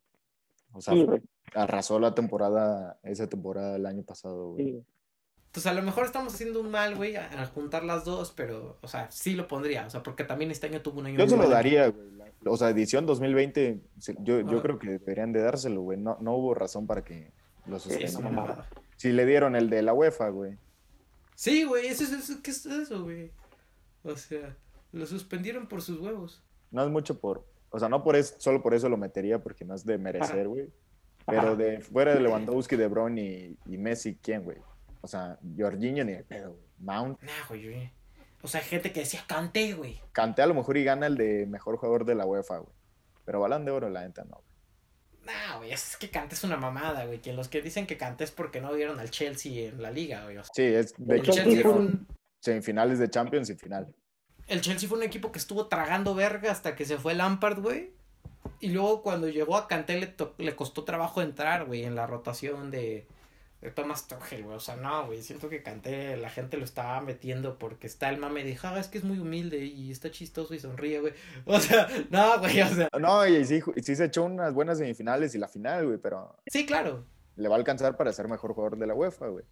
O 0.72 0.80
sea, 0.80 0.94
arrasó 1.54 2.00
la 2.00 2.14
temporada, 2.14 2.98
esa 3.04 3.28
temporada 3.28 3.74
del 3.74 3.86
año 3.86 4.02
pasado, 4.02 4.50
güey. 4.50 4.64
Sí. 4.64 4.84
Entonces, 5.46 5.70
a 5.70 5.74
lo 5.74 5.82
mejor 5.82 6.06
estamos 6.06 6.34
haciendo 6.34 6.60
un 6.60 6.70
mal, 6.70 6.96
güey, 6.96 7.14
al 7.14 7.46
juntar 7.50 7.84
las 7.84 8.04
dos, 8.04 8.32
pero, 8.34 8.78
o 8.80 8.88
sea, 8.88 9.10
sí 9.10 9.34
lo 9.34 9.46
pondría. 9.46 9.86
O 9.86 9.90
sea, 9.90 10.02
porque 10.02 10.24
también 10.24 10.50
este 10.50 10.66
año 10.66 10.80
tuvo 10.80 11.00
un 11.00 11.06
año. 11.06 11.18
Yo 11.18 11.28
se 11.28 11.36
lo 11.36 11.48
daría, 11.48 11.88
güey. 11.88 12.10
O 12.44 12.56
sea, 12.56 12.70
edición 12.70 13.06
2020, 13.06 13.80
yo, 14.20 14.40
yo 14.40 14.62
creo 14.62 14.78
que 14.78 14.90
deberían 14.90 15.32
de 15.32 15.40
dárselo, 15.40 15.82
güey. 15.82 15.98
No, 15.98 16.18
no 16.20 16.34
hubo 16.34 16.54
razón 16.54 16.86
para 16.86 17.04
que 17.04 17.30
lo 17.66 17.78
suspendieran. 17.78 18.64
si 18.96 19.12
le 19.12 19.26
dieron 19.26 19.54
el 19.54 19.70
de 19.70 19.82
la 19.82 19.94
UEFA, 19.94 20.28
güey. 20.30 20.58
Sí, 21.34 21.64
güey, 21.64 21.86
eso 21.86 22.04
es 22.04 22.12
eso, 22.12 22.42
¿qué 22.42 22.50
es 22.50 22.66
eso, 22.66 23.04
güey? 23.04 23.30
O 24.02 24.16
sea, 24.16 24.56
lo 24.92 25.06
suspendieron 25.06 25.66
por 25.66 25.82
sus 25.82 26.00
huevos. 26.00 26.42
No 26.70 26.82
es 26.84 26.90
mucho 26.90 27.20
por, 27.20 27.46
o 27.70 27.78
sea, 27.78 27.88
no 27.88 28.02
por 28.02 28.16
eso, 28.16 28.34
solo 28.38 28.62
por 28.62 28.74
eso 28.74 28.88
lo 28.88 28.96
metería, 28.96 29.42
porque 29.42 29.64
no 29.64 29.74
es 29.74 29.84
de 29.84 29.98
merecer, 29.98 30.48
güey. 30.48 30.70
Pero 31.26 31.56
de 31.56 31.80
fuera 31.80 32.14
de 32.14 32.20
Lewandowski, 32.20 32.76
De 32.76 32.88
Bruyne 32.88 33.56
y, 33.66 33.78
Messi, 33.78 34.16
¿quién, 34.20 34.42
güey? 34.42 34.58
O 35.00 35.06
sea, 35.06 35.38
Jorginho 35.56 36.04
ni 36.04 36.12
el 36.12 36.24
pedo, 36.24 36.50
güey. 36.50 36.62
Mount. 36.78 37.20
Nah, 37.22 37.30
güey. 37.48 37.92
O 38.42 38.48
sea, 38.48 38.60
gente 38.60 38.92
que 38.92 39.00
decía 39.00 39.24
Canté, 39.26 39.74
güey. 39.74 40.00
Canté 40.12 40.42
a 40.42 40.46
lo 40.46 40.54
mejor 40.54 40.76
y 40.76 40.84
gana 40.84 41.06
el 41.06 41.16
de 41.16 41.46
mejor 41.46 41.76
jugador 41.76 42.04
de 42.04 42.14
la 42.14 42.26
UEFA, 42.26 42.58
güey. 42.58 42.74
Pero 43.24 43.40
balón 43.40 43.64
de 43.64 43.70
oro, 43.70 43.88
la 43.88 44.02
neta, 44.02 44.24
no, 44.24 44.36
güey. 44.36 44.52
No, 45.24 45.58
güey, 45.58 45.72
es 45.72 45.96
que 45.96 46.10
Canté 46.10 46.34
es 46.34 46.42
una 46.42 46.56
mamada, 46.56 47.04
güey. 47.06 47.20
Que 47.20 47.32
los 47.32 47.48
que 47.48 47.62
dicen 47.62 47.86
que 47.86 47.96
Canté 47.96 48.24
es 48.24 48.32
porque 48.32 48.60
no 48.60 48.72
vieron 48.72 48.98
al 48.98 49.10
Chelsea 49.10 49.68
en 49.68 49.80
la 49.80 49.90
liga, 49.90 50.24
güey. 50.24 50.38
sí, 50.52 50.62
es 50.62 50.94
de 50.98 51.16
hecho 51.18 51.32
Chelsea 51.32 51.68
un... 51.68 52.08
semifinales 52.40 52.98
de 52.98 53.08
Champions 53.08 53.48
y 53.50 53.54
final. 53.54 53.94
El 54.48 54.60
Chelsea 54.60 54.88
fue 54.88 54.98
un 54.98 55.04
equipo 55.04 55.30
que 55.30 55.38
estuvo 55.38 55.68
tragando 55.68 56.16
verga 56.16 56.50
hasta 56.50 56.74
que 56.74 56.84
se 56.84 56.98
fue 56.98 57.14
Lampard, 57.14 57.60
güey. 57.60 57.92
Y 58.58 58.70
luego 58.70 59.02
cuando 59.02 59.28
llegó 59.28 59.56
a 59.56 59.68
Canté 59.68 60.00
le, 60.00 60.14
le 60.38 60.56
costó 60.56 60.82
trabajo 60.82 61.22
entrar, 61.22 61.64
güey, 61.66 61.84
en 61.84 61.94
la 61.94 62.08
rotación 62.08 62.72
de 62.72 63.06
Thomas 63.70 64.08
Tuchel, 64.08 64.42
güey. 64.42 64.56
O 64.56 64.60
sea, 64.60 64.76
no, 64.76 65.06
güey. 65.06 65.22
Siento 65.22 65.48
que 65.48 65.62
canté, 65.62 66.16
la 66.16 66.28
gente 66.28 66.56
lo 66.56 66.64
estaba 66.64 67.00
metiendo 67.00 67.58
porque 67.58 67.86
está 67.86 68.10
el 68.10 68.18
mame 68.18 68.42
de, 68.42 68.58
ah, 68.62 68.78
es 68.78 68.88
que 68.88 68.98
es 68.98 69.04
muy 69.04 69.20
humilde 69.20 69.64
y 69.64 69.90
está 69.92 70.10
chistoso 70.10 70.52
y 70.54 70.58
sonríe, 70.58 71.00
güey. 71.00 71.12
O 71.46 71.60
sea, 71.60 71.86
no, 72.10 72.38
güey, 72.40 72.60
o 72.60 72.68
sea. 72.68 72.88
No, 72.98 73.26
y 73.26 73.44
sí, 73.44 73.60
sí 73.82 73.96
se 73.96 74.06
echó 74.06 74.24
unas 74.24 74.52
buenas 74.52 74.78
semifinales 74.78 75.34
y 75.34 75.38
la 75.38 75.48
final, 75.48 75.86
güey, 75.86 75.98
pero. 75.98 76.36
Sí, 76.46 76.66
claro. 76.66 77.04
Le 77.36 77.48
va 77.48 77.54
a 77.54 77.58
alcanzar 77.58 77.96
para 77.96 78.12
ser 78.12 78.28
mejor 78.28 78.52
jugador 78.52 78.76
de 78.76 78.86
la 78.86 78.94
UEFA, 78.94 79.28
güey. 79.28 79.44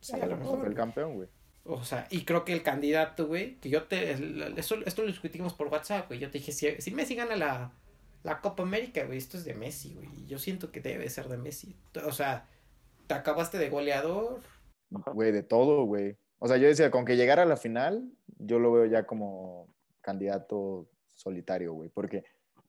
Sí, 0.00 0.14
a 0.14 0.26
lo 0.26 0.36
mejor. 0.36 0.66
el 0.66 0.74
campeón, 0.74 1.16
güey. 1.16 1.28
O 1.64 1.84
sea, 1.84 2.06
y 2.10 2.24
creo 2.24 2.44
que 2.44 2.52
el 2.52 2.62
candidato, 2.62 3.26
güey, 3.26 3.56
que 3.56 3.68
yo 3.68 3.84
te. 3.84 4.12
Eso, 4.56 4.76
esto 4.86 5.02
lo 5.02 5.08
discutimos 5.08 5.52
por 5.52 5.66
WhatsApp, 5.66 6.06
güey. 6.06 6.20
Yo 6.20 6.30
te 6.30 6.38
dije, 6.38 6.52
si, 6.52 6.80
si 6.80 6.92
Messi 6.92 7.16
gana 7.16 7.34
la, 7.34 7.72
la 8.22 8.40
Copa 8.40 8.62
América, 8.62 9.04
güey, 9.04 9.18
esto 9.18 9.36
es 9.36 9.44
de 9.44 9.54
Messi, 9.54 9.94
güey. 9.94 10.26
Yo 10.26 10.38
siento 10.38 10.70
que 10.70 10.80
debe 10.80 11.10
ser 11.10 11.28
de 11.28 11.38
Messi. 11.38 11.76
O 12.04 12.12
sea 12.12 12.46
¿Te 13.08 13.14
acabaste 13.14 13.56
de 13.56 13.70
goleador? 13.70 14.40
Güey, 14.90 15.32
de 15.32 15.42
todo, 15.42 15.84
güey. 15.84 16.18
O 16.38 16.46
sea, 16.46 16.58
yo 16.58 16.68
decía, 16.68 16.90
con 16.90 17.06
que 17.06 17.16
llegara 17.16 17.42
a 17.42 17.46
la 17.46 17.56
final, 17.56 18.12
yo 18.38 18.58
lo 18.58 18.70
veo 18.70 18.84
ya 18.84 19.06
como 19.06 19.74
candidato 20.02 20.90
solitario, 21.14 21.72
güey. 21.72 21.88
Porque, 21.88 22.24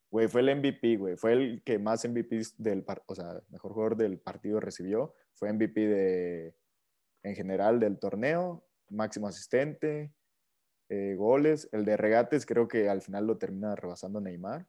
güey, 0.09 0.29
fue 0.29 0.39
el 0.39 0.55
MVP, 0.55 0.95
güey. 0.95 1.17
Fue 1.17 1.33
el 1.33 1.61
que 1.65 1.77
más 1.77 2.07
MVP 2.07 2.41
del, 2.57 2.85
o 3.05 3.15
sea, 3.15 3.41
mejor 3.49 3.73
jugador 3.73 3.97
del 3.97 4.17
partido 4.17 4.61
recibió. 4.61 5.13
Fue 5.33 5.51
MVP 5.51 5.87
de, 5.87 6.55
en 7.23 7.35
general 7.35 7.81
del 7.81 7.99
torneo, 7.99 8.63
máximo 8.89 9.27
asistente, 9.27 10.13
eh, 10.87 11.15
goles. 11.17 11.67
El 11.73 11.83
de 11.83 11.97
regates 11.97 12.45
creo 12.45 12.69
que 12.69 12.87
al 12.87 13.01
final 13.01 13.27
lo 13.27 13.37
termina 13.37 13.75
rebasando 13.75 14.21
Neymar, 14.21 14.65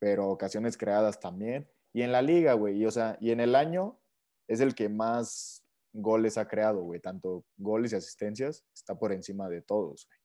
pero 0.00 0.28
ocasiones 0.28 0.76
creadas 0.76 1.20
también. 1.20 1.68
Y 1.92 2.02
en 2.02 2.10
la 2.10 2.20
liga, 2.20 2.54
güey, 2.54 2.82
y, 2.82 2.86
o 2.86 2.90
sea, 2.90 3.16
y 3.20 3.30
en 3.30 3.38
el 3.38 3.54
año 3.54 4.00
es 4.48 4.60
el 4.60 4.74
que 4.74 4.88
más 4.88 5.64
goles 5.92 6.38
ha 6.38 6.48
creado, 6.48 6.82
güey. 6.82 7.00
Tanto 7.00 7.44
goles 7.56 7.92
y 7.92 7.96
asistencias, 7.96 8.64
está 8.74 8.98
por 8.98 9.12
encima 9.12 9.48
de 9.48 9.62
todos, 9.62 10.06
güey. 10.06 10.18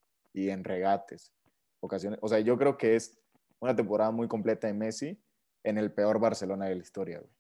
Y 0.46 0.50
en 0.50 0.64
regates, 0.64 1.34
ocasiones. 1.80 2.20
O 2.22 2.28
sea, 2.28 2.40
yo 2.40 2.58
creo 2.58 2.78
que 2.78 2.96
es 2.96 3.22
una 3.60 3.76
temporada 3.76 4.12
muy 4.12 4.28
completa 4.28 4.68
de 4.68 4.74
Messi 4.74 5.22
en 5.64 5.78
el 5.78 5.94
peor 5.94 6.20
Barcelona 6.20 6.66
de 6.66 6.76
la 6.76 6.82
historia, 6.82 7.20
güey. 7.20 7.32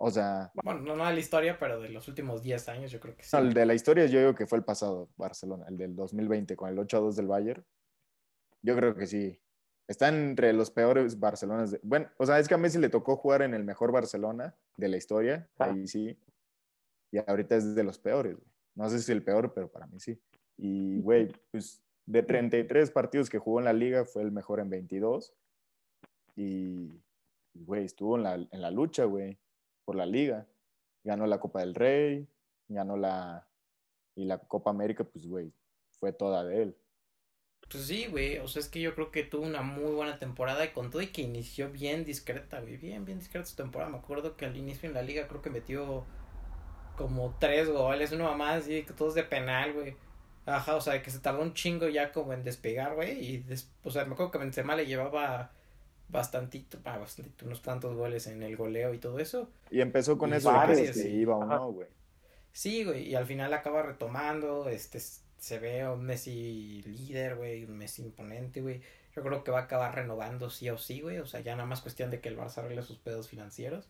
O 0.00 0.10
sea. 0.10 0.52
Bueno, 0.62 0.80
no, 0.80 0.96
no 0.96 1.06
de 1.06 1.12
la 1.12 1.20
historia, 1.20 1.58
pero 1.58 1.80
de 1.80 1.88
los 1.88 2.06
últimos 2.06 2.42
10 2.42 2.68
años, 2.68 2.90
yo 2.90 3.00
creo 3.00 3.16
que 3.16 3.24
sí. 3.24 3.36
el 3.36 3.52
de 3.52 3.66
la 3.66 3.74
historia, 3.74 4.06
yo 4.06 4.20
digo 4.20 4.34
que 4.34 4.46
fue 4.46 4.58
el 4.58 4.64
pasado 4.64 5.10
Barcelona, 5.16 5.66
el 5.68 5.76
del 5.76 5.96
2020, 5.96 6.56
con 6.56 6.70
el 6.70 6.78
8 6.78 7.00
2 7.00 7.16
del 7.16 7.26
Bayern. 7.26 7.64
Yo 8.62 8.76
creo 8.76 8.94
que 8.94 9.06
sí. 9.06 9.40
Está 9.88 10.08
entre 10.08 10.52
los 10.52 10.70
peores 10.70 11.18
Barcelonas. 11.18 11.76
Bueno, 11.82 12.10
o 12.18 12.26
sea, 12.26 12.38
es 12.38 12.46
que 12.46 12.54
a 12.54 12.58
Messi 12.58 12.78
le 12.78 12.90
tocó 12.90 13.16
jugar 13.16 13.42
en 13.42 13.54
el 13.54 13.64
mejor 13.64 13.90
Barcelona 13.90 14.56
de 14.78 14.88
la 14.88 14.96
historia. 14.96 15.46
Ah. 15.58 15.66
Ahí 15.66 15.86
sí. 15.86 16.16
Y 17.10 17.18
ahorita 17.18 17.56
es 17.56 17.74
de 17.74 17.84
los 17.84 17.98
peores. 17.98 18.38
No 18.74 18.88
sé 18.88 19.00
si 19.00 19.12
el 19.12 19.22
peor, 19.22 19.52
pero 19.52 19.70
para 19.70 19.86
mí 19.86 20.00
sí. 20.00 20.18
Y, 20.56 21.00
güey, 21.00 21.28
pues 21.50 21.82
de 22.06 22.22
33 22.22 22.90
partidos 22.90 23.28
que 23.28 23.38
jugó 23.38 23.58
en 23.58 23.66
la 23.66 23.72
liga, 23.72 24.04
fue 24.04 24.22
el 24.22 24.32
mejor 24.32 24.60
en 24.60 24.70
22. 24.70 25.34
Y, 26.36 27.02
güey, 27.54 27.84
estuvo 27.84 28.16
en 28.16 28.22
la, 28.22 28.34
en 28.34 28.62
la 28.62 28.70
lucha, 28.70 29.04
güey, 29.04 29.38
por 29.84 29.96
la 29.96 30.06
liga. 30.06 30.46
Ganó 31.04 31.26
la 31.26 31.40
Copa 31.40 31.60
del 31.60 31.74
Rey, 31.74 32.26
ganó 32.68 32.96
la. 32.96 33.46
Y 34.14 34.24
la 34.24 34.38
Copa 34.38 34.70
América, 34.70 35.04
pues, 35.04 35.26
güey, 35.26 35.52
fue 35.90 36.12
toda 36.12 36.44
de 36.44 36.62
él. 36.62 36.76
Pues 37.70 37.84
sí, 37.84 38.06
güey, 38.06 38.38
o 38.38 38.48
sea, 38.48 38.60
es 38.60 38.68
que 38.68 38.80
yo 38.80 38.94
creo 38.94 39.10
que 39.10 39.24
tuvo 39.24 39.44
una 39.44 39.62
muy 39.62 39.92
buena 39.92 40.18
temporada 40.18 40.64
y 40.64 40.68
con 40.68 40.90
todo 40.90 41.02
y 41.02 41.08
que 41.08 41.22
inició 41.22 41.70
bien 41.70 42.04
discreta, 42.04 42.60
güey, 42.60 42.78
bien, 42.78 43.04
bien 43.04 43.18
discreta 43.18 43.44
su 43.44 43.56
temporada. 43.56 43.90
Me 43.90 43.98
acuerdo 43.98 44.36
que 44.36 44.46
al 44.46 44.56
inicio 44.56 44.88
en 44.88 44.94
la 44.94 45.02
liga 45.02 45.28
creo 45.28 45.42
que 45.42 45.50
metió 45.50 46.04
como 46.96 47.36
tres 47.38 47.68
goles, 47.68 48.12
una 48.12 48.24
mamá 48.24 48.54
así, 48.54 48.84
todos 48.96 49.14
de 49.14 49.22
penal, 49.22 49.74
güey. 49.74 49.96
Ajá, 50.46 50.76
o 50.76 50.80
sea, 50.80 51.02
que 51.02 51.10
se 51.10 51.18
tardó 51.18 51.42
un 51.42 51.52
chingo 51.52 51.88
ya 51.88 52.10
como 52.10 52.32
en 52.32 52.42
despegar, 52.42 52.94
güey. 52.94 53.22
Y, 53.22 53.44
o 53.84 53.90
sea, 53.90 54.06
me 54.06 54.14
acuerdo 54.14 54.32
que 54.32 54.38
Benzema 54.38 54.74
le 54.74 54.86
llevaba 54.86 55.52
bastantito, 56.08 56.78
ah, 56.84 56.96
bastantito, 56.96 57.44
unos 57.44 57.60
tantos 57.60 57.94
goles 57.94 58.26
en 58.26 58.42
el 58.42 58.56
goleo 58.56 58.94
y 58.94 58.98
todo 58.98 59.18
eso. 59.18 59.50
Y 59.70 59.82
empezó 59.82 60.16
con 60.16 60.32
eso 60.32 60.50
de 60.50 60.90
que 60.90 61.08
iba 61.10 61.36
o 61.36 61.44
no, 61.44 61.72
güey. 61.72 61.88
Sí, 62.50 62.82
güey, 62.84 63.08
y 63.08 63.14
al 63.14 63.26
final 63.26 63.52
acaba 63.52 63.82
retomando, 63.82 64.68
este, 64.68 65.00
se 65.38 65.58
ve 65.58 65.88
un 65.88 66.04
Messi 66.04 66.82
líder, 66.82 67.36
güey, 67.36 67.64
un 67.64 67.76
Messi 67.76 68.02
imponente, 68.02 68.60
güey. 68.60 68.80
Yo 69.14 69.22
creo 69.22 69.42
que 69.42 69.50
va 69.50 69.60
a 69.60 69.62
acabar 69.62 69.94
renovando 69.94 70.50
sí 70.50 70.68
o 70.68 70.78
sí, 70.78 71.00
güey. 71.00 71.18
O 71.18 71.26
sea, 71.26 71.40
ya 71.40 71.56
nada 71.56 71.66
más 71.66 71.80
cuestión 71.80 72.10
de 72.10 72.20
que 72.20 72.28
el 72.28 72.36
Barça 72.36 72.58
arregle 72.58 72.82
sus 72.82 72.98
pedos 72.98 73.28
financieros. 73.28 73.88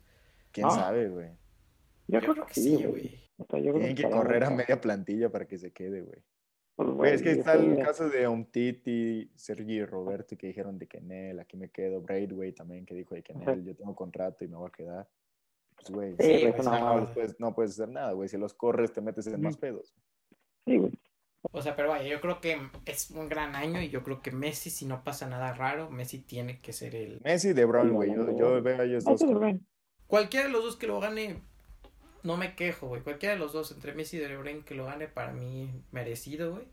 ¿Quién 0.52 0.70
sabe, 0.70 1.08
güey? 1.08 1.30
Yo, 2.06 2.20
creo 2.20 2.46
que 2.46 2.54
sí, 2.54 2.76
güey. 2.84 3.20
Tienen 3.48 3.94
que, 3.94 4.08
correr 4.08 4.44
a 4.44 4.50
media 4.50 4.80
plantilla 4.80 5.30
para 5.30 5.46
que 5.46 5.58
se 5.58 5.72
quede, 5.72 6.02
güey. 6.02 6.22
Pues, 6.76 7.14
es 7.14 7.22
que 7.22 7.32
está 7.32 7.54
el 7.54 7.76
caso 7.78 8.08
de 8.08 8.28
Umtiti, 8.28 9.32
Sergi 9.34 9.74
y 9.74 9.84
Roberto 9.84 10.36
que 10.36 10.46
dijeron 10.46 10.78
de 10.78 10.86
que 10.86 10.98
en 10.98 11.10
él, 11.10 11.40
aquí 11.40 11.56
me 11.56 11.70
quedo. 11.70 12.00
Braidway 12.00 12.52
también 12.52 12.86
que 12.86 12.94
dijo 12.94 13.14
de 13.14 13.22
que 13.22 13.32
en 13.32 13.48
él, 13.48 13.64
yo 13.64 13.74
tengo 13.74 13.96
contrato 13.96 14.44
y 14.44 14.48
me 14.48 14.56
voy 14.56 14.68
a 14.68 14.72
quedar. 14.72 15.08
Pues, 15.76 15.90
güey, 15.90 16.16
no, 17.38 17.54
puedes 17.54 17.72
hacer 17.72 17.88
nada, 17.88 18.12
güey. 18.12 18.28
Si 18.28 18.36
los 18.36 18.54
corres, 18.54 18.92
te 18.92 19.00
metes 19.00 19.26
en 19.26 19.40
más 19.40 19.56
pedos. 19.56 19.92
Sí, 20.64 20.76
güey. 20.76 20.92
O 21.50 21.62
sea, 21.62 21.74
pero 21.76 21.88
vaya, 21.88 22.06
yo 22.06 22.20
creo 22.20 22.40
que 22.40 22.58
es 22.84 23.10
un 23.10 23.28
gran 23.28 23.56
año 23.56 23.80
y 23.80 23.88
yo 23.88 24.02
creo 24.02 24.20
que 24.20 24.30
Messi, 24.30 24.68
si 24.68 24.84
no 24.84 25.02
pasa 25.02 25.26
nada 25.26 25.54
raro, 25.54 25.90
Messi 25.90 26.18
tiene 26.18 26.60
que 26.60 26.72
ser 26.72 26.94
el. 26.94 27.20
Messi 27.24 27.54
de 27.54 27.64
Bruyne, 27.64 27.90
güey. 27.90 28.14
Yo, 28.14 28.62
veo 28.62 28.80
a 28.80 28.84
ellos 28.84 29.04
dos. 29.04 29.24
Cualquiera 30.06 30.46
de 30.46 30.52
los 30.52 30.62
dos 30.62 30.76
que 30.76 30.86
lo 30.86 31.00
gane, 31.00 31.40
no 32.22 32.36
me 32.36 32.54
quejo, 32.54 32.88
güey. 32.88 33.02
Cualquiera 33.02 33.34
de 33.34 33.40
los 33.40 33.52
dos, 33.52 33.72
entre 33.72 33.94
Messi 33.94 34.18
y 34.18 34.20
De 34.20 34.36
Bruyne 34.36 34.62
que 34.64 34.74
lo 34.74 34.84
gane, 34.84 35.08
para 35.08 35.32
mí 35.32 35.70
merecido, 35.90 36.52
güey. 36.52 36.66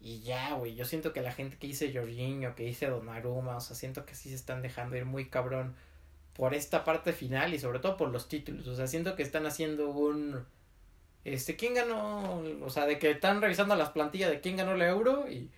Y 0.00 0.20
ya, 0.20 0.54
güey. 0.54 0.74
Yo 0.74 0.84
siento 0.84 1.12
que 1.12 1.20
la 1.20 1.32
gente 1.32 1.58
que 1.58 1.66
dice 1.66 1.92
Jorginho, 1.92 2.54
que 2.54 2.64
dice 2.64 2.86
Donnarumma, 2.86 3.56
o 3.56 3.60
sea, 3.60 3.76
siento 3.76 4.06
que 4.06 4.14
sí 4.14 4.30
se 4.30 4.36
están 4.36 4.62
dejando 4.62 4.96
ir 4.96 5.04
muy 5.04 5.28
cabrón 5.28 5.74
por 6.34 6.54
esta 6.54 6.84
parte 6.84 7.12
final 7.12 7.52
y 7.52 7.58
sobre 7.58 7.80
todo 7.80 7.96
por 7.96 8.10
los 8.10 8.28
títulos. 8.28 8.66
O 8.68 8.76
sea, 8.76 8.86
siento 8.86 9.16
que 9.16 9.22
están 9.22 9.44
haciendo 9.44 9.90
un 9.90 10.46
este, 11.24 11.56
¿quién 11.56 11.74
ganó? 11.74 12.42
O 12.62 12.70
sea, 12.70 12.86
de 12.86 12.98
que 12.98 13.10
están 13.10 13.40
revisando 13.40 13.74
las 13.76 13.90
plantillas 13.90 14.30
de 14.30 14.40
quién 14.40 14.56
ganó 14.56 14.72
el 14.72 14.82
euro 14.82 15.28
y 15.30 15.50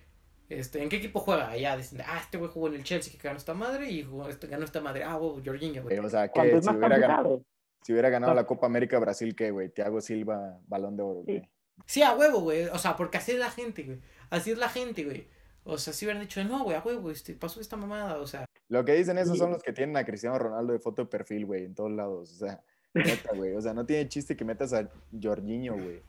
este, 0.51 0.83
¿en 0.83 0.89
qué 0.89 0.97
equipo 0.97 1.21
juega? 1.21 1.49
Allá 1.49 1.77
dicen, 1.77 2.01
ah, 2.05 2.19
este 2.21 2.37
güey 2.37 2.51
jugó 2.51 2.67
en 2.67 2.75
el 2.75 2.83
Chelsea 2.83 3.13
que 3.13 3.25
ganó 3.25 3.37
esta 3.37 3.53
madre 3.53 3.89
y 3.89 4.03
jugó, 4.03 4.27
este, 4.27 4.47
ganó 4.47 4.65
esta 4.65 4.81
madre. 4.81 5.03
Ah, 5.03 5.15
wow, 5.15 5.41
Jorginho, 5.43 5.83
güey. 5.83 5.97
o 5.97 6.09
sea, 6.09 6.27
que 6.27 6.61
si 6.61 6.69
hubiera, 6.69 6.97
ganado, 6.97 7.41
si 7.81 7.93
hubiera 7.93 8.09
ganado 8.09 8.33
la 8.33 8.45
Copa 8.45 8.65
América 8.65 8.99
Brasil, 8.99 9.33
¿qué, 9.33 9.51
güey? 9.51 9.69
Thiago 9.69 10.01
Silva, 10.01 10.59
balón 10.67 10.97
de 10.97 11.03
oro, 11.03 11.21
güey. 11.21 11.49
Sí. 11.85 12.03
a 12.03 12.13
huevo, 12.13 12.41
güey. 12.41 12.65
O 12.65 12.77
sea, 12.77 12.97
porque 12.97 13.17
así 13.17 13.31
es 13.31 13.39
la 13.39 13.49
gente, 13.49 13.83
güey. 13.83 14.01
Así 14.29 14.51
es 14.51 14.57
la 14.57 14.67
gente, 14.67 15.05
güey. 15.05 15.27
O 15.63 15.77
sea, 15.77 15.93
si 15.93 16.05
hubieran 16.05 16.21
dicho, 16.21 16.43
no, 16.43 16.65
güey, 16.65 16.75
a 16.75 16.81
huevo, 16.81 17.11
este, 17.11 17.33
pasó 17.33 17.61
esta 17.61 17.77
mamada, 17.77 18.19
o 18.19 18.27
sea. 18.27 18.45
Lo 18.67 18.83
que 18.83 18.93
dicen 18.93 19.17
esos 19.17 19.37
son 19.37 19.51
los 19.51 19.63
que 19.63 19.71
tienen 19.71 19.95
a 19.95 20.03
Cristiano 20.03 20.37
Ronaldo 20.37 20.73
de 20.73 20.79
foto 20.79 21.03
de 21.03 21.07
perfil, 21.07 21.45
güey, 21.45 21.63
en 21.63 21.75
todos 21.75 21.91
lados. 21.91 22.29
O 22.29 22.35
sea, 22.35 22.61
neta, 22.93 23.31
güey. 23.35 23.53
O 23.53 23.61
sea, 23.61 23.73
no 23.73 23.85
tiene 23.85 24.07
chiste 24.09 24.35
que 24.35 24.45
metas 24.45 24.73
a 24.73 24.89
Jorginho, 25.21 25.73
güey. 25.73 26.01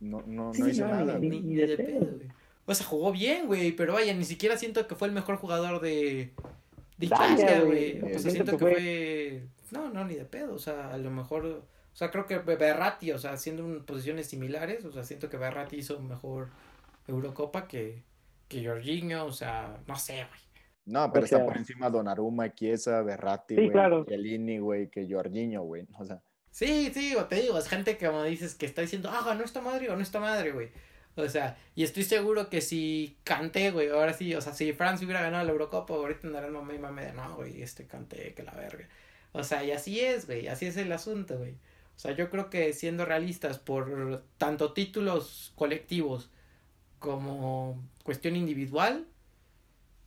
No, 0.00 0.22
no, 0.26 0.52
no 0.52 0.68
hizo 0.68 0.86
nada. 0.86 1.18
Ni, 1.18 1.40
ni, 1.40 1.54
de 1.54 1.76
pedo, 1.76 2.00
güey. 2.00 2.28
O 2.64 2.74
sea, 2.74 2.86
jugó 2.86 3.12
bien, 3.12 3.46
güey, 3.46 3.72
pero 3.72 3.94
vaya, 3.94 4.14
ni 4.14 4.24
siquiera 4.24 4.56
siento 4.56 4.86
que 4.86 4.94
fue 4.94 5.08
el 5.08 5.14
mejor 5.14 5.36
jugador 5.36 5.80
de, 5.80 6.32
de 6.96 7.06
Italia, 7.06 7.62
güey. 7.62 8.00
O 8.02 8.18
sea, 8.18 8.30
siento 8.30 8.52
que 8.52 8.58
fue... 8.58 9.42
No, 9.70 9.90
no, 9.90 10.04
ni 10.04 10.14
de 10.14 10.24
pedo. 10.24 10.54
O 10.54 10.58
sea, 10.58 10.92
a 10.92 10.98
lo 10.98 11.10
mejor... 11.10 11.44
O 11.46 11.96
sea, 11.96 12.10
creo 12.10 12.26
que 12.26 12.38
Berratti, 12.38 13.12
o 13.12 13.18
sea, 13.18 13.32
haciendo 13.32 13.84
posiciones 13.84 14.26
similares, 14.26 14.84
o 14.84 14.92
sea, 14.92 15.02
siento 15.02 15.28
que 15.28 15.36
Berratti 15.36 15.76
hizo 15.76 16.00
mejor 16.00 16.48
Eurocopa 17.06 17.68
que, 17.68 18.02
que 18.48 18.66
Jorginho, 18.66 19.26
o 19.26 19.32
sea, 19.32 19.78
no 19.86 19.96
sé, 19.96 20.14
güey. 20.14 20.40
No, 20.84 21.12
pero 21.12 21.24
está 21.24 21.44
por 21.44 21.56
encima 21.56 21.90
Donnarumma, 21.90 22.52
Chiesa, 22.54 23.02
Berratti, 23.02 23.54
güey, 23.54 23.70
claro. 23.70 24.04
güey, 24.04 24.88
que 24.88 25.06
Jorginho, 25.08 25.62
güey. 25.62 25.86
O 25.98 26.04
sea, 26.04 26.20
Sí, 26.52 26.90
sí, 26.92 27.16
te 27.30 27.36
digo, 27.36 27.58
es 27.58 27.66
gente 27.66 27.96
que 27.96 28.06
como 28.06 28.22
dices 28.24 28.54
que 28.54 28.66
está 28.66 28.82
diciendo, 28.82 29.10
ah, 29.10 29.34
no 29.34 29.42
está 29.42 29.62
madre 29.62 29.88
o 29.88 29.96
no 29.96 30.02
está 30.02 30.20
madre, 30.20 30.52
güey. 30.52 30.70
O 31.16 31.26
sea, 31.28 31.58
y 31.74 31.82
estoy 31.82 32.04
seguro 32.04 32.50
que 32.50 32.60
si 32.60 33.18
canté, 33.24 33.70
güey, 33.70 33.88
ahora 33.88 34.12
sí, 34.12 34.34
o 34.34 34.40
sea, 34.42 34.52
si 34.52 34.72
Francia 34.74 35.06
hubiera 35.06 35.22
ganado 35.22 35.44
la 35.44 35.52
Eurocopa, 35.52 35.94
ahorita 35.94 36.26
andarán 36.26 36.52
mamá 36.52 36.74
y 36.74 36.78
mame 36.78 37.06
de 37.06 37.12
no, 37.14 37.36
güey, 37.36 37.62
este 37.62 37.86
canté, 37.86 38.34
que 38.34 38.42
la 38.42 38.52
verga. 38.52 38.86
O 39.32 39.42
sea, 39.44 39.64
y 39.64 39.72
así 39.72 40.00
es, 40.00 40.26
güey, 40.26 40.46
así 40.48 40.66
es 40.66 40.76
el 40.76 40.92
asunto, 40.92 41.38
güey. 41.38 41.52
O 41.96 41.98
sea, 41.98 42.12
yo 42.12 42.28
creo 42.30 42.50
que 42.50 42.72
siendo 42.74 43.06
realistas 43.06 43.58
por 43.58 44.22
tanto 44.36 44.72
títulos 44.74 45.52
colectivos 45.56 46.30
como 46.98 47.82
cuestión 48.04 48.36
individual, 48.36 49.06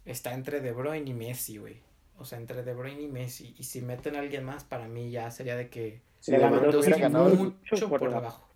está 0.06 0.34
entre 0.34 0.62
De 0.62 0.72
Bruyne 0.72 1.10
y 1.10 1.14
Messi, 1.14 1.58
güey. 1.58 1.82
O 2.18 2.26
sea, 2.26 2.40
entre 2.40 2.64
De 2.64 2.74
Bruyne 2.74 3.02
y 3.02 3.08
Messi. 3.08 3.56
Y 3.58 3.64
si 3.64 3.82
meten 3.82 4.16
a 4.16 4.20
alguien 4.20 4.44
más, 4.46 4.64
para 4.64 4.88
mí 4.88 5.12
ya 5.12 5.30
sería 5.32 5.56
de 5.56 5.70
que 5.70 6.02
si 6.20 6.32
De 6.32 6.38
Bruyne 6.38 6.78
hubiera 6.78 6.98
ganado 6.98 7.36
mucho 7.36 7.90
por, 7.90 8.14
abajo. 8.14 8.48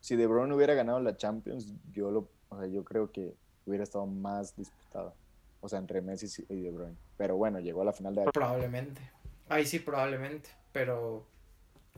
Si 0.00 0.16
De 0.16 0.26
Bruyne 0.26 0.54
hubiera 0.54 0.74
ganado 0.74 1.00
la 1.00 1.16
Champions, 1.16 1.74
yo 1.92 2.10
lo, 2.10 2.28
o 2.48 2.58
sea, 2.58 2.66
yo 2.68 2.84
creo 2.84 3.10
que 3.10 3.34
hubiera 3.66 3.84
estado 3.84 4.06
más 4.06 4.56
disputado. 4.56 5.14
O 5.60 5.68
sea, 5.68 5.78
entre 5.78 6.00
Messi 6.00 6.44
y 6.48 6.60
De 6.62 6.70
Bruyne. 6.70 6.96
Pero 7.16 7.36
bueno, 7.36 7.60
llegó 7.60 7.82
a 7.82 7.84
la 7.84 7.92
final 7.92 8.14
de 8.14 8.24
Probablemente. 8.32 9.00
Ahí 9.48 9.66
sí, 9.66 9.80
probablemente. 9.80 10.50
Pero 10.72 11.26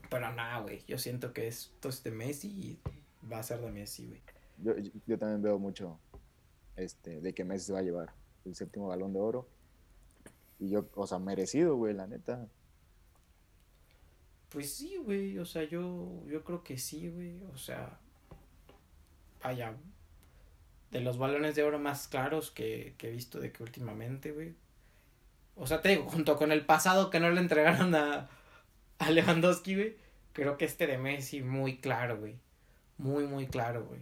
pero 0.09 0.33
nada, 0.33 0.61
güey. 0.61 0.83
Yo 0.87 0.99
siento 0.99 1.33
que 1.33 1.49
esto 1.49 1.89
es 1.89 2.03
de 2.03 2.11
Messi 2.11 2.49
y 2.49 2.81
va 3.31 3.39
a 3.39 3.43
ser 3.43 3.61
de 3.61 3.71
Messi, 3.71 4.07
güey. 4.07 4.21
Yo, 4.59 4.75
yo 5.07 5.19
también 5.19 5.43
veo 5.43 5.59
mucho 5.59 5.99
este, 6.77 7.21
de 7.21 7.33
que 7.33 7.45
Messi 7.45 7.67
se 7.67 7.73
va 7.73 7.79
a 7.79 7.83
llevar 7.83 8.13
el 8.45 8.55
séptimo 8.55 8.89
balón 8.89 9.13
de 9.13 9.21
oro. 9.21 9.49
Y 10.59 10.71
yo, 10.71 10.89
o 10.95 11.07
sea, 11.07 11.19
merecido, 11.19 11.77
güey, 11.77 11.95
la 11.95 12.07
neta. 12.07 12.47
Pues 14.49 14.73
sí, 14.73 14.97
güey, 14.99 15.39
o 15.39 15.45
sea, 15.45 15.65
yo, 15.65 16.23
yo 16.27 16.45
creo 16.45 16.63
que 16.63 16.79
sí, 16.79 17.09
güey, 17.09 17.43
o 17.53 17.57
sea, 17.57 17.99
vaya, 19.43 19.75
de 20.91 21.01
los 21.01 21.17
balones 21.19 21.55
de 21.55 21.63
oro 21.63 21.79
más 21.79 22.07
claros 22.07 22.51
que, 22.51 22.95
que 22.99 23.09
he 23.09 23.13
visto 23.13 23.41
de 23.41 23.51
que 23.51 23.63
últimamente, 23.63 24.31
güey. 24.31 24.55
O 25.57 25.67
sea, 25.67 25.81
te 25.81 25.89
digo, 25.91 26.05
junto 26.05 26.37
con 26.37 26.53
el 26.53 26.65
pasado 26.67 27.11
que 27.11 27.19
no 27.19 27.31
le 27.31 27.41
entregaron 27.41 27.95
a, 27.95 28.29
a 28.99 29.11
Lewandowski, 29.11 29.75
güey, 29.75 29.97
creo 30.33 30.59
que 30.59 30.67
este 30.67 30.87
de 30.87 30.99
Messi 30.99 31.43
muy 31.43 31.79
claro, 31.79 32.19
güey. 32.19 32.37
Muy, 32.99 33.27
muy 33.27 33.47
claro, 33.47 33.87
güey. 33.87 34.01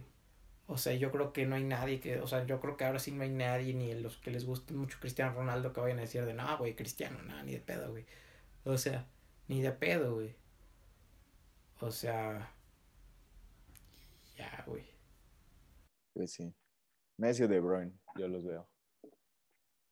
O 0.71 0.77
sea, 0.77 0.93
yo 0.93 1.11
creo 1.11 1.33
que 1.33 1.45
no 1.45 1.55
hay 1.55 1.65
nadie 1.65 1.99
que, 1.99 2.21
o 2.21 2.27
sea, 2.27 2.45
yo 2.45 2.61
creo 2.61 2.77
que 2.77 2.85
ahora 2.85 2.97
sí 2.97 3.11
no 3.11 3.23
hay 3.23 3.29
nadie, 3.29 3.73
ni 3.73 3.93
los 3.93 4.15
que 4.15 4.31
les 4.31 4.45
guste 4.45 4.73
mucho 4.73 4.99
Cristiano 5.01 5.33
Ronaldo, 5.33 5.73
que 5.73 5.81
vayan 5.81 5.97
a 5.97 6.03
decir 6.03 6.23
de, 6.23 6.33
no, 6.33 6.57
güey, 6.57 6.77
Cristiano, 6.77 7.21
nada, 7.23 7.43
ni 7.43 7.51
de 7.51 7.59
pedo, 7.59 7.91
güey. 7.91 8.05
O 8.63 8.77
sea, 8.77 9.05
ni 9.49 9.61
de 9.61 9.73
pedo, 9.73 10.15
güey. 10.15 10.33
O 11.81 11.91
sea. 11.91 12.53
Ya, 14.37 14.63
güey. 14.65 14.85
Pues 16.13 16.31
sí. 16.31 16.55
Messi 17.17 17.43
o 17.43 17.49
De 17.49 17.59
Bruyne, 17.59 17.91
yo 18.15 18.29
los 18.29 18.45
veo. 18.45 18.65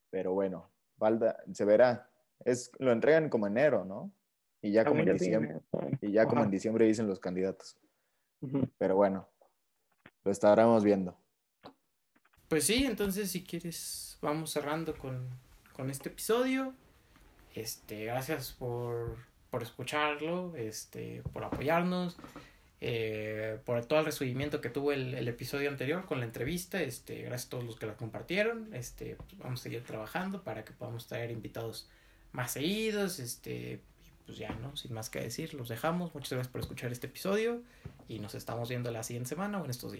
Pero 0.08 0.32
bueno, 0.32 0.70
Valda, 0.96 1.44
se 1.52 1.66
verá. 1.66 2.10
Es, 2.46 2.72
lo 2.78 2.90
entregan 2.90 3.28
como 3.28 3.46
enero, 3.46 3.84
¿no? 3.84 4.10
Y 4.62 4.72
ya 4.72 4.86
como 4.86 5.00
en 5.02 5.12
diciembre. 5.12 5.60
Y 6.00 6.12
ya 6.12 6.24
como 6.24 6.42
en 6.42 6.50
diciembre 6.50 6.86
dicen 6.86 7.06
los 7.06 7.20
candidatos. 7.20 7.78
Pero 8.78 8.96
bueno, 8.96 9.28
lo 10.24 10.30
estaremos 10.30 10.84
viendo. 10.84 11.16
Pues 12.48 12.64
sí, 12.64 12.84
entonces 12.84 13.30
si 13.30 13.44
quieres, 13.44 14.18
vamos 14.20 14.50
cerrando 14.50 14.96
con, 14.96 15.28
con 15.72 15.90
este 15.90 16.08
episodio. 16.08 16.74
Este, 17.54 18.04
gracias 18.04 18.52
por 18.52 19.16
por 19.50 19.62
escucharlo, 19.62 20.54
este, 20.56 21.22
por 21.32 21.44
apoyarnos, 21.44 22.16
eh, 22.80 23.58
por 23.64 23.84
todo 23.84 23.98
el 23.98 24.06
recibimiento 24.06 24.60
que 24.60 24.70
tuvo 24.70 24.92
el, 24.92 25.28
episodio 25.28 25.68
anterior 25.68 26.06
con 26.06 26.20
la 26.20 26.24
entrevista, 26.24 26.80
este, 26.80 27.22
gracias 27.22 27.48
a 27.48 27.50
todos 27.50 27.64
los 27.64 27.76
que 27.76 27.86
la 27.86 27.96
compartieron, 27.96 28.72
este, 28.72 29.18
vamos 29.38 29.60
a 29.60 29.62
seguir 29.64 29.82
trabajando 29.82 30.42
para 30.42 30.64
que 30.64 30.72
podamos 30.72 31.06
traer 31.06 31.30
invitados 31.30 31.88
más 32.32 32.52
seguidos, 32.52 33.18
este, 33.18 33.82
pues 34.24 34.38
ya, 34.38 34.50
¿no? 34.54 34.76
Sin 34.76 34.94
más 34.94 35.10
que 35.10 35.20
decir, 35.20 35.52
los 35.54 35.68
dejamos, 35.68 36.14
muchas 36.14 36.30
gracias 36.30 36.52
por 36.52 36.60
escuchar 36.60 36.92
este 36.92 37.08
episodio 37.08 37.62
y 38.08 38.20
nos 38.20 38.34
estamos 38.34 38.68
viendo 38.68 38.90
la 38.92 39.02
siguiente 39.02 39.28
semana 39.28 39.60
o 39.60 39.64
en 39.64 39.70
estos 39.70 39.92
días. 39.92 39.98